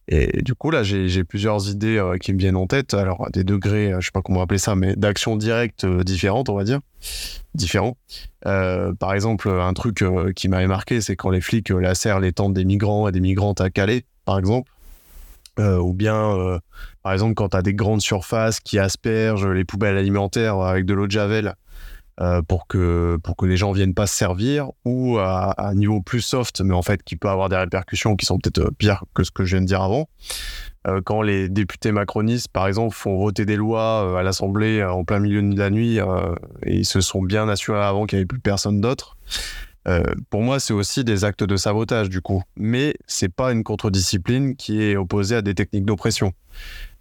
et 0.08 0.42
du 0.42 0.54
coup, 0.54 0.70
là, 0.70 0.82
j'ai 0.82 1.24
plusieurs 1.24 1.70
idées 1.70 1.96
euh, 1.96 2.18
qui 2.18 2.32
me 2.32 2.38
viennent 2.38 2.56
en 2.56 2.66
tête. 2.66 2.92
Alors, 2.94 3.28
des 3.32 3.44
degrés, 3.44 3.92
euh, 3.92 4.00
je 4.00 4.06
sais 4.06 4.12
pas 4.12 4.20
comment 4.20 4.42
appeler 4.42 4.58
ça, 4.58 4.74
mais 4.74 4.96
d'actions 4.96 5.36
directes 5.36 5.84
euh, 5.84 6.02
différentes, 6.02 6.48
on 6.48 6.56
va 6.56 6.64
dire. 6.64 6.80
Différents. 7.54 7.96
par 8.42 9.12
exemple, 9.14 9.48
un 9.48 9.74
truc 9.74 10.04
qui 10.34 10.48
m'avait 10.48 10.66
marqué, 10.66 11.00
c'est 11.02 11.16
quand 11.16 11.28
les 11.28 11.42
flics 11.42 11.68
lacèrent 11.68 12.18
les 12.18 12.32
tentes 12.32 12.54
des 12.54 12.64
migrants 12.64 13.08
et 13.08 13.12
des 13.12 13.20
migrantes 13.20 13.60
à 13.60 13.68
Calais, 13.68 14.04
par 14.24 14.38
exemple. 14.38 14.70
ou 15.58 15.92
bien, 15.92 16.58
par 17.02 17.12
exemple, 17.12 17.34
quand 17.34 17.50
tu 17.50 17.56
as 17.56 17.62
des 17.62 17.74
grandes 17.74 18.00
surfaces 18.00 18.60
qui 18.60 18.78
aspergent 18.78 19.48
les 19.48 19.64
poubelles 19.64 19.98
alimentaires 19.98 20.60
avec 20.60 20.86
de 20.86 20.94
l'eau 20.94 21.06
de 21.06 21.12
Javel 21.12 21.54
euh, 22.20 22.42
pour 22.42 22.66
que 22.66 23.18
pour 23.24 23.36
que 23.36 23.46
les 23.46 23.56
gens 23.56 23.72
viennent 23.72 23.94
pas 23.94 24.06
se 24.06 24.14
servir 24.14 24.68
ou 24.84 25.16
à, 25.18 25.54
un 25.56 25.74
niveau 25.74 26.02
plus 26.02 26.20
soft 26.20 26.60
mais 26.60 26.74
en 26.74 26.82
fait 26.82 27.02
qui 27.02 27.16
peut 27.16 27.30
avoir 27.30 27.48
des 27.48 27.56
répercussions 27.56 28.16
qui 28.16 28.26
sont 28.26 28.36
peut-être 28.36 28.66
euh, 28.66 28.70
pires 28.76 29.04
que 29.14 29.24
ce 29.24 29.30
que 29.30 29.46
je 29.46 29.56
viens 29.56 29.62
de 29.62 29.66
dire 29.66 29.80
avant 29.80 30.10
euh, 30.86 31.00
quand 31.02 31.22
les 31.22 31.48
députés 31.48 31.90
macronistes 31.90 32.48
par 32.48 32.68
exemple 32.68 32.94
font 32.94 33.16
voter 33.16 33.46
des 33.46 33.56
lois 33.56 34.20
à 34.20 34.22
l'Assemblée 34.22 34.84
en 34.84 35.04
plein 35.04 35.20
milieu 35.20 35.40
de 35.40 35.58
la 35.58 35.70
nuit 35.70 36.00
et 36.66 36.74
ils 36.76 36.84
se 36.84 37.00
sont 37.00 37.22
bien 37.22 37.48
assurés 37.48 37.82
avant 37.82 38.04
qu'il 38.04 38.18
n'y 38.18 38.20
avait 38.20 38.26
plus 38.26 38.40
personne 38.40 38.82
d'autre 38.82 39.16
pour 40.30 40.42
moi, 40.42 40.60
c'est 40.60 40.72
aussi 40.72 41.04
des 41.04 41.24
actes 41.24 41.44
de 41.44 41.56
sabotage 41.56 42.08
du 42.08 42.20
coup, 42.20 42.42
mais 42.56 42.94
c'est 43.06 43.28
pas 43.28 43.52
une 43.52 43.64
contre-discipline 43.64 44.56
qui 44.56 44.82
est 44.82 44.96
opposée 44.96 45.36
à 45.36 45.42
des 45.42 45.54
techniques 45.54 45.84
d'oppression. 45.84 46.32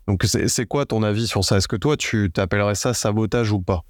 Donc 0.08 0.24
c'est 0.26 0.66
quoi 0.66 0.86
ton 0.86 1.04
avis 1.04 1.28
sur 1.28 1.46
ça? 1.46 1.58
Est-ce 1.58 1.68
que 1.68 1.76
toi, 1.76 1.96
tu 1.96 2.32
t'appellerais 2.34 2.76
ça 2.76 2.94
sabotage 2.94 3.52
ou 3.52 3.62
pas? 3.62 3.84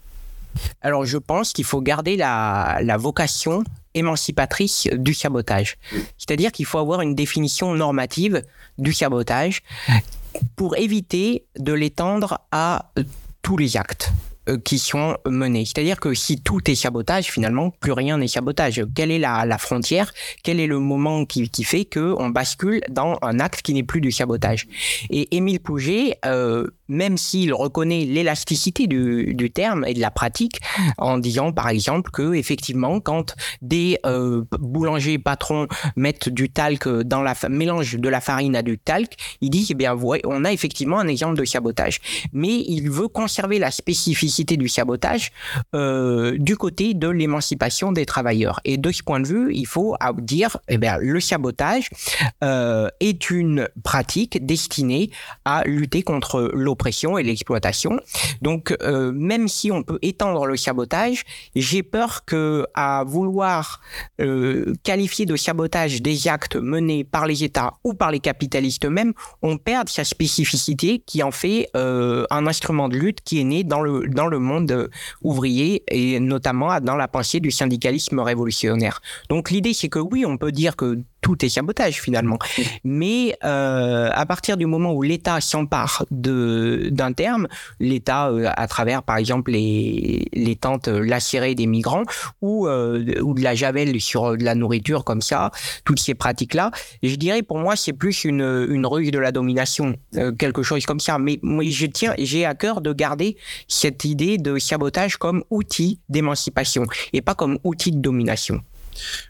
Alors 0.81 1.05
je 1.05 1.17
pense 1.17 1.53
qu'il 1.53 1.65
faut 1.65 1.81
garder 1.81 2.17
la, 2.17 2.97
vocation 2.97 3.63
émancipatrice 3.93 4.87
du 4.93 5.13
sabotage. 5.13 5.77
C'est-à-dire 6.17 6.51
qu'il 6.51 6.65
faut 6.65 6.77
avoir 6.77 7.01
une 7.01 7.15
définition 7.15 7.73
normative 7.73 8.43
du 8.77 8.93
sabotage 8.93 9.63
pour 10.55 10.77
éviter 10.77 11.45
de 11.57 11.73
l'étendre 11.73 12.39
à 12.51 12.91
tous 13.41 13.57
les 13.57 13.77
actes. 13.77 14.11
Euh, 14.49 14.57
qui 14.57 14.79
sont 14.79 15.17
menés. 15.27 15.65
C'est-à-dire 15.65 15.99
que 15.99 16.15
si 16.15 16.41
tout 16.41 16.61
est 16.67 16.73
sabotage, 16.73 17.25
finalement, 17.25 17.69
plus 17.79 17.91
rien 17.91 18.17
n'est 18.17 18.27
sabotage. 18.27 18.83
Quelle 18.95 19.11
est 19.11 19.19
la, 19.19 19.57
frontière? 19.59 20.11
Quel 20.43 20.59
est 20.59 20.65
le 20.65 20.79
moment 20.79 21.25
qui, 21.25 21.47
qui 21.51 21.63
fait 21.63 21.85
qu'on 21.85 22.29
bascule 22.29 22.81
dans 22.89 23.19
un 23.21 23.39
acte 23.39 23.61
qui 23.61 23.75
n'est 23.75 23.83
plus 23.83 24.01
du 24.01 24.11
sabotage? 24.11 24.65
Et 25.11 25.35
Émile 25.37 25.59
Pouget, 25.59 26.17
euh, 26.25 26.65
même 26.87 27.19
s'il 27.19 27.53
reconnaît 27.53 28.05
l'élasticité 28.05 28.87
du, 28.87 29.35
du, 29.35 29.51
terme 29.51 29.85
et 29.85 29.93
de 29.93 29.99
la 29.99 30.09
pratique, 30.09 30.59
en 30.97 31.19
disant 31.19 31.51
par 31.51 31.69
exemple 31.69 32.09
que 32.09 32.33
effectivement, 32.33 32.99
quand 32.99 33.35
des 33.61 33.99
euh, 34.07 34.43
boulangers 34.59 35.19
patrons 35.19 35.67
mettent 35.95 36.29
du 36.29 36.49
talc 36.49 36.87
dans 36.87 37.21
la 37.21 37.35
mélange 37.47 37.95
de 37.95 38.09
la 38.09 38.21
farine 38.21 38.55
à 38.55 38.63
du 38.63 38.79
talc, 38.79 39.13
il 39.39 39.51
dit 39.51 39.67
eh 39.69 39.75
bien 39.75 39.95
on 40.25 40.45
a 40.45 40.51
effectivement 40.51 40.97
un 40.97 41.07
exemple 41.07 41.37
de 41.37 41.45
sabotage, 41.45 41.99
mais 42.33 42.63
il 42.67 42.89
veut 42.89 43.07
conserver 43.07 43.59
la 43.59 43.69
spécificité 43.69 44.30
du 44.39 44.69
sabotage 44.69 45.31
euh, 45.75 46.37
du 46.37 46.55
côté 46.55 46.93
de 46.93 47.07
l'émancipation 47.07 47.91
des 47.91 48.05
travailleurs. 48.05 48.59
Et 48.65 48.77
de 48.77 48.91
ce 48.91 49.03
point 49.03 49.19
de 49.19 49.27
vue, 49.27 49.53
il 49.53 49.67
faut 49.67 49.95
dire, 50.19 50.57
eh 50.67 50.77
bien, 50.77 50.97
le 50.97 51.19
sabotage 51.19 51.89
euh, 52.43 52.87
est 52.99 53.29
une 53.29 53.67
pratique 53.83 54.45
destinée 54.45 55.11
à 55.45 55.63
lutter 55.65 56.01
contre 56.01 56.51
l'oppression 56.53 57.17
et 57.17 57.23
l'exploitation. 57.23 57.99
Donc, 58.41 58.75
euh, 58.81 59.11
même 59.11 59.47
si 59.47 59.71
on 59.71 59.83
peut 59.83 59.99
étendre 60.01 60.45
le 60.45 60.55
sabotage, 60.55 61.23
j'ai 61.55 61.83
peur 61.83 62.25
que 62.25 62.65
à 62.73 63.03
vouloir 63.05 63.81
qualifier 64.83 65.25
de 65.25 65.35
sabotage 65.35 66.01
des 66.01 66.27
actes 66.27 66.55
menés 66.55 67.03
par 67.03 67.25
les 67.25 67.43
États 67.43 67.73
ou 67.83 67.93
par 67.93 68.11
les 68.11 68.19
capitalistes 68.19 68.85
eux-mêmes, 68.85 69.13
on 69.41 69.57
perd 69.57 69.89
sa 69.89 70.03
spécificité 70.03 70.99
qui 70.99 71.23
en 71.23 71.31
fait 71.31 71.69
un 71.73 72.47
instrument 72.47 72.89
de 72.89 72.97
lutte 72.97 73.21
qui 73.21 73.39
est 73.39 73.43
né 73.43 73.63
dans 73.63 73.81
le 73.81 74.07
le 74.27 74.39
monde 74.39 74.89
ouvrier 75.21 75.83
et 75.89 76.19
notamment 76.19 76.79
dans 76.79 76.95
la 76.95 77.07
pensée 77.07 77.39
du 77.39 77.51
syndicalisme 77.51 78.19
révolutionnaire. 78.19 79.01
Donc 79.29 79.51
l'idée 79.51 79.73
c'est 79.73 79.89
que 79.89 79.99
oui, 79.99 80.25
on 80.25 80.37
peut 80.37 80.51
dire 80.51 80.75
que 80.75 80.99
tout 81.21 81.45
est 81.45 81.49
sabotage 81.49 82.01
finalement. 82.01 82.37
Mais 82.83 83.37
euh, 83.43 84.09
à 84.13 84.25
partir 84.25 84.57
du 84.57 84.65
moment 84.65 84.93
où 84.93 85.03
l'État 85.03 85.39
s'empare 85.39 86.05
d'un 86.11 87.13
terme, 87.13 87.47
l'État 87.79 88.29
euh, 88.29 88.49
à 88.55 88.67
travers 88.67 89.03
par 89.03 89.17
exemple 89.17 89.51
les, 89.51 90.27
les 90.33 90.55
tentes 90.55 90.87
lacérées 90.87 91.55
des 91.55 91.67
migrants 91.67 92.03
ou, 92.41 92.67
euh, 92.67 93.21
ou 93.21 93.33
de 93.33 93.41
la 93.41 93.55
javel 93.55 93.99
sur 94.01 94.35
de 94.37 94.43
la 94.43 94.55
nourriture 94.55 95.03
comme 95.03 95.21
ça, 95.21 95.51
toutes 95.85 95.99
ces 95.99 96.15
pratiques-là, 96.15 96.71
je 97.03 97.15
dirais 97.15 97.43
pour 97.43 97.59
moi 97.59 97.75
c'est 97.75 97.93
plus 97.93 98.23
une, 98.25 98.65
une 98.69 98.85
ruse 98.85 99.11
de 99.11 99.19
la 99.19 99.31
domination, 99.31 99.95
quelque 100.37 100.63
chose 100.63 100.85
comme 100.85 100.99
ça. 100.99 101.19
Mais 101.19 101.39
moi 101.43 101.63
je 101.69 101.85
tiens, 101.85 102.13
j'ai 102.17 102.45
à 102.45 102.55
cœur 102.55 102.81
de 102.81 102.93
garder 102.93 103.37
cette 103.67 104.05
idée 104.05 104.37
de 104.37 104.57
sabotage 104.57 105.17
comme 105.17 105.43
outil 105.49 105.99
d'émancipation 106.09 106.85
et 107.13 107.21
pas 107.21 107.35
comme 107.35 107.59
outil 107.63 107.91
de 107.91 107.99
domination. 107.99 108.61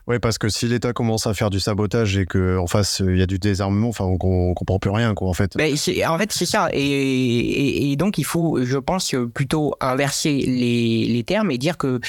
Oui, 0.07 0.19
parce 0.19 0.37
que 0.37 0.49
si 0.49 0.67
l'État 0.67 0.93
commence 0.93 1.27
à 1.27 1.33
faire 1.33 1.49
du 1.49 1.59
sabotage 1.59 2.17
et 2.17 2.25
qu'en 2.25 2.67
face 2.67 3.01
il 3.05 3.17
y 3.17 3.21
a 3.21 3.25
du 3.25 3.39
désarmement, 3.39 3.89
enfin 3.89 4.05
on, 4.05 4.49
ne 4.49 4.53
comprend 4.53 4.79
plus 4.79 4.91
rien 4.91 5.13
quoi 5.13 5.29
en 5.29 5.33
fait. 5.33 5.55
Ben, 5.55 5.73
en 6.07 6.17
fait 6.17 6.31
c'est 6.31 6.45
ça 6.45 6.69
et, 6.73 7.95
donc 7.97 8.17
il 8.17 8.25
faut, 8.25 8.63
je 8.63 8.77
pense 8.77 9.15
plutôt 9.33 9.75
inverser 9.79 10.37
les, 10.37 11.23
termes 11.23 11.51
et 11.51 11.57
dire 11.57 11.77
que 11.77 11.99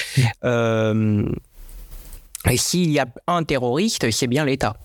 euh, 0.43 1.23
s'il 2.55 2.91
y 2.91 2.99
a 2.99 3.07
un 3.27 3.43
terroriste, 3.43 4.11
c'est 4.11 4.27
bien 4.27 4.45
l'État. 4.45 4.75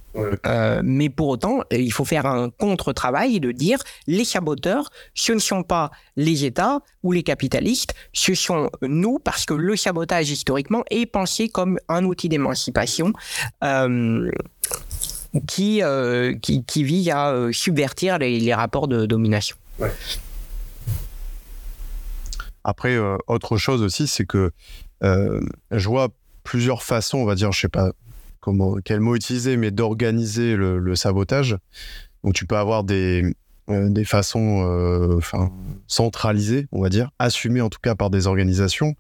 Euh, 0.47 0.81
mais 0.85 1.09
pour 1.11 1.29
autant, 1.29 1.61
il 1.71 1.93
faut 1.93 2.05
faire 2.05 2.27
un 2.27 2.51
contre-travail 2.51 3.41
de 3.41 3.53
dire 3.53 3.79
les 4.07 4.25
saboteurs, 4.25 4.91
ce 5.15 5.33
ne 5.33 5.39
sont 5.39 5.63
pas 5.63 5.91
les 6.17 6.45
États 6.45 6.81
ou 7.03 7.13
les 7.13 7.23
capitalistes, 7.23 7.95
ce 8.13 8.35
sont 8.35 8.71
nous, 8.83 9.19
parce 9.19 9.45
que 9.45 9.55
le 9.55 9.77
sabotage 9.77 10.31
historiquement 10.31 10.83
est 10.91 11.07
pensé 11.07 11.49
comme 11.49 11.79
un 11.89 12.05
outil 12.05 12.29
d'émancipation. 12.29 13.13
Euh, 13.63 14.31
qui, 15.47 15.83
euh, 15.83 16.35
qui, 16.41 16.65
qui, 16.65 16.85
vise 16.85 17.11
à 17.11 17.49
subvertir 17.53 18.19
les, 18.19 18.55
rapports 18.55 18.89
de 18.89 19.05
domination. 19.05 19.57
Après, 22.65 22.99
autre 23.27 23.59
chose 23.59 23.83
aussi, 23.83 24.09
c'est 24.09 24.25
que 24.25 24.53
je 25.03 25.89
vois 25.89 26.09
plusieurs 26.49 26.83
façons, 26.83 27.19
on 27.19 27.27
va 27.27 27.35
dire, 27.35 27.53
je 27.53 27.61
sais 27.61 27.69
pas 27.69 27.93
comment, 28.41 28.77
quel 28.83 29.01
mot 29.01 29.15
utiliser, 29.15 29.59
mais 29.59 29.71
d'organiser 29.71 30.57
le, 30.57 30.97
sabotage. 30.97 31.59
Donc 32.25 32.33
tu 32.33 32.47
peux 32.47 32.57
avoir 32.57 32.85
des, 32.85 33.35
euh, 33.69 33.91
des 33.91 34.07
façons 34.07 34.67
euh, 34.67 35.21
centralisées, 35.87 36.67
on 36.73 36.81
va 36.81 36.89
dire, 36.89 37.11
assumées 37.19 37.61
en 37.61 37.69
tout 37.69 37.81
cas 37.83 37.95
par 37.95 38.09
des 38.09 38.27
organisations. 38.27 38.95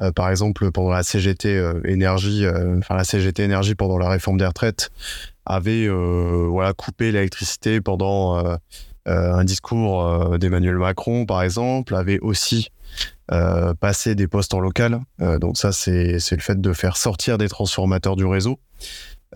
Euh, 0.00 0.10
par 0.10 0.30
exemple, 0.30 0.72
pendant 0.72 0.90
la 0.90 1.04
CGT 1.04 1.62
énergie, 1.84 2.44
la 2.90 3.04
CGT 3.04 3.44
énergie 3.44 3.76
pendant 3.76 3.96
la 3.96 4.08
réforme 4.08 4.38
des 4.38 4.46
retraites 4.46 4.90
avait 5.46 5.88
voilà 5.88 6.72
coupé 6.72 7.12
l'électricité 7.12 7.80
pendant 7.80 8.58
un 9.06 9.44
discours 9.44 10.38
d'Emmanuel 10.40 10.76
Macron, 10.76 11.24
par 11.24 11.42
exemple, 11.44 11.94
avait 11.94 12.18
aussi 12.18 12.70
euh, 13.32 13.74
passer 13.74 14.16
des 14.16 14.26
postes 14.26 14.54
en 14.54 14.60
local. 14.60 15.00
Euh, 15.20 15.38
donc 15.38 15.56
ça, 15.56 15.70
c'est 15.70 16.18
le 16.30 16.40
fait 16.40 16.60
de 16.60 16.72
faire 16.72 16.96
sortir 16.96 17.38
des 17.38 17.48
transformateurs 17.48 18.16
du 18.16 18.24
réseau. 18.24 18.58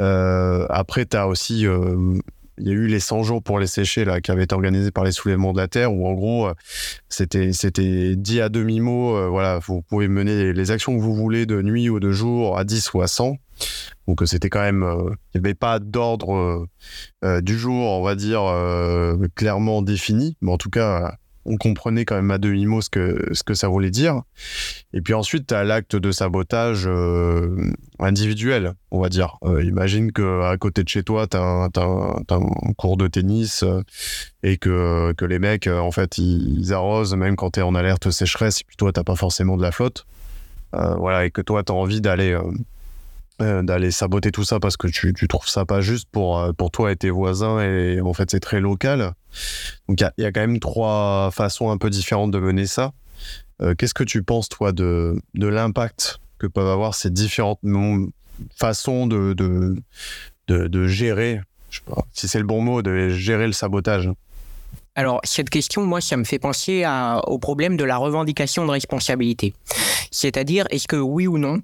Euh, 0.01 0.67
après, 0.69 1.07
tu 1.07 1.17
as 1.17 1.29
aussi 1.29 1.61
il 2.57 2.69
y 2.69 2.71
a 2.71 2.73
eu 2.73 2.89
les 2.89 2.99
100 2.99 3.23
jours 3.23 3.43
pour 3.43 3.61
les 3.61 3.69
sécher 3.69 4.05
là, 4.05 4.21
qui 4.21 4.33
avaient 4.33 4.45
été 4.45 4.55
organisés 4.55 4.91
par 4.91 5.05
les 5.05 5.13
soulèvements 5.13 5.53
de 5.53 5.59
la 5.59 5.69
terre, 5.69 5.93
où 5.93 6.09
en 6.09 6.13
gros, 6.13 6.51
c'était 7.09 8.17
dit 8.17 8.41
à 8.41 8.49
demi-mot, 8.49 9.31
voilà, 9.31 9.59
vous 9.59 9.83
pouvez 9.83 10.09
mener 10.09 10.53
les 10.53 10.71
actions 10.73 10.97
que 10.97 11.01
vous 11.01 11.15
voulez 11.15 11.47
de 11.47 11.63
nuit 11.63 11.89
ou 11.89 12.01
de 12.01 12.11
jour 12.11 12.59
à 12.59 12.65
10 12.65 12.95
ou 12.95 13.03
à 13.03 13.07
100. 13.07 13.37
Donc 14.07 14.23
c'était 14.27 14.51
quand 14.51 14.61
même, 14.61 14.85
il 15.35 15.41
n'y 15.41 15.47
avait 15.47 15.55
pas 15.55 15.81
d'ordre 15.81 16.67
du 17.43 17.59
jour, 17.59 17.91
on 17.91 18.03
va 18.03 18.15
dire, 18.15 18.43
clairement 19.35 19.83
défini, 19.83 20.37
mais 20.41 20.53
en 20.53 20.59
tout 20.59 20.71
cas, 20.71 21.17
on 21.47 21.57
comprenait 21.57 22.05
quand 22.05 22.17
même 22.17 22.31
à 22.31 22.39
demi-mot 22.39 22.81
ce 22.81 22.91
que, 22.91 23.29
ce 23.33 23.43
que 23.43 23.55
ça 23.55 23.69
voulait 23.69 23.91
dire. 23.91 24.23
Et 24.93 25.01
puis 25.01 25.15
ensuite, 25.15 25.47
tu 25.49 25.55
as 25.55 25.65
l'acte 25.65 25.97
de 25.97 26.11
sabotage 26.11 26.85
euh, 26.87 27.73
individuel, 27.99 28.75
on 28.91 29.01
va 29.01 29.09
dire. 29.09 29.39
Euh, 29.45 29.63
imagine 29.63 30.13
qu'à 30.13 30.57
côté 30.59 30.83
de 30.83 30.89
chez 30.89 31.03
toi, 31.03 31.27
tu 31.27 31.37
as, 31.37 31.41
un 31.41 32.73
cours 32.77 32.97
de 32.97 33.09
tennis 33.09 33.63
euh, 33.63 33.83
et 34.43 34.57
que, 34.57 35.13
que 35.13 35.25
les 35.25 35.39
mecs, 35.39 35.67
en 35.67 35.91
fait, 35.91 36.19
ils, 36.19 36.73
arrosent 36.73 37.15
même 37.15 37.37
quand 37.37 37.53
tu 37.53 37.61
es 37.61 37.63
en 37.63 37.75
alerte 37.75 38.11
sécheresse 38.11 38.61
et 38.61 38.65
puis 38.67 38.77
toi, 38.77 38.93
tu 38.93 39.03
pas 39.03 39.17
forcément 39.17 39.57
de 39.57 39.63
la 39.63 39.73
flotte. 39.73 40.07
voilà, 40.73 41.27
et 41.27 41.31
que 41.31 41.41
toi, 41.41 41.63
tu 41.63 41.73
as 41.73 41.75
envie 41.75 42.01
d'aller 42.01 42.37
euh, 43.43 43.65
d'aller 43.65 43.91
saboter 43.91 44.31
tout 44.31 44.45
ça 44.45 44.61
parce 44.61 44.77
que 44.77 44.87
tu, 44.87 45.13
tu 45.13 45.27
trouves 45.27 45.49
ça 45.49 45.65
pas 45.65 45.81
juste 45.81 46.09
pour, 46.13 46.39
euh, 46.39 46.53
pour 46.53 46.71
toi 46.71 46.93
et 46.93 46.97
tes 46.97 47.11
voisins 47.11 47.61
et 47.61 48.01
en 48.01 48.13
fait 48.13 48.31
c'est 48.31 48.39
très 48.39 48.61
local. 48.61 49.13
Donc 49.89 50.01
il 50.01 50.23
y, 50.23 50.25
a, 50.25 50.31
quand 50.31 50.41
même 50.41 50.61
trois 50.61 51.31
façons 51.33 51.71
un 51.71 51.77
peu 51.77 51.91
différentes 51.91 52.31
de 52.31 52.39
mener 52.39 52.67
ça. 52.67 52.93
Euh, 53.61 53.75
qu'est-ce 53.75 53.93
que 53.93 54.05
tu 54.05 54.23
penses 54.23 54.49
toi 54.49 54.71
de, 54.71 55.21
de 55.35 55.47
l'impact 55.49 56.21
que 56.39 56.47
peuvent 56.47 56.69
avoir 56.69 56.95
ces 56.95 57.11
différentes 57.11 57.59
façons 58.55 59.09
de, 59.09 59.33
de, 59.33 59.83
de, 60.47 60.87
gérer, 60.87 61.41
je 61.71 61.79
sais 61.79 61.85
pas 61.87 62.05
si 62.13 62.29
c'est 62.29 62.39
le 62.39 62.47
bon 62.47 62.61
mot, 62.61 62.83
de 62.83 63.09
gérer 63.09 63.47
le 63.47 63.53
sabotage? 63.53 64.11
Alors, 64.97 65.21
cette 65.25 65.51
question, 65.51 65.85
moi, 65.85 66.01
ça 66.01 66.17
me 66.17 66.25
fait 66.25 66.39
penser 66.39 66.85
au 67.27 67.39
problème 67.39 67.77
de 67.77 67.85
la 67.85 67.97
revendication 67.97 68.65
de 68.65 68.71
responsabilité. 68.71 69.53
C'est-à-dire, 70.11 70.67
est-ce 70.71 70.87
que 70.87 70.97
oui 70.97 71.27
ou 71.27 71.39
non, 71.39 71.59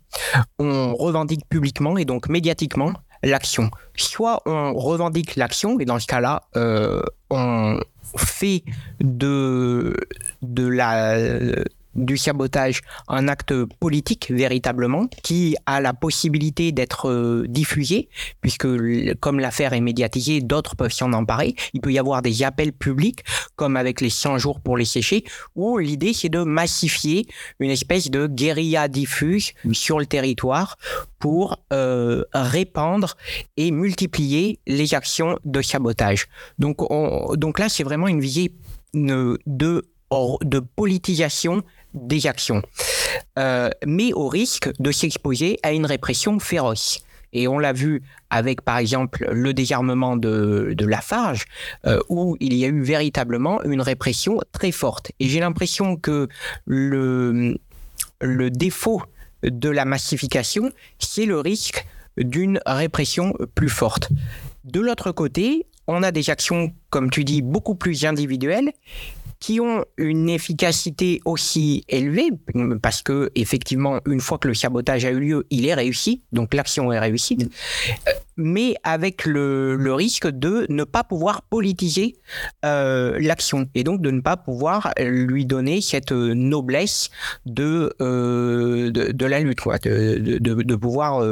on 0.58 0.94
revendique 0.96 1.48
publiquement 1.48 1.96
et 1.96 2.04
donc 2.04 2.28
médiatiquement 2.28 2.92
l'action? 3.22 3.70
Soit 3.96 4.42
on 4.46 4.74
revendique 4.74 5.36
l'action, 5.36 5.78
et 5.78 5.84
dans 5.84 6.00
ce 6.00 6.08
cas-là, 6.08 6.42
euh, 6.56 7.02
on 7.30 7.78
fait 8.16 8.64
de, 9.00 9.94
de 10.42 10.66
la 10.66 11.16
du 11.94 12.16
sabotage 12.16 12.82
un 13.08 13.28
acte 13.28 13.54
politique 13.80 14.30
véritablement 14.30 15.06
qui 15.22 15.56
a 15.66 15.80
la 15.80 15.92
possibilité 15.92 16.72
d'être 16.72 17.08
euh, 17.08 17.46
diffusé 17.48 18.08
puisque 18.40 18.66
comme 19.20 19.40
l'affaire 19.40 19.72
est 19.72 19.80
médiatisée, 19.80 20.40
d'autres 20.40 20.76
peuvent 20.76 20.92
s'en 20.92 21.12
emparer. 21.12 21.54
Il 21.74 21.80
peut 21.80 21.92
y 21.92 21.98
avoir 21.98 22.22
des 22.22 22.42
appels 22.42 22.72
publics 22.72 23.24
comme 23.56 23.76
avec 23.76 24.00
les 24.00 24.10
100 24.10 24.38
jours 24.38 24.60
pour 24.60 24.76
les 24.76 24.84
sécher 24.84 25.24
où 25.56 25.78
l'idée 25.78 26.12
c'est 26.12 26.28
de 26.28 26.42
massifier 26.42 27.26
une 27.58 27.70
espèce 27.70 28.10
de 28.10 28.26
guérilla 28.26 28.88
diffuse 28.88 29.52
sur 29.72 29.98
le 29.98 30.06
territoire 30.06 30.76
pour 31.18 31.58
euh, 31.72 32.24
répandre 32.32 33.16
et 33.56 33.70
multiplier 33.70 34.58
les 34.66 34.94
actions 34.94 35.38
de 35.44 35.62
sabotage. 35.62 36.26
Donc, 36.58 36.78
donc 37.36 37.58
là, 37.58 37.68
c'est 37.68 37.84
vraiment 37.84 38.08
une 38.08 38.20
visée 38.20 38.52
de, 38.94 39.38
de 39.46 40.58
politisation 40.60 41.62
des 41.94 42.26
actions, 42.26 42.62
euh, 43.38 43.70
mais 43.86 44.12
au 44.12 44.28
risque 44.28 44.70
de 44.78 44.92
s'exposer 44.92 45.58
à 45.62 45.72
une 45.72 45.86
répression 45.86 46.38
féroce. 46.38 47.04
Et 47.32 47.46
on 47.46 47.58
l'a 47.58 47.72
vu 47.72 48.02
avec, 48.28 48.62
par 48.62 48.78
exemple, 48.78 49.24
le 49.30 49.54
désarmement 49.54 50.16
de, 50.16 50.74
de 50.76 50.84
Lafarge, 50.84 51.44
euh, 51.86 52.00
où 52.08 52.36
il 52.40 52.54
y 52.54 52.64
a 52.64 52.68
eu 52.68 52.82
véritablement 52.82 53.62
une 53.62 53.80
répression 53.80 54.40
très 54.52 54.72
forte. 54.72 55.12
Et 55.20 55.28
j'ai 55.28 55.40
l'impression 55.40 55.96
que 55.96 56.28
le, 56.64 57.56
le 58.20 58.50
défaut 58.50 59.02
de 59.44 59.68
la 59.68 59.84
massification, 59.84 60.72
c'est 60.98 61.24
le 61.24 61.38
risque 61.38 61.86
d'une 62.16 62.60
répression 62.66 63.32
plus 63.54 63.68
forte. 63.68 64.10
De 64.64 64.80
l'autre 64.80 65.12
côté, 65.12 65.66
on 65.86 66.02
a 66.02 66.12
des 66.12 66.30
actions, 66.30 66.72
comme 66.90 67.10
tu 67.10 67.24
dis, 67.24 67.42
beaucoup 67.42 67.74
plus 67.74 68.04
individuelles 68.04 68.72
qui 69.40 69.58
ont 69.58 69.84
une 69.96 70.28
efficacité 70.28 71.20
aussi 71.24 71.82
élevée, 71.88 72.28
parce 72.82 73.02
que 73.02 73.30
effectivement, 73.34 73.98
une 74.06 74.20
fois 74.20 74.36
que 74.36 74.48
le 74.48 74.54
sabotage 74.54 75.06
a 75.06 75.10
eu 75.10 75.18
lieu, 75.18 75.46
il 75.48 75.66
est 75.66 75.72
réussi, 75.72 76.22
donc 76.30 76.52
l'action 76.52 76.92
est 76.92 76.98
réussie, 76.98 77.38
euh, 78.06 78.12
mais 78.36 78.74
avec 78.84 79.24
le, 79.24 79.76
risque 79.94 80.28
de 80.28 80.66
ne 80.68 80.84
pas 80.84 81.04
pouvoir 81.04 81.42
politiser 81.42 82.16
euh, 82.64 83.18
l'action 83.18 83.66
et 83.74 83.82
donc 83.82 84.02
de 84.02 84.10
ne 84.10 84.20
pas 84.20 84.36
pouvoir 84.36 84.92
lui 84.98 85.46
donner 85.46 85.80
cette 85.80 86.12
noblesse 86.12 87.10
de, 87.46 87.94
euh, 88.00 88.90
de, 88.90 89.26
la 89.26 89.40
lutte, 89.40 89.58
de, 89.84 90.38
de 90.38 90.74
pouvoir 90.76 91.24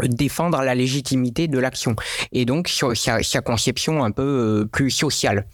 défendre 0.00 0.62
la 0.62 0.74
légitimité 0.74 1.48
de 1.48 1.58
l'action 1.58 1.94
et 2.32 2.44
donc 2.44 2.68
sa, 2.68 3.42
conception 3.42 4.04
un 4.04 4.10
peu 4.10 4.22
euh, 4.22 4.64
plus 4.64 4.90
sociale. 4.90 5.46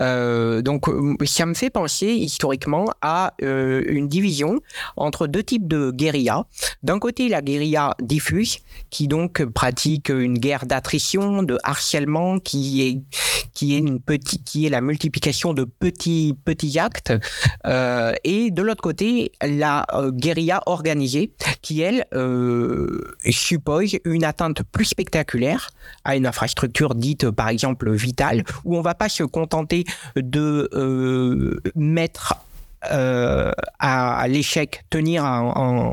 Euh, 0.00 0.60
donc 0.60 0.88
euh, 0.88 1.14
ça 1.24 1.46
me 1.46 1.54
fait 1.54 1.70
penser 1.70 2.08
historiquement 2.08 2.86
à 3.00 3.34
une 3.40 4.08
division 4.08 4.60
entre 4.96 5.26
deux 5.26 5.42
types 5.42 5.66
de 5.66 5.90
guérilla. 5.90 6.44
D'un 6.82 6.98
côté 6.98 7.28
la 7.28 7.40
guérilla 7.40 7.94
diffuse 8.00 8.58
qui 8.90 9.08
donc 9.08 9.44
pratique 9.46 10.10
une 10.10 10.38
guerre 10.38 10.66
d'attrition, 10.66 11.42
de 11.42 11.58
harcèlement 11.62 12.38
qui 12.38 12.82
est 12.82 13.02
qui 13.54 13.74
est 13.74 13.78
une 13.78 14.00
petite 14.00 14.44
qui 14.44 14.66
est 14.66 14.70
la 14.70 14.80
multiplication 14.80 15.54
de 15.54 15.64
petits 15.64 16.34
petits 16.44 16.78
actes 16.78 17.12
et 17.64 18.50
de 18.50 18.62
l'autre 18.62 18.82
côté 18.82 19.32
la 19.42 19.86
guérilla 20.12 20.62
organisée 20.66 21.32
qui 21.60 21.80
elle 21.80 22.06
suppose 23.30 23.61
une 24.04 24.24
atteinte 24.24 24.62
plus 24.62 24.84
spectaculaire 24.84 25.70
à 26.04 26.16
une 26.16 26.26
infrastructure 26.26 26.94
dite 26.94 27.30
par 27.30 27.48
exemple 27.48 27.90
vitale, 27.92 28.44
où 28.64 28.76
on 28.76 28.82
va 28.82 28.94
pas 28.94 29.08
se 29.08 29.22
contenter 29.22 29.84
de 30.16 30.68
euh, 30.72 31.60
mettre 31.74 32.34
euh, 32.90 33.52
à, 33.78 34.26
l'échec, 34.28 34.84
tenir 34.90 35.24
en, 35.24 35.92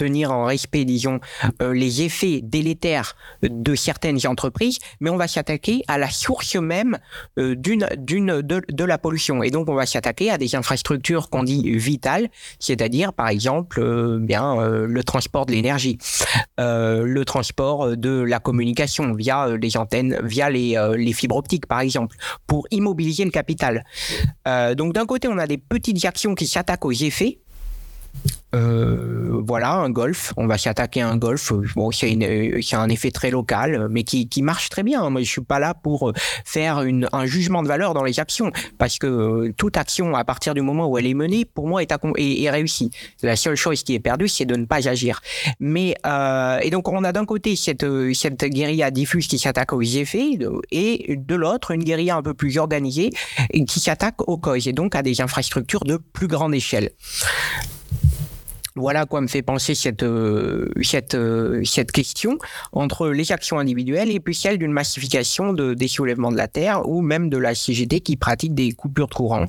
tenir 0.00 0.32
en 0.32 0.46
respect, 0.46 0.86
disons, 0.86 1.20
euh, 1.60 1.74
les 1.74 2.00
effets 2.00 2.40
délétères 2.42 3.16
de 3.42 3.74
certaines 3.74 4.26
entreprises, 4.26 4.78
mais 5.00 5.10
on 5.10 5.18
va 5.18 5.28
s'attaquer 5.28 5.82
à 5.88 5.98
la 5.98 6.08
source 6.08 6.56
même 6.56 6.98
euh, 7.38 7.54
d'une, 7.54 7.86
d'une, 7.98 8.40
de, 8.40 8.84
la 8.84 8.96
pollution. 8.96 9.42
Et 9.42 9.50
donc, 9.50 9.68
on 9.68 9.74
va 9.74 9.84
s'attaquer 9.84 10.30
à 10.30 10.38
des 10.38 10.54
infrastructures 10.54 11.28
qu'on 11.28 11.42
dit 11.42 11.76
vitales, 11.76 12.28
c'est-à-dire, 12.58 13.12
par 13.12 13.28
exemple, 13.28 13.78
euh, 13.82 14.18
bien, 14.18 14.56
le 14.60 15.04
transport 15.04 15.44
de 15.44 15.52
l'énergie, 15.52 15.98
le 16.56 17.22
transport 17.24 17.96
de 17.96 18.22
la 18.22 18.38
communication 18.38 19.12
via 19.12 19.48
les 19.60 19.76
antennes, 19.76 20.18
via 20.22 20.48
les, 20.48 20.76
les 20.96 21.12
fibres 21.12 21.36
optiques, 21.36 21.66
par 21.66 21.80
exemple, 21.80 22.16
pour 22.46 22.66
immobiliser 22.70 23.24
le 23.24 23.30
capital. 23.30 23.84
donc, 24.76 24.94
d'un 24.94 25.06
côté, 25.06 25.28
on 25.28 25.38
a 25.38 25.46
des 25.46 25.58
petites 25.58 26.04
actions 26.04 26.34
qui 26.34 26.46
s'attaquent 26.46 26.86
aux 26.86 26.92
effets, 26.92 27.40
euh, 28.54 29.40
voilà, 29.46 29.74
un 29.74 29.90
golf. 29.90 30.32
On 30.36 30.46
va 30.46 30.58
s'attaquer 30.58 31.02
à 31.02 31.08
un 31.08 31.16
golf. 31.16 31.52
Bon, 31.76 31.90
c'est 31.90 32.16
un 32.72 32.88
effet 32.88 33.10
très 33.10 33.30
local, 33.30 33.88
mais 33.90 34.02
qui, 34.02 34.28
qui, 34.28 34.42
marche 34.42 34.68
très 34.68 34.82
bien. 34.82 35.08
Moi, 35.10 35.22
je 35.22 35.30
suis 35.30 35.40
pas 35.40 35.58
là 35.58 35.74
pour 35.74 36.12
faire 36.44 36.82
une, 36.82 37.08
un 37.12 37.26
jugement 37.26 37.62
de 37.62 37.68
valeur 37.68 37.94
dans 37.94 38.04
les 38.04 38.18
actions, 38.20 38.50
parce 38.78 38.98
que 38.98 39.06
euh, 39.06 39.54
toute 39.56 39.76
action, 39.76 40.14
à 40.14 40.24
partir 40.24 40.54
du 40.54 40.62
moment 40.62 40.88
où 40.88 40.98
elle 40.98 41.06
est 41.06 41.14
menée, 41.14 41.44
pour 41.44 41.68
moi, 41.68 41.82
est, 41.82 41.92
est, 41.92 42.42
est 42.42 42.50
réussie. 42.50 42.90
La 43.22 43.36
seule 43.36 43.56
chose 43.56 43.82
qui 43.82 43.94
est 43.94 44.00
perdue, 44.00 44.28
c'est 44.28 44.46
de 44.46 44.56
ne 44.56 44.64
pas 44.64 44.88
agir. 44.88 45.20
Mais 45.60 45.94
euh, 46.06 46.58
et 46.62 46.70
donc, 46.70 46.88
on 46.88 47.04
a 47.04 47.12
d'un 47.12 47.24
côté 47.24 47.56
cette 47.56 47.86
cette 48.14 48.44
guérilla 48.44 48.90
diffuse 48.90 49.26
qui 49.26 49.38
s'attaque 49.38 49.72
aux 49.72 49.82
effets, 49.82 50.38
et 50.70 51.16
de 51.16 51.34
l'autre, 51.34 51.70
une 51.70 51.84
guérilla 51.84 52.16
un 52.16 52.22
peu 52.22 52.34
plus 52.34 52.58
organisée 52.58 53.10
qui 53.66 53.80
s'attaque 53.80 54.28
aux 54.28 54.38
causes, 54.38 54.66
et 54.68 54.72
donc 54.72 54.94
à 54.94 55.02
des 55.02 55.20
infrastructures 55.20 55.84
de 55.84 55.96
plus 55.96 56.26
grande 56.26 56.54
échelle. 56.54 56.90
Voilà 58.80 59.04
quoi 59.04 59.20
me 59.20 59.26
fait 59.26 59.42
penser 59.42 59.74
cette, 59.74 60.02
euh, 60.02 60.70
euh, 61.14 61.62
cette 61.64 61.92
question 61.92 62.38
entre 62.72 63.08
les 63.08 63.30
actions 63.30 63.58
individuelles 63.58 64.10
et 64.10 64.20
puis 64.20 64.34
celle 64.34 64.56
d'une 64.56 64.72
massification 64.72 65.52
de, 65.52 65.74
des 65.74 65.86
soulèvements 65.86 66.32
de 66.32 66.38
la 66.38 66.48
Terre 66.48 66.88
ou 66.88 67.02
même 67.02 67.28
de 67.28 67.36
la 67.36 67.54
CGT 67.54 68.00
qui 68.00 68.16
pratique 68.16 68.54
des 68.54 68.72
coupures 68.72 69.08
de 69.08 69.14
courant. 69.14 69.46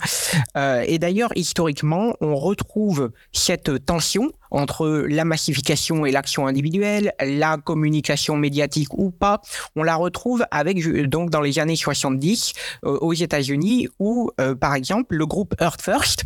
Euh, 0.58 0.84
et 0.86 1.00
d'ailleurs, 1.00 1.32
historiquement, 1.36 2.14
on 2.20 2.36
retrouve 2.36 3.12
cette 3.32 3.86
tension 3.86 4.32
entre 4.52 5.06
la 5.08 5.24
massification 5.24 6.06
et 6.06 6.12
l'action 6.12 6.46
individuelle, 6.46 7.14
la 7.26 7.56
communication 7.56 8.36
médiatique 8.36 8.94
ou 8.94 9.10
pas, 9.10 9.42
on 9.78 9.84
la 9.84 9.96
retrouve 9.96 10.44
avec 10.52 10.86
donc 11.08 11.30
dans 11.30 11.40
les 11.40 11.58
années 11.58 11.78
70 11.78 12.52
aux 12.84 13.14
États-Unis 13.14 13.88
où 14.00 14.30
par 14.60 14.76
exemple 14.76 15.16
le 15.16 15.26
groupe 15.26 15.56
Earth 15.62 15.82
First 15.82 16.26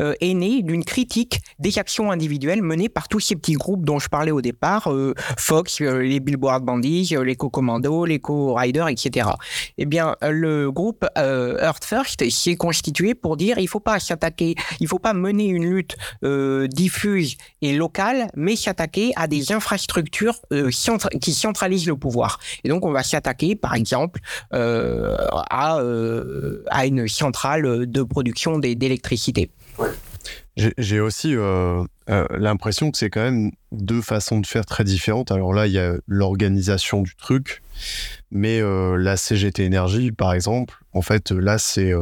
euh, 0.00 0.14
est 0.20 0.34
né 0.34 0.62
d'une 0.62 0.84
critique 0.84 1.40
des 1.58 1.78
actions 1.78 2.10
individuelles 2.10 2.62
menées 2.62 2.88
par 2.88 3.08
tous 3.08 3.20
ces 3.20 3.36
petits 3.36 3.54
groupes 3.54 3.84
dont 3.84 3.98
je 3.98 4.08
parlais 4.08 4.30
au 4.30 4.40
départ, 4.40 4.92
euh, 4.92 5.14
Fox, 5.38 5.80
euh, 5.80 6.02
les 6.02 6.20
Billboard 6.20 6.64
Bandits, 6.64 7.14
les 7.22 7.36
Co-Commando, 7.36 8.04
les 8.04 8.18
Co-Riders, 8.18 8.88
etc. 8.88 9.28
Eh 9.78 9.86
bien, 9.86 10.16
le 10.22 10.70
groupe 10.70 11.06
Earth 11.16 11.84
First 11.84 12.28
s'est 12.30 12.56
constitué 12.56 13.14
pour 13.14 13.36
dire 13.36 13.58
il 13.58 13.68
faut 13.68 13.80
pas 13.80 13.98
s'attaquer, 13.98 14.54
il 14.80 14.88
faut 14.88 14.98
pas 14.98 15.14
mener 15.14 15.46
une 15.46 15.70
lutte 15.70 15.96
diffuse 16.68 17.36
et 17.62 17.74
locale, 17.74 18.28
mais 18.36 18.56
s'attaquer 18.56 19.12
à 19.16 19.26
des 19.26 19.52
infrastructures 19.52 20.38
qui 21.20 21.32
centralisent 21.32 21.86
le 21.86 21.96
pouvoir. 21.96 22.38
Et 22.64 22.68
donc, 22.68 22.84
on 22.84 22.92
va 22.92 23.02
s'attaquer, 23.02 23.56
par 23.56 23.74
exemple, 23.74 24.20
à, 24.50 25.80
à 26.70 26.86
une 26.86 27.08
centrale 27.08 27.86
de 27.86 28.02
production 28.02 28.58
d'électricité. 28.58 29.50
J'ai 30.56 31.00
aussi 31.00 31.34
euh, 31.34 31.84
euh, 32.08 32.26
l'impression 32.30 32.92
que 32.92 32.98
c'est 32.98 33.10
quand 33.10 33.22
même 33.22 33.50
deux 33.72 34.00
façons 34.00 34.38
de 34.38 34.46
faire 34.46 34.64
très 34.64 34.84
différentes. 34.84 35.32
Alors 35.32 35.52
là, 35.52 35.66
il 35.66 35.72
y 35.72 35.80
a 35.80 35.94
l'organisation 36.06 37.02
du 37.02 37.16
truc, 37.16 37.62
mais 38.30 38.60
euh, 38.60 38.96
la 38.96 39.16
CGT 39.16 39.64
Énergie, 39.64 40.12
par 40.12 40.32
exemple, 40.32 40.84
en 40.92 41.02
fait, 41.02 41.32
là, 41.32 41.58
c'est, 41.58 41.92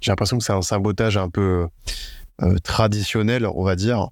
j'ai 0.00 0.10
l'impression 0.10 0.36
que 0.36 0.44
c'est 0.44 0.52
un 0.52 0.62
sabotage 0.62 1.16
un 1.16 1.30
peu 1.30 1.66
traditionnel, 2.64 3.46
on 3.46 3.62
va 3.62 3.76
dire, 3.76 4.08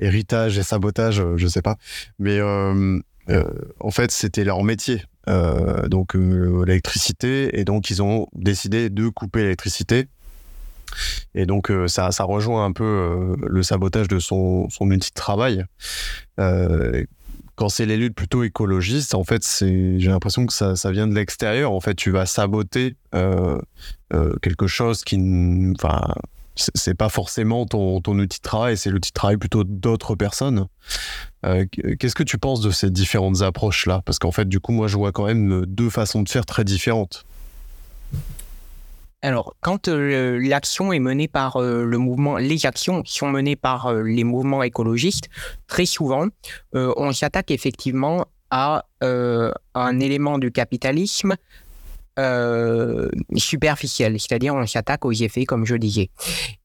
héritage 0.00 0.58
et 0.58 0.62
sabotage, 0.62 1.22
je 1.36 1.46
sais 1.48 1.62
pas, 1.62 1.76
mais 2.20 2.40
en 2.40 3.90
fait, 3.90 4.12
c'était 4.12 4.44
leur 4.44 4.62
métier. 4.62 5.02
donc 5.88 6.14
l'électricité, 6.14 7.58
et 7.58 7.64
donc 7.64 7.90
ils 7.90 8.00
ont 8.00 8.28
décidé 8.32 8.90
de 8.90 9.08
couper 9.08 9.40
l'électricité 9.40 10.08
et 11.34 11.46
donc, 11.46 11.70
euh, 11.70 11.88
ça, 11.88 12.10
rejoint 12.20 12.64
un 12.64 12.72
peu 12.72 12.84
euh, 12.84 13.36
le 13.46 13.62
sabotage 13.62 14.08
de 14.08 14.18
son, 14.18 14.68
outil 14.80 15.10
de 15.10 15.14
travail. 15.14 15.64
Euh, 16.38 17.04
quand 17.54 17.68
c'est 17.68 17.86
les 17.86 18.10
plutôt 18.10 18.44
écologistes, 18.44 19.14
en 19.14 19.24
fait, 19.24 19.44
j'ai 19.60 20.08
l'impression 20.08 20.46
que 20.46 20.52
ça, 20.52 20.90
vient 20.92 21.08
de 21.08 21.14
l'extérieur. 21.14 21.72
En 21.72 21.80
fait, 21.80 21.94
tu 21.94 22.10
vas 22.12 22.24
saboter 22.24 22.94
quelque 24.12 24.66
chose 24.68 25.02
qui, 25.02 25.18
enfin, 25.74 26.14
c'est 26.54 26.94
pas 26.94 27.08
forcément 27.08 27.66
ton, 27.66 27.98
outil 27.98 28.38
de 28.38 28.42
travail, 28.42 28.76
c'est 28.76 28.90
l'outil 28.90 29.10
de 29.10 29.14
travail 29.14 29.38
plutôt 29.38 29.64
d'autres 29.64 30.14
personnes. 30.14 30.66
Qu'est-ce 31.42 32.14
que 32.14 32.22
tu 32.22 32.38
penses 32.38 32.60
de 32.60 32.70
ces 32.70 32.90
différentes 32.90 33.42
approches-là? 33.42 34.02
Parce 34.04 34.20
qu'en 34.20 34.30
fait, 34.30 34.48
du 34.48 34.60
coup, 34.60 34.70
moi, 34.70 34.86
je 34.86 34.96
vois 34.96 35.10
quand 35.10 35.26
même 35.26 35.66
deux 35.66 35.90
façons 35.90 36.22
de 36.22 36.28
faire 36.28 36.46
très 36.46 36.62
différentes. 36.62 37.24
Alors, 39.20 39.56
quand 39.60 39.88
l'action 39.88 40.92
est 40.92 41.00
menée 41.00 41.26
par 41.26 41.60
le 41.60 41.98
mouvement, 41.98 42.36
les 42.36 42.66
actions 42.66 43.02
sont 43.04 43.28
menées 43.28 43.56
par 43.56 43.92
les 43.92 44.22
mouvements 44.22 44.62
écologistes, 44.62 45.28
très 45.66 45.86
souvent, 45.86 46.28
on 46.72 47.12
s'attaque 47.12 47.50
effectivement 47.50 48.26
à 48.52 48.84
un 49.00 50.00
élément 50.00 50.38
du 50.38 50.52
capitalisme 50.52 51.34
euh, 52.18 53.08
superficielle, 53.36 54.18
c'est-à-dire 54.18 54.52
on 54.52 54.66
s'attaque 54.66 55.04
aux 55.04 55.12
effets, 55.12 55.44
comme 55.44 55.64
je 55.64 55.76
disais. 55.76 56.10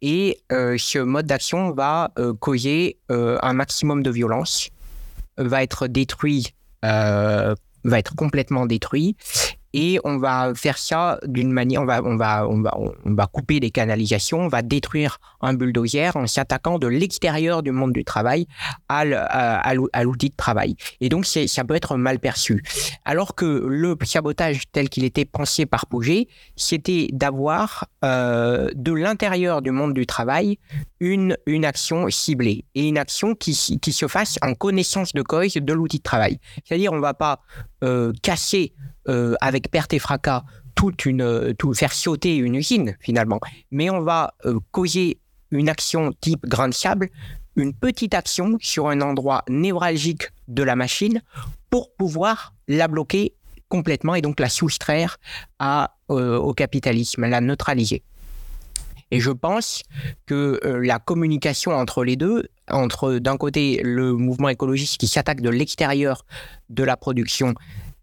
Et 0.01 0.39
euh, 0.51 0.77
ce 0.79 0.97
mode 0.97 1.27
d'action 1.27 1.71
va 1.71 2.11
euh, 2.17 2.33
causer 2.33 2.97
un 3.09 3.53
maximum 3.53 4.01
de 4.01 4.09
violence, 4.09 4.69
va 5.37 5.61
être 5.61 5.85
détruit, 5.85 6.47
va 6.81 7.55
être 7.85 8.15
complètement 8.15 8.65
détruit, 8.65 9.15
et 9.73 9.99
on 10.03 10.17
va 10.17 10.53
faire 10.55 10.77
ça 10.77 11.19
d'une 11.25 11.51
manière, 11.51 11.81
on 11.81 11.85
va, 11.85 12.01
on 12.03 12.15
va, 12.15 12.47
on 12.47 12.61
va, 12.61 12.77
on 12.77 13.13
va 13.13 13.27
couper 13.27 13.59
les 13.59 13.71
canalisations, 13.71 14.39
on 14.41 14.47
va 14.47 14.61
détruire 14.61 15.17
un 15.41 15.53
bulldozer 15.53 16.15
en 16.15 16.27
s'attaquant 16.27 16.79
de 16.79 16.87
l'extérieur 16.87 17.63
du 17.63 17.71
monde 17.71 17.91
du 17.91 18.05
travail 18.05 18.47
à, 18.87 19.03
l'outil 20.03 20.29
de 20.29 20.35
travail. 20.35 20.75
Et 21.01 21.09
donc, 21.09 21.25
ça 21.25 21.63
peut 21.63 21.75
être 21.75 21.97
mal 21.97 22.19
perçu. 22.19 22.63
Alors 23.05 23.35
que 23.35 23.45
le 23.45 23.97
sabotage 24.03 24.63
tel 24.71 24.89
qu'il 24.89 25.03
était 25.03 25.25
pensé 25.25 25.65
par 25.65 25.87
Pouget, 25.87 26.27
c'était 26.55 27.07
d'avoir 27.11 27.87
euh, 28.05 28.69
de 28.75 28.93
l'intérieur 28.93 29.61
du 29.61 29.71
monde 29.71 29.93
du 29.93 30.05
travail 30.05 30.59
une, 30.99 31.37
une 31.45 31.65
action 31.65 32.09
ciblée 32.09 32.65
et 32.75 32.87
une 32.87 32.97
action 32.97 33.35
qui, 33.35 33.79
qui 33.81 33.91
se 33.91 34.07
fasse 34.07 34.37
en 34.41 34.53
connaissance 34.53 35.13
de 35.13 35.21
cause 35.21 35.53
de 35.53 35.73
l'outil 35.73 35.97
de 35.97 36.03
travail. 36.03 36.39
C'est-à-dire, 36.63 36.93
on 36.93 36.97
ne 36.97 37.01
va 37.01 37.13
pas 37.13 37.41
euh, 37.83 38.13
casser 38.21 38.73
euh, 39.09 39.35
avec 39.41 39.69
perte 39.69 39.93
et 39.93 39.99
fracas 39.99 40.43
toute 40.75 41.05
une, 41.05 41.21
euh, 41.21 41.53
faire 41.75 41.91
sauter 41.91 42.37
une 42.37 42.55
usine 42.55 42.95
finalement, 43.01 43.41
mais 43.69 43.89
on 43.89 44.01
va 44.01 44.33
euh, 44.45 44.59
causer 44.71 45.19
une 45.51 45.67
action 45.67 46.13
type 46.21 46.45
grain 46.45 46.69
de 46.69 46.73
sable, 46.73 47.09
une 47.57 47.73
petite 47.73 48.13
action 48.13 48.57
sur 48.61 48.87
un 48.87 49.01
endroit 49.01 49.43
névralgique 49.49 50.29
de 50.47 50.63
la 50.63 50.77
machine 50.77 51.21
pour 51.69 51.93
pouvoir 51.95 52.53
la 52.69 52.87
bloquer 52.87 53.35
complètement 53.67 54.15
et 54.15 54.21
donc 54.21 54.39
la 54.39 54.49
soustraire 54.49 55.17
au 56.07 56.53
capitalisme, 56.53 57.25
la 57.25 57.41
neutraliser. 57.41 58.03
Et 59.11 59.19
je 59.19 59.31
pense 59.31 59.83
que 60.25 60.59
la 60.63 60.97
communication 60.97 61.71
entre 61.71 62.03
les 62.03 62.15
deux, 62.15 62.47
entre 62.69 63.19
d'un 63.19 63.37
côté 63.37 63.79
le 63.83 64.13
mouvement 64.13 64.49
écologiste 64.49 64.97
qui 64.97 65.07
s'attaque 65.07 65.41
de 65.41 65.49
l'extérieur 65.49 66.25
de 66.69 66.83
la 66.83 66.97
production 66.97 67.53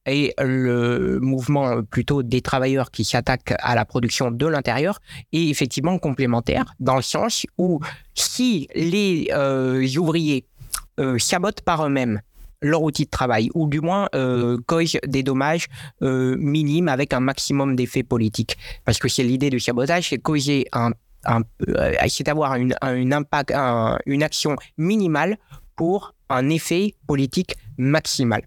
et 0.06 0.34
le 0.38 1.18
mouvement 1.20 1.82
plutôt 1.82 2.22
des 2.22 2.40
travailleurs 2.40 2.90
qui 2.90 3.04
s'attaquent 3.04 3.54
à 3.58 3.74
la 3.74 3.84
production 3.84 4.30
de 4.30 4.46
l'intérieur 4.46 4.98
est 5.32 5.48
effectivement 5.48 5.98
complémentaire 5.98 6.74
dans 6.80 6.96
le 6.96 7.02
sens 7.02 7.46
où 7.58 7.80
si 8.14 8.68
les 8.74 9.28
euh, 9.32 9.86
ouvriers 9.96 10.46
euh, 11.00 11.18
sabotent 11.18 11.62
par 11.62 11.86
eux-mêmes 11.86 12.20
leur 12.62 12.82
outil 12.82 13.06
de 13.06 13.10
travail, 13.10 13.48
ou 13.54 13.68
du 13.68 13.80
moins 13.80 14.08
euh, 14.14 14.58
causent 14.66 14.98
des 15.06 15.22
dommages 15.22 15.66
euh, 16.02 16.36
minimes 16.38 16.88
avec 16.88 17.14
un 17.14 17.20
maximum 17.20 17.74
d'effets 17.74 18.02
politiques. 18.02 18.58
Parce 18.84 18.98
que 18.98 19.08
c'est 19.08 19.22
l'idée 19.22 19.48
du 19.48 19.60
sabotage, 19.60 20.10
c'est 20.10 20.18
causer 20.18 20.66
un, 20.72 20.90
c'est 22.08 22.24
d'avoir 22.24 22.56
une, 22.56 22.74
un 22.82 23.12
impact, 23.12 23.52
une 24.04 24.22
action 24.22 24.56
minimale 24.76 25.38
pour 25.74 26.14
un 26.28 26.50
effet 26.50 26.94
politique 27.06 27.56
maximal. 27.80 28.42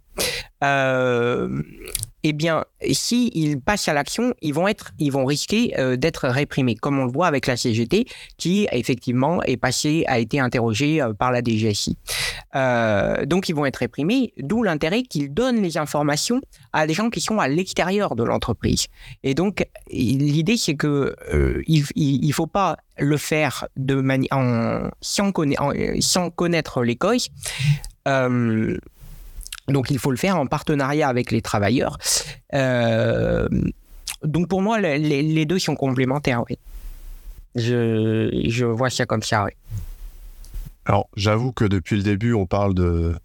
Euh, 0.64 1.62
eh 2.26 2.32
bien, 2.32 2.64
s'ils 2.92 3.60
passent 3.60 3.90
à 3.90 3.94
l'action, 3.94 4.34
ils 4.42 4.54
vont 4.54 4.70
être, 4.70 4.92
ils 4.98 5.12
vont 5.12 5.26
risquer 5.26 5.78
euh, 5.78 5.98
d'être 5.98 6.30
réprimés, 6.30 6.76
comme 6.76 6.98
on 6.98 7.04
le 7.04 7.12
voit 7.12 7.28
avec 7.28 7.48
la 7.48 7.58
CGT, 7.58 8.06
qui 8.38 8.66
effectivement 8.72 9.44
est 9.44 9.58
passée, 9.58 10.06
a 10.08 10.20
été 10.20 10.40
interrogée 10.40 11.02
euh, 11.02 11.12
par 11.12 11.34
la 11.34 11.42
DGSI. 11.42 11.98
donc, 13.26 13.50
ils 13.50 13.56
vont 13.56 13.66
être 13.66 13.78
réprimés, 13.78 14.34
d'où 14.38 14.64
l'intérêt 14.64 15.04
qu'ils 15.04 15.34
donnent 15.34 15.62
les 15.62 15.78
informations 15.78 16.40
à 16.72 16.88
des 16.88 16.94
gens 16.94 17.10
qui 17.10 17.20
sont 17.20 17.40
à 17.40 17.50
l'extérieur 17.50 18.16
de 18.16 18.24
l'entreprise. 18.24 18.88
Et 19.24 19.34
donc, 19.34 19.68
l'idée, 19.92 20.56
c'est 20.56 20.76
que 20.76 21.14
il, 21.68 22.34
faut 22.34 22.48
pas 22.48 22.78
le 22.98 23.18
faire 23.18 23.68
de 23.76 24.02
sans, 25.02 25.34
sans, 26.00 26.30
connaître 26.30 26.84
les 26.84 26.96
causes. 26.96 27.30
Donc 29.68 29.90
il 29.92 30.00
faut 30.00 30.12
le 30.12 30.18
faire 30.18 30.38
en 30.38 30.46
partenariat 30.46 31.08
avec 31.08 31.32
les 31.32 31.42
travailleurs. 31.42 31.98
Euh, 32.54 33.48
donc 34.24 34.48
pour 34.48 34.62
moi, 34.62 34.80
les, 34.80 35.46
deux 35.46 35.60
sont 35.60 35.76
complémentaires. 35.76 36.44
Oui. 36.50 36.58
Je, 37.56 38.66
vois 38.66 38.90
ça 38.90 39.06
comme 39.06 39.24
ça. 39.24 39.48
Alors 40.86 41.08
j'avoue 41.16 41.52
que 41.52 41.66
depuis 41.66 41.96
le 41.96 42.04
début, 42.04 42.34
on 42.34 42.46
parle 42.46 42.74
de 42.74 43.16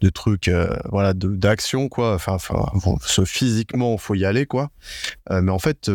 de 0.00 0.08
trucs, 0.08 0.48
euh, 0.48 0.76
voilà, 0.90 1.12
d'action 1.14 1.88
quoi. 1.88 2.14
Enfin, 2.14 2.34
enfin 2.34 2.96
ce, 3.06 3.24
physiquement, 3.24 3.96
faut 3.98 4.16
y 4.16 4.24
aller 4.24 4.46
quoi. 4.46 4.70
Euh, 5.30 5.40
mais 5.40 5.52
en 5.52 5.60
fait, 5.60 5.88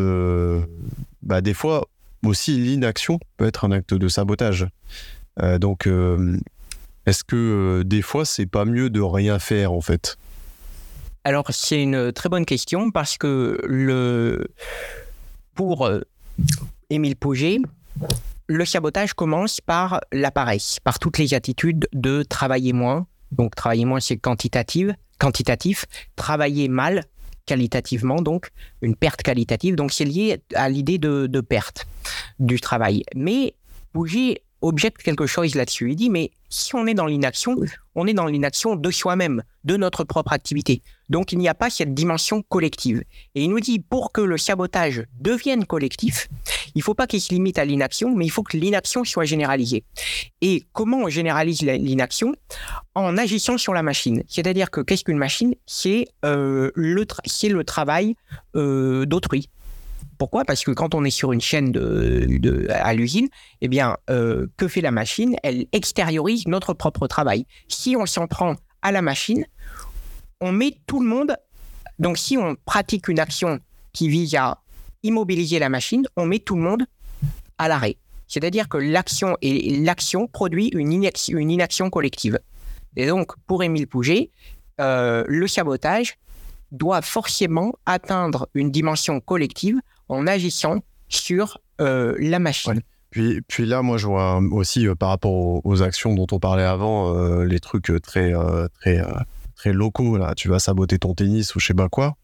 bah, 1.24 1.42
des 1.42 1.54
fois 1.54 1.88
aussi 2.24 2.58
l'inaction 2.58 3.20
peut 3.36 3.46
être 3.46 3.66
un 3.66 3.72
acte 3.72 3.94
de 3.94 4.08
sabotage. 4.08 4.68
donc 5.60 5.90
est-ce 7.08 7.24
que 7.24 7.36
euh, 7.36 7.84
des 7.84 8.02
fois, 8.02 8.26
c'est 8.26 8.46
pas 8.46 8.66
mieux 8.66 8.90
de 8.90 9.02
rien 9.02 9.40
faire 9.40 9.72
en 9.72 9.82
fait? 9.82 10.18
Alors, 11.24 11.46
c'est 11.50 11.82
une 11.82 12.12
très 12.12 12.30
bonne 12.30 12.46
question 12.46 12.92
parce 12.92 13.18
que 13.18 13.60
le... 13.66 14.48
pour 15.56 15.86
euh, 15.86 16.02
Émile 16.90 17.16
Pouget, 17.16 17.60
le 18.48 18.66
sabotage 18.66 19.14
commence 19.14 19.62
par 19.62 20.02
la 20.12 20.32
paresse, 20.32 20.80
par 20.84 21.00
toutes 21.00 21.18
les 21.18 21.34
attitudes 21.34 21.88
de 21.94 22.24
travailler 22.24 22.74
moins. 22.74 23.08
Donc, 23.32 23.56
travailler 23.56 23.86
moins, 23.86 24.00
c'est 24.02 24.18
quantitatif, 24.18 24.90
quantitatif. 25.18 25.86
Travailler 26.18 26.68
mal, 26.68 27.06
qualitativement, 27.46 28.22
donc, 28.22 28.50
une 28.82 28.96
perte 28.96 29.22
qualitative. 29.22 29.76
Donc, 29.76 29.94
c'est 29.94 30.06
lié 30.06 30.42
à 30.56 30.70
l'idée 30.70 30.98
de, 30.98 31.28
de, 31.28 31.42
perte 31.42 31.88
du 32.40 32.60
travail. 32.60 33.04
Mais 33.16 33.54
Pouget 33.94 34.44
objecte 34.62 35.02
quelque 35.02 35.26
chose 35.28 35.56
là-dessus. 35.56 35.92
Il 35.92 35.96
dit, 35.96 36.10
mais 36.10 36.32
si 36.50 36.76
on 36.76 36.88
est 36.88 36.94
dans 36.94 37.06
l'inaction, 37.06 37.56
on 37.96 38.08
est 38.08 38.14
dans 38.14 38.26
l'inaction 38.26 38.76
de 38.76 38.92
soi-même, 38.92 39.44
de 39.64 39.78
notre 39.78 40.04
propre 40.04 40.34
activité. 40.34 40.82
Donc 41.10 41.32
il 41.32 41.38
n'y 41.38 41.48
a 41.48 41.54
pas 41.54 41.70
cette 41.70 41.94
dimension 41.94 42.42
collective. 42.42 43.04
Et 43.36 43.44
il 43.44 43.50
nous 43.50 43.60
dit, 43.60 43.80
pour 43.80 44.12
que 44.12 44.22
le 44.22 44.38
sabotage 44.38 45.04
devienne 45.20 45.66
collectif, 45.66 46.28
il 46.76 46.80
ne 46.80 46.84
faut 46.84 46.94
pas 46.94 47.08
qu'il 47.08 47.22
se 47.22 47.34
limite 47.34 47.58
à 47.58 47.66
l'inaction, 47.66 48.16
mais 48.16 48.26
il 48.26 48.30
faut 48.30 48.44
que 48.44 48.58
l'inaction 48.58 49.04
soit 49.04 49.26
généralisée. 49.26 49.84
Et 50.42 50.66
comment 50.74 51.00
on 51.00 51.10
généralise 51.10 51.62
l'inaction? 51.62 52.34
En 52.96 53.18
agissant 53.18 53.58
sur 53.58 53.74
la 53.74 53.84
machine. 53.84 54.24
C'est-à-dire 54.28 54.72
que 54.72 54.82
qu'est-ce 54.82 55.04
qu'une 55.04 55.18
machine? 55.18 55.54
C'est 55.66 56.08
euh, 56.26 56.72
le, 56.76 57.06
le 57.06 57.64
travail 57.64 58.16
euh, 58.56 59.06
d'autrui. 59.06 59.50
Pourquoi? 60.18 60.46
Parce 60.46 60.64
que 60.64 60.72
quand 60.72 60.96
on 60.96 61.04
est 61.04 61.12
sur 61.12 61.32
une 61.32 61.42
chaîne 61.42 61.72
à 62.70 62.94
l'usine, 62.94 63.28
eh 63.62 63.68
bien, 63.68 63.98
euh, 64.10 64.48
que 64.58 64.68
fait 64.68 64.82
la 64.82 64.92
machine? 64.92 65.36
Elle 65.44 65.68
extériorise 65.72 66.48
notre 66.48 66.74
propre 66.74 67.08
travail. 67.08 67.46
Si 67.68 67.96
on 67.96 68.06
s'en 68.06 68.28
prend 68.28 68.56
à 68.82 68.92
la 68.92 69.02
machine, 69.02 69.46
on 70.42 70.52
met 70.52 70.76
tout 70.88 71.00
le 71.00 71.08
monde. 71.08 71.36
Donc, 72.00 72.18
si 72.18 72.38
on 72.38 72.56
pratique 72.66 73.08
une 73.08 73.20
action 73.20 73.60
qui 73.94 74.10
vise 74.10 74.36
à 74.36 74.60
immobiliser 75.04 75.60
la 75.60 75.70
machine, 75.70 76.06
on 76.16 76.26
met 76.26 76.40
tout 76.40 76.56
le 76.56 76.62
monde 76.62 76.84
à 77.58 77.68
l'arrêt. 77.68 77.98
C'est-à-dire 78.28 78.68
que 78.68 78.78
l'action 78.78 79.38
et 79.42 79.78
l'action 79.78 80.28
produit 80.28 80.70
une, 80.74 80.92
inaction, 80.92 81.38
une 81.38 81.50
inaction 81.50 81.90
collective. 81.90 82.40
Et 82.96 83.08
donc, 83.08 83.34
pour 83.46 83.64
Émile 83.64 83.88
Pouget, 83.88 84.32
euh, 84.82 85.24
le 85.28 85.48
sabotage 85.48 86.18
doit 86.72 87.02
forcément 87.02 87.74
atteindre 87.86 88.50
une 88.54 88.72
dimension 88.72 89.20
collective 89.22 89.80
en 90.10 90.28
agissant 90.28 90.82
sur 91.10 91.60
euh, 91.82 92.16
la 92.20 92.40
machine. 92.40 92.82
Puis, 93.10 93.42
puis 93.48 93.66
là, 93.66 93.82
moi, 93.82 93.98
je 93.98 94.08
vois 94.08 94.40
aussi 94.52 94.88
euh, 94.88 94.96
par 94.96 95.10
rapport 95.10 95.66
aux, 95.66 95.82
actions 95.82 96.14
dont 96.14 96.28
on 96.32 96.40
parlait 96.40 96.64
avant, 96.64 97.16
euh, 97.16 97.46
les 97.46 97.60
trucs 97.60 97.92
très, 98.02 98.34
très, 98.80 99.02
très 99.56 99.74
locaux. 99.74 100.18
Là, 100.18 100.34
tu 100.36 100.50
vas 100.50 100.60
saboter 100.60 101.00
ton 101.00 101.14
tennis 101.14 101.56
ou 101.56 101.60
je 101.60 101.68
sais 101.68 101.74
pas 101.74 101.90
quoi. 101.90 102.16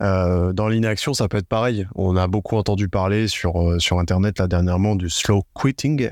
dans 0.00 0.68
l'inaction, 0.68 1.14
ça 1.14 1.28
peut 1.28 1.38
être 1.38 1.48
pareil. 1.48 1.86
On 1.94 2.16
a 2.16 2.26
beaucoup 2.26 2.56
entendu 2.56 2.88
parler 2.88 3.28
sur, 3.28 3.80
sur 3.80 3.98
Internet 3.98 4.38
là 4.38 4.48
dernièrement 4.48 4.96
du 4.96 5.08
slow 5.08 5.44
quitting. 5.54 6.10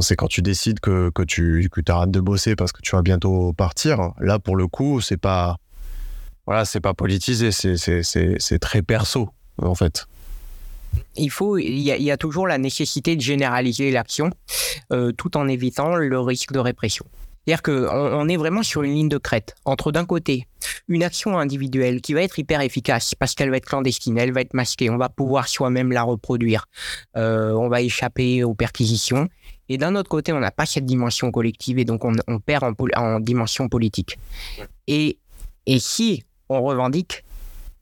c'est 0.00 0.16
quand 0.16 0.28
tu 0.28 0.42
décides 0.42 0.80
que, 0.80 1.10
que 1.10 1.22
tu 1.22 1.68
que 1.72 1.80
arrêtes 1.90 2.10
de 2.10 2.20
bosser 2.20 2.54
parce 2.54 2.72
que 2.72 2.82
tu 2.82 2.94
vas 2.94 3.02
bientôt 3.02 3.52
partir. 3.54 4.12
Là, 4.20 4.38
pour 4.38 4.56
le 4.56 4.66
coup, 4.68 5.00
c'est 5.00 5.16
pas 5.20 5.56
voilà, 6.46 6.64
pas 6.82 6.92
politisé, 6.92 7.52
c'est 7.52 8.58
très 8.60 8.82
perso 8.82 9.30
en 9.58 9.74
fait 9.76 10.06
il 11.16 11.30
faut, 11.30 11.58
il 11.58 11.78
y, 11.78 12.10
a, 12.10 12.16
toujours 12.16 12.46
la 12.46 12.58
nécessité 12.58 13.16
de 13.16 13.20
généraliser 13.20 13.90
l'action, 13.90 14.30
euh, 14.92 15.12
tout 15.12 15.36
en 15.36 15.48
évitant 15.48 15.96
le 15.96 16.20
risque 16.20 16.52
de 16.52 16.58
répression. 16.58 17.04
C'est-à-dire 17.44 17.62
qu'on 17.62 17.88
on 17.90 18.28
est 18.28 18.36
vraiment 18.36 18.62
sur 18.62 18.82
une 18.82 18.94
ligne 18.94 19.08
de 19.08 19.18
crête 19.18 19.56
entre 19.64 19.90
d'un 19.90 20.04
côté 20.04 20.46
une 20.86 21.02
action 21.02 21.38
individuelle 21.38 22.00
qui 22.00 22.14
va 22.14 22.22
être 22.22 22.38
hyper 22.38 22.60
efficace 22.60 23.16
parce 23.16 23.34
qu'elle 23.34 23.50
va 23.50 23.56
être 23.56 23.66
clandestine, 23.66 24.16
elle 24.16 24.32
va 24.32 24.42
être 24.42 24.54
masquée, 24.54 24.90
on 24.90 24.96
va 24.96 25.08
pouvoir 25.08 25.48
soi-même 25.48 25.90
la 25.90 26.04
reproduire, 26.04 26.66
euh, 27.16 27.50
on 27.52 27.68
va 27.68 27.80
échapper 27.82 28.44
aux 28.44 28.54
perquisitions. 28.54 29.28
Et 29.68 29.76
d'un 29.76 29.96
autre 29.96 30.08
côté, 30.08 30.32
on 30.32 30.38
n'a 30.38 30.52
pas 30.52 30.66
cette 30.66 30.86
dimension 30.86 31.32
collective 31.32 31.78
et 31.78 31.84
donc 31.84 32.04
on, 32.04 32.38
perd 32.38 32.64
en, 32.64 32.74
en, 32.96 33.20
dimension 33.20 33.68
politique. 33.68 34.18
Et 34.86 35.18
si 35.78 36.24
on 36.48 36.62
revendique 36.62 37.24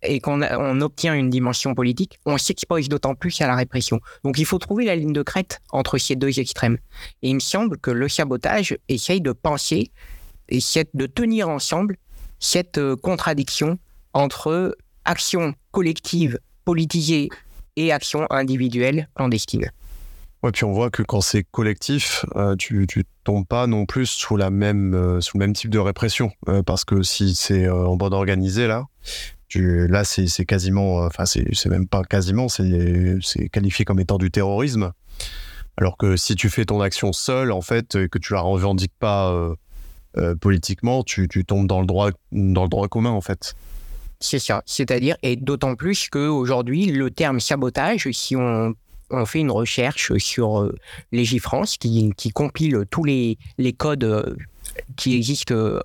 et 0.02 0.20
qu'on 0.20 0.42
on 0.42 0.80
obtient 0.80 1.14
une 1.14 1.30
dimension 1.30 1.74
politique, 1.74 2.18
on 2.26 2.38
s'expose 2.38 2.88
d'autant 2.88 3.14
plus 3.14 3.40
à 3.40 3.46
la 3.46 3.56
répression. 3.56 4.00
Donc 4.24 4.38
il 4.38 4.46
faut 4.46 4.58
trouver 4.58 4.84
la 4.84 4.96
ligne 4.96 5.12
de 5.12 5.22
crête 5.22 5.60
entre 5.70 5.98
ces 5.98 6.16
deux 6.16 6.40
extrêmes. 6.40 6.78
Et 7.22 7.30
il 7.30 7.34
me 7.34 7.40
semble 7.40 7.78
que 7.78 7.90
le 7.90 8.08
sabotage 8.08 8.76
essaye 8.88 9.20
de 9.20 9.32
penser 9.32 9.90
et 10.48 10.58
de 10.94 11.06
tenir 11.06 11.48
ensemble 11.48 11.96
cette 12.38 12.78
euh, 12.78 12.96
contradiction 12.96 13.78
entre 14.14 14.76
action 15.04 15.54
collective 15.70 16.38
politisée 16.64 17.28
et 17.76 17.92
action 17.92 18.26
individuelle 18.30 19.08
clandestine. 19.14 19.70
Ouais, 20.42 20.52
puis 20.52 20.64
on 20.64 20.72
voit 20.72 20.90
que 20.90 21.02
quand 21.02 21.20
c'est 21.20 21.44
collectif, 21.44 22.24
euh, 22.34 22.56
tu, 22.56 22.86
tu 22.86 23.04
tombes 23.24 23.46
pas 23.46 23.66
non 23.66 23.84
plus 23.84 24.06
sous 24.06 24.36
la 24.36 24.48
même 24.48 24.94
euh, 24.94 25.20
sous 25.20 25.36
le 25.36 25.44
même 25.44 25.52
type 25.52 25.70
de 25.70 25.78
répression 25.78 26.32
parce 26.64 26.84
que 26.84 27.02
si 27.02 27.34
c'est 27.34 27.68
en 27.68 27.96
bande 27.96 28.14
organisée 28.14 28.66
là, 28.66 28.86
là, 29.58 30.04
c'est 30.04 30.44
quasiment, 30.44 31.02
euh, 31.02 31.06
enfin, 31.06 31.24
c'est 31.26 31.66
même 31.66 31.88
pas 31.88 32.04
quasiment, 32.04 32.48
c'est 32.48 33.48
qualifié 33.50 33.84
comme 33.84 34.00
étant 34.00 34.18
du 34.18 34.30
terrorisme. 34.30 34.92
Alors 35.76 35.96
que 35.96 36.16
si 36.16 36.34
tu 36.34 36.50
fais 36.50 36.64
ton 36.64 36.80
action 36.80 37.12
seul, 37.12 37.52
en 37.52 37.62
fait, 37.62 37.94
et 37.94 38.08
que 38.08 38.18
tu 38.18 38.34
la 38.34 38.40
revendiques 38.40 38.92
pas 38.98 39.32
euh, 39.32 39.54
euh, 40.18 40.34
politiquement, 40.34 41.02
tu, 41.02 41.28
tombes 41.44 41.66
dans 41.66 41.80
le 41.80 41.86
droit, 41.86 42.10
dans 42.32 42.62
le 42.62 42.68
droit 42.68 42.88
commun, 42.88 43.10
en 43.10 43.20
fait. 43.20 43.54
C'est 44.20 44.38
ça. 44.38 44.62
C'est-à-dire, 44.66 45.16
et 45.22 45.36
d'autant 45.36 45.76
plus 45.76 46.08
qu'aujourd'hui, 46.10 46.86
le 46.86 47.10
terme 47.10 47.40
sabotage, 47.40 48.08
si 48.12 48.36
on, 48.36 48.74
fait 49.24 49.40
une 49.40 49.50
recherche 49.50 50.16
sur 50.18 50.70
Légifrance, 51.12 51.76
qui, 51.76 52.12
qui 52.16 52.30
compile 52.30 52.84
tous 52.90 53.04
les, 53.04 53.38
codes 53.76 54.36
qui 54.96 55.16
existent 55.16 55.80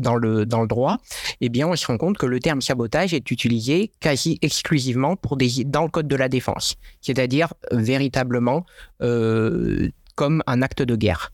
dans 0.00 0.16
le, 0.16 0.46
dans 0.46 0.62
le 0.62 0.66
droit, 0.66 0.98
eh 1.40 1.48
bien, 1.48 1.68
on 1.68 1.76
se 1.76 1.86
rend 1.86 1.98
compte 1.98 2.18
que 2.18 2.26
le 2.26 2.40
terme 2.40 2.60
sabotage 2.60 3.14
est 3.14 3.30
utilisé 3.30 3.92
quasi 4.00 4.38
exclusivement 4.42 5.16
dans 5.66 5.82
le 5.82 5.88
code 5.88 6.08
de 6.08 6.16
la 6.16 6.28
défense, 6.28 6.76
c'est-à-dire 7.00 7.52
euh, 7.72 7.76
véritablement 7.76 8.64
euh, 9.02 9.90
comme 10.14 10.42
un 10.46 10.62
acte 10.62 10.82
de 10.82 10.96
guerre. 10.96 11.32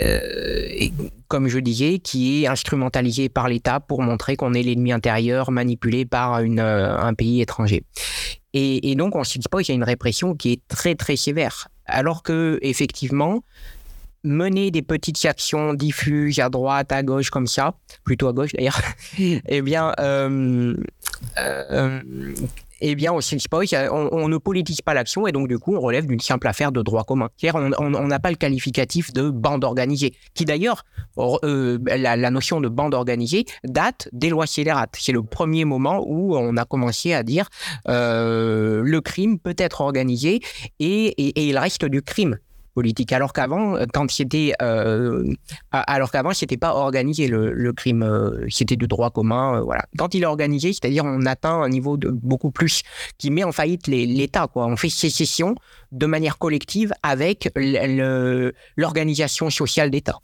Euh, 0.00 0.66
comme 1.28 1.48
je 1.48 1.58
disais, 1.58 1.98
qui 1.98 2.42
est 2.42 2.46
instrumentalisé 2.46 3.28
par 3.28 3.48
l'État 3.48 3.80
pour 3.80 4.00
montrer 4.00 4.34
qu'on 4.34 4.54
est 4.54 4.62
l'ennemi 4.62 4.92
intérieur 4.92 5.50
manipulé 5.50 6.06
par 6.06 6.36
un 6.36 7.14
pays 7.14 7.42
étranger. 7.42 7.84
Et, 8.52 8.94
donc, 8.96 9.14
on 9.14 9.24
s'expose 9.24 9.70
à 9.70 9.72
une 9.72 9.84
répression 9.84 10.34
qui 10.34 10.52
est 10.52 10.60
très 10.68 10.94
très 10.94 11.16
sévère. 11.16 11.68
Alors 11.86 12.22
que, 12.22 12.58
effectivement, 12.62 13.44
mener 14.24 14.70
des 14.70 14.82
petites 14.82 15.24
actions 15.24 15.72
diffuses 15.74 16.40
à 16.40 16.48
droite, 16.48 16.92
à 16.92 17.02
gauche, 17.02 17.30
comme 17.30 17.46
ça, 17.46 17.74
plutôt 18.04 18.28
à 18.28 18.32
gauche 18.32 18.52
d'ailleurs, 18.52 18.80
eh 19.18 19.62
bien, 19.62 19.94
euh, 20.00 20.76
euh, 21.38 22.00
eh 22.80 22.94
bien, 22.94 23.12
on 23.12 23.20
on, 23.90 24.28
ne 24.28 24.38
politise 24.38 24.80
pas 24.80 24.94
l'action 24.94 25.26
et 25.26 25.32
donc 25.32 25.48
du 25.48 25.58
coup, 25.58 25.76
on 25.76 25.80
relève 25.80 26.06
d'une 26.06 26.20
simple 26.20 26.46
affaire 26.48 26.72
de 26.72 26.82
droit 26.82 27.04
commun. 27.04 27.28
On 27.54 28.06
n'a 28.06 28.18
pas 28.18 28.30
le 28.30 28.36
qualificatif 28.36 29.12
de 29.12 29.30
bande 29.30 29.64
organisée, 29.64 30.14
qui 30.34 30.44
d'ailleurs, 30.44 30.84
euh, 31.18 31.78
la, 31.86 32.30
notion 32.30 32.60
de 32.60 32.68
bande 32.68 32.94
organisée 32.94 33.44
date 33.64 34.08
des 34.12 34.30
lois 34.30 34.46
scélérates. 34.46 34.96
C'est 34.98 35.12
le 35.12 35.22
premier 35.22 35.64
moment 35.64 36.04
où 36.06 36.36
on 36.36 36.56
a 36.56 36.64
commencé 36.64 37.12
à 37.12 37.22
dire 37.22 37.48
le 37.86 39.00
crime 39.00 39.38
peut 39.38 39.56
être 39.58 39.80
organisé 39.80 40.40
et 40.78 41.48
il 41.48 41.58
reste 41.58 41.84
du 41.84 42.02
crime 42.02 42.36
politique. 42.74 43.12
Alors 43.12 43.32
qu'avant, 43.32 43.76
euh, 43.76 43.86
quand 43.92 44.10
c'était, 44.10 44.52
euh, 44.62 45.32
alors 45.72 46.10
qu'avant, 46.10 46.32
c'était 46.32 46.56
pas 46.56 46.74
organisé 46.74 47.28
le, 47.28 47.72
crime, 47.72 48.02
euh, 48.02 48.46
c'était 48.48 48.76
du 48.76 48.86
droit 48.86 49.10
commun, 49.10 49.60
voilà. 49.60 49.84
Quand 49.96 50.14
il 50.14 50.22
est 50.22 50.26
organisé, 50.26 50.72
c'est-à-dire 50.72 51.04
on 51.04 51.26
atteint 51.26 51.60
un 51.62 51.68
niveau 51.68 51.96
de 51.96 52.10
beaucoup 52.10 52.50
plus 52.50 52.82
qui 53.18 53.30
met 53.30 53.44
en 53.44 53.52
faillite 53.52 53.86
l'État, 53.86 54.48
quoi. 54.52 54.66
On 54.66 54.76
fait 54.76 54.90
sécession 54.90 55.54
de 55.92 56.06
manière 56.06 56.38
collective 56.38 56.92
avec 57.02 57.50
l'organisation 58.76 59.50
sociale 59.50 59.90
d'État. 59.90 60.20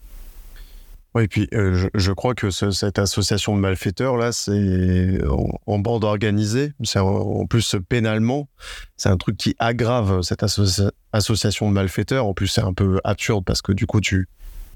Oui, 1.17 1.29
puis 1.29 1.49
euh, 1.55 1.89
je, 1.95 2.13
crois 2.13 2.35
que 2.35 2.51
cette 2.51 2.99
association 2.99 3.57
de 3.57 3.61
malfaiteurs, 3.63 4.19
là, 4.19 4.33
c'est 4.33 5.19
en, 5.67 5.79
bande 5.79 6.05
organisée, 6.05 6.75
c'est 6.85 6.99
en, 6.99 7.47
plus 7.47 7.75
pénalement, 7.89 8.51
c'est 8.99 9.09
un 9.09 9.17
truc 9.17 9.39
qui 9.39 9.57
aggrave 9.59 10.21
cette 10.21 10.45
association 11.15 11.71
de 11.71 11.73
malfaiteurs. 11.73 12.27
En 12.27 12.35
plus, 12.35 12.49
c'est 12.49 12.61
un 12.61 12.75
peu 12.75 13.01
absurde 13.03 13.47
parce 13.47 13.63
que 13.63 13.73
du 13.73 13.87
coup, 13.87 14.03
tu 14.03 14.29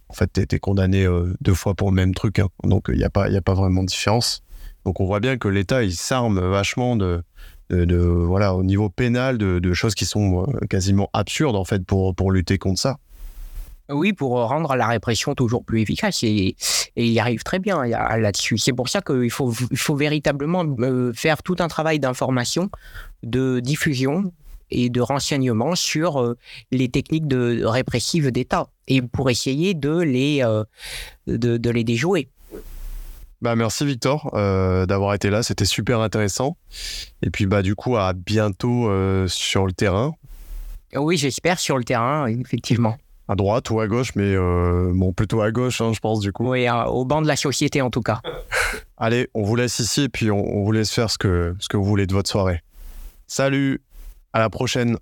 en 0.09 0.15
fait, 0.15 0.59
condamné 0.61 1.05
euh, 1.05 1.35
deux 1.43 1.53
fois 1.53 1.75
pour 1.75 1.91
le 1.91 1.95
même 1.95 2.15
truc. 2.15 2.39
Hein. 2.39 2.49
donc, 2.65 2.87
il 2.89 2.97
n'y 2.97 3.05
a, 3.05 3.11
pas, 3.11 3.27
a 3.27 3.41
pas 3.43 3.53
vraiment 3.53 3.83
de 3.83 3.89
différence. 3.89 4.43
Donc, 4.87 4.99
on 5.01 5.05
voit 5.05 5.21
bien 5.21 5.37
que 5.37 5.47
l'État, 5.47 5.85
il 5.85 5.93
s'arme 5.95 6.41
vachement 6.41 6.97
de, 6.97 7.23
de, 7.69 7.99
voilà, 7.99 8.55
au 8.55 8.63
niveau 8.63 8.89
pénal 8.89 9.37
de, 9.37 9.59
de, 9.59 9.73
choses 9.75 9.95
qui 9.95 10.07
sont 10.07 10.47
euh, 10.49 10.67
quasiment 10.71 11.11
absurdes, 11.13 11.57
en 11.57 11.67
fait, 11.67 11.85
pour, 11.85 12.15
pour 12.15 12.33
lutter 12.33 12.57
contre 12.57 12.81
ça. 12.81 12.97
Oui, 13.91 14.13
pour 14.13 14.33
rendre 14.33 14.77
la 14.77 14.87
répression 14.87 15.35
toujours 15.35 15.65
plus 15.65 15.81
efficace. 15.81 16.23
Et, 16.23 16.57
il 16.97 17.07
y 17.07 17.21
arrive 17.21 17.43
très 17.43 17.59
bien 17.59 17.85
là-dessus. 17.85 18.59
C'est 18.59 18.73
pour 18.73 18.89
ça 18.89 19.01
qu'il 19.01 19.31
faut, 19.31 19.53
il 19.71 19.79
faut 19.79 19.95
véritablement 19.95 20.65
euh, 20.81 21.13
faire 21.13 21.43
tout 21.43 21.57
un 21.61 21.69
travail 21.69 21.99
d'information, 21.99 22.71
de 23.23 23.61
diffusion 23.61 24.33
et 24.71 24.89
de 24.89 25.01
renseignement 25.01 25.75
sur 25.75 26.21
euh, 26.21 26.37
les 26.71 26.89
techniques 26.89 27.27
de 27.27 27.65
répressives 27.65 28.31
d'État 28.31 28.69
et 28.87 29.03
pour 29.03 29.31
essayer 29.31 29.75
de 29.75 29.99
les, 29.99 30.43
euh, 30.43 30.65
de, 31.27 31.71
les 31.71 31.85
déjouer. 31.85 32.29
Bah 33.41 33.57
merci 33.57 33.87
Victor 33.87 34.31
d'avoir 34.35 35.15
été 35.15 35.31
là, 35.31 35.43
c'était 35.43 35.65
super 35.65 36.01
intéressant. 36.01 36.59
Et 37.23 37.31
puis 37.31 37.47
bah 37.47 37.63
du 37.63 37.75
coup 37.75 37.97
à 37.97 38.13
bientôt 38.13 38.91
sur 39.29 39.65
le 39.65 39.73
terrain. 39.73 40.13
Oui, 40.95 41.17
j'espère 41.17 41.59
sur 41.59 41.79
le 41.79 41.85
terrain, 41.85 42.27
effectivement 42.27 42.99
à 43.31 43.37
droite 43.37 43.71
ou 43.71 43.79
à 43.79 43.87
gauche, 43.87 44.17
mais 44.17 44.35
euh, 44.35 44.91
bon, 44.93 45.13
plutôt 45.13 45.41
à 45.41 45.53
gauche, 45.53 45.81
hein, 45.81 45.93
je 45.93 46.01
pense, 46.01 46.19
du 46.19 46.33
coup. 46.33 46.51
Oui, 46.51 46.67
au 46.89 47.05
banc 47.05 47.23
de 47.23 47.29
la 47.29 47.37
société, 47.37 47.81
en 47.81 47.89
tout 47.89 48.01
cas. 48.01 48.21
Allez, 48.97 49.29
on 49.35 49.45
vous 49.45 49.55
laisse 49.55 49.79
ici 49.79 50.03
et 50.03 50.09
puis 50.09 50.33
on, 50.33 50.45
on 50.45 50.65
vous 50.65 50.73
laisse 50.73 50.91
faire 50.91 51.09
ce 51.11 51.17
que, 51.17 51.55
ce 51.61 51.69
que 51.69 51.77
vous 51.77 51.85
voulez 51.85 52.09
de 52.09 52.13
votre 52.13 52.29
soirée. 52.29 52.61
Salut, 53.29 53.83
à 54.33 54.41
la 54.41 54.51
prochaine. 54.51 54.97